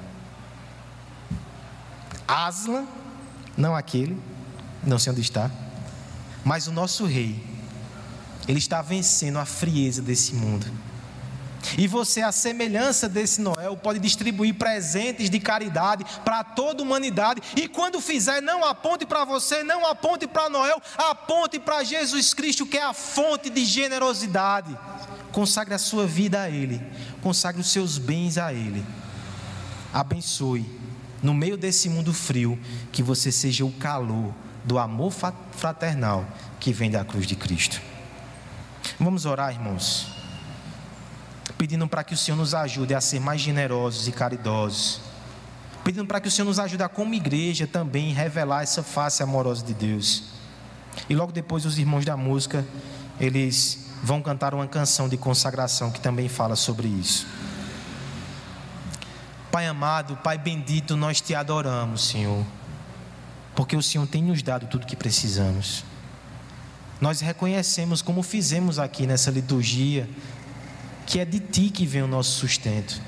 Aslan, 2.27 2.85
não 3.57 3.75
aquele, 3.75 4.17
não 4.85 4.97
sei 4.97 5.11
onde 5.11 5.21
está, 5.21 5.51
mas 6.45 6.67
o 6.67 6.71
nosso 6.71 7.05
rei, 7.05 7.43
ele 8.47 8.57
está 8.57 8.81
vencendo 8.81 9.37
a 9.37 9.45
frieza 9.45 10.01
desse 10.01 10.33
mundo. 10.33 10.65
E 11.77 11.87
você, 11.87 12.21
a 12.21 12.31
semelhança 12.31 13.07
desse 13.07 13.41
Noel, 13.41 13.77
pode 13.77 13.99
distribuir 13.99 14.55
presentes 14.55 15.29
de 15.29 15.39
caridade 15.39 16.05
para 16.23 16.43
toda 16.43 16.81
a 16.81 16.85
humanidade. 16.85 17.41
E 17.55 17.67
quando 17.67 18.01
fizer, 18.01 18.41
não 18.41 18.65
aponte 18.65 19.05
para 19.05 19.23
você, 19.23 19.63
não 19.63 19.85
aponte 19.85 20.27
para 20.27 20.49
Noel, 20.49 20.81
aponte 20.97 21.59
para 21.59 21.83
Jesus 21.83 22.33
Cristo, 22.33 22.65
que 22.65 22.77
é 22.77 22.83
a 22.83 22.93
fonte 22.93 23.49
de 23.49 23.63
generosidade. 23.63 24.77
Consagre 25.31 25.73
a 25.73 25.79
sua 25.79 26.05
vida 26.05 26.41
a 26.41 26.49
Ele, 26.49 26.81
consagre 27.21 27.61
os 27.61 27.71
seus 27.71 27.97
bens 27.97 28.37
a 28.37 28.53
Ele. 28.53 28.83
Abençoe, 29.93 30.65
no 31.21 31.33
meio 31.33 31.57
desse 31.57 31.89
mundo 31.89 32.13
frio, 32.13 32.59
que 32.91 33.03
você 33.03 33.31
seja 33.31 33.63
o 33.63 33.71
calor 33.71 34.33
do 34.63 34.77
amor 34.77 35.13
fraternal 35.51 36.25
que 36.59 36.73
vem 36.73 36.91
da 36.91 37.03
cruz 37.05 37.25
de 37.25 37.35
Cristo. 37.35 37.81
Vamos 38.99 39.25
orar, 39.25 39.53
irmãos 39.53 40.10
pedindo 41.61 41.87
para 41.87 42.03
que 42.03 42.15
o 42.15 42.17
Senhor 42.17 42.35
nos 42.35 42.55
ajude 42.55 42.95
a 42.95 42.99
ser 42.99 43.19
mais 43.19 43.39
generosos 43.39 44.07
e 44.07 44.11
caridosos, 44.11 44.99
pedindo 45.83 46.07
para 46.07 46.19
que 46.19 46.27
o 46.27 46.31
Senhor 46.31 46.47
nos 46.47 46.57
ajude 46.57 46.81
a, 46.81 46.89
como 46.89 47.13
igreja, 47.13 47.67
também 47.67 48.11
revelar 48.11 48.63
essa 48.63 48.81
face 48.81 49.21
amorosa 49.21 49.63
de 49.63 49.75
Deus. 49.75 50.23
E 51.07 51.13
logo 51.13 51.31
depois, 51.31 51.63
os 51.63 51.77
irmãos 51.77 52.03
da 52.03 52.17
música, 52.17 52.65
eles 53.19 53.91
vão 54.01 54.23
cantar 54.23 54.55
uma 54.55 54.65
canção 54.65 55.07
de 55.07 55.17
consagração 55.17 55.91
que 55.91 56.01
também 56.01 56.27
fala 56.27 56.55
sobre 56.55 56.87
isso. 56.87 57.27
Pai 59.51 59.67
amado, 59.67 60.17
Pai 60.17 60.39
bendito, 60.39 60.97
nós 60.97 61.21
te 61.21 61.35
adoramos, 61.35 62.07
Senhor, 62.07 62.43
porque 63.55 63.75
o 63.75 63.83
Senhor 63.83 64.07
tem 64.07 64.23
nos 64.23 64.41
dado 64.41 64.65
tudo 64.65 64.81
o 64.81 64.87
que 64.87 64.95
precisamos. 64.95 65.83
Nós 66.99 67.19
reconhecemos, 67.19 68.01
como 68.01 68.23
fizemos 68.23 68.79
aqui 68.79 69.05
nessa 69.05 69.29
liturgia, 69.29 70.09
que 71.05 71.19
é 71.19 71.25
de 71.25 71.39
ti 71.39 71.69
que 71.69 71.85
vem 71.85 72.01
o 72.01 72.07
nosso 72.07 72.39
sustento. 72.39 73.01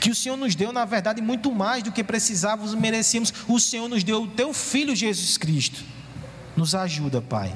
Que 0.00 0.10
o 0.10 0.14
Senhor 0.14 0.36
nos 0.36 0.54
deu, 0.54 0.72
na 0.72 0.84
verdade, 0.84 1.20
muito 1.20 1.52
mais 1.52 1.82
do 1.82 1.92
que 1.92 2.04
precisávamos 2.04 2.72
e 2.72 2.76
merecíamos. 2.76 3.32
O 3.48 3.58
Senhor 3.58 3.88
nos 3.88 4.04
deu 4.04 4.22
o 4.22 4.28
teu 4.28 4.52
filho 4.52 4.94
Jesus 4.94 5.36
Cristo. 5.36 5.82
Nos 6.56 6.74
ajuda, 6.74 7.20
Pai, 7.20 7.54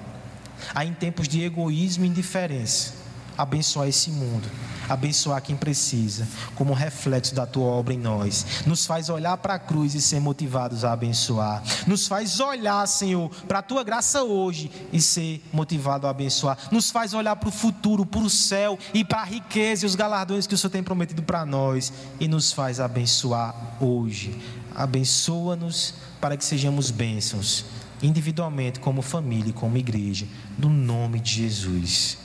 a 0.74 0.84
em 0.84 0.92
tempos 0.92 1.28
de 1.28 1.42
egoísmo 1.42 2.04
e 2.04 2.08
indiferença, 2.08 2.94
abençoar 3.36 3.88
esse 3.88 4.10
mundo 4.10 4.48
abençoar 4.88 5.42
quem 5.42 5.56
precisa, 5.56 6.26
como 6.54 6.72
reflexo 6.72 7.34
da 7.34 7.46
tua 7.46 7.66
obra 7.66 7.94
em 7.94 7.98
nós. 7.98 8.64
Nos 8.66 8.86
faz 8.86 9.08
olhar 9.08 9.36
para 9.38 9.54
a 9.54 9.58
cruz 9.58 9.94
e 9.94 10.00
ser 10.00 10.20
motivados 10.20 10.84
a 10.84 10.92
abençoar. 10.92 11.62
Nos 11.86 12.06
faz 12.06 12.40
olhar, 12.40 12.86
Senhor, 12.86 13.30
para 13.46 13.58
a 13.60 13.62
tua 13.62 13.82
graça 13.82 14.22
hoje 14.22 14.70
e 14.92 15.00
ser 15.00 15.42
motivado 15.52 16.06
a 16.06 16.10
abençoar. 16.10 16.58
Nos 16.70 16.90
faz 16.90 17.14
olhar 17.14 17.36
para 17.36 17.48
o 17.48 17.52
futuro, 17.52 18.04
para 18.04 18.20
o 18.20 18.30
céu 18.30 18.78
e 18.92 19.04
para 19.04 19.20
a 19.20 19.24
riqueza 19.24 19.84
e 19.84 19.86
os 19.86 19.94
galardões 19.94 20.46
que 20.46 20.54
o 20.54 20.58
Senhor 20.58 20.70
tem 20.70 20.82
prometido 20.82 21.22
para 21.22 21.44
nós 21.44 21.92
e 22.20 22.28
nos 22.28 22.52
faz 22.52 22.80
abençoar 22.80 23.54
hoje. 23.80 24.38
Abençoa-nos 24.74 25.94
para 26.20 26.36
que 26.36 26.44
sejamos 26.44 26.90
bênçãos 26.90 27.64
individualmente, 28.02 28.80
como 28.80 29.00
família 29.00 29.50
e 29.50 29.52
como 29.52 29.78
igreja, 29.78 30.26
no 30.58 30.68
nome 30.68 31.20
de 31.20 31.42
Jesus. 31.42 32.18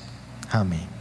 Amém. 0.51 0.98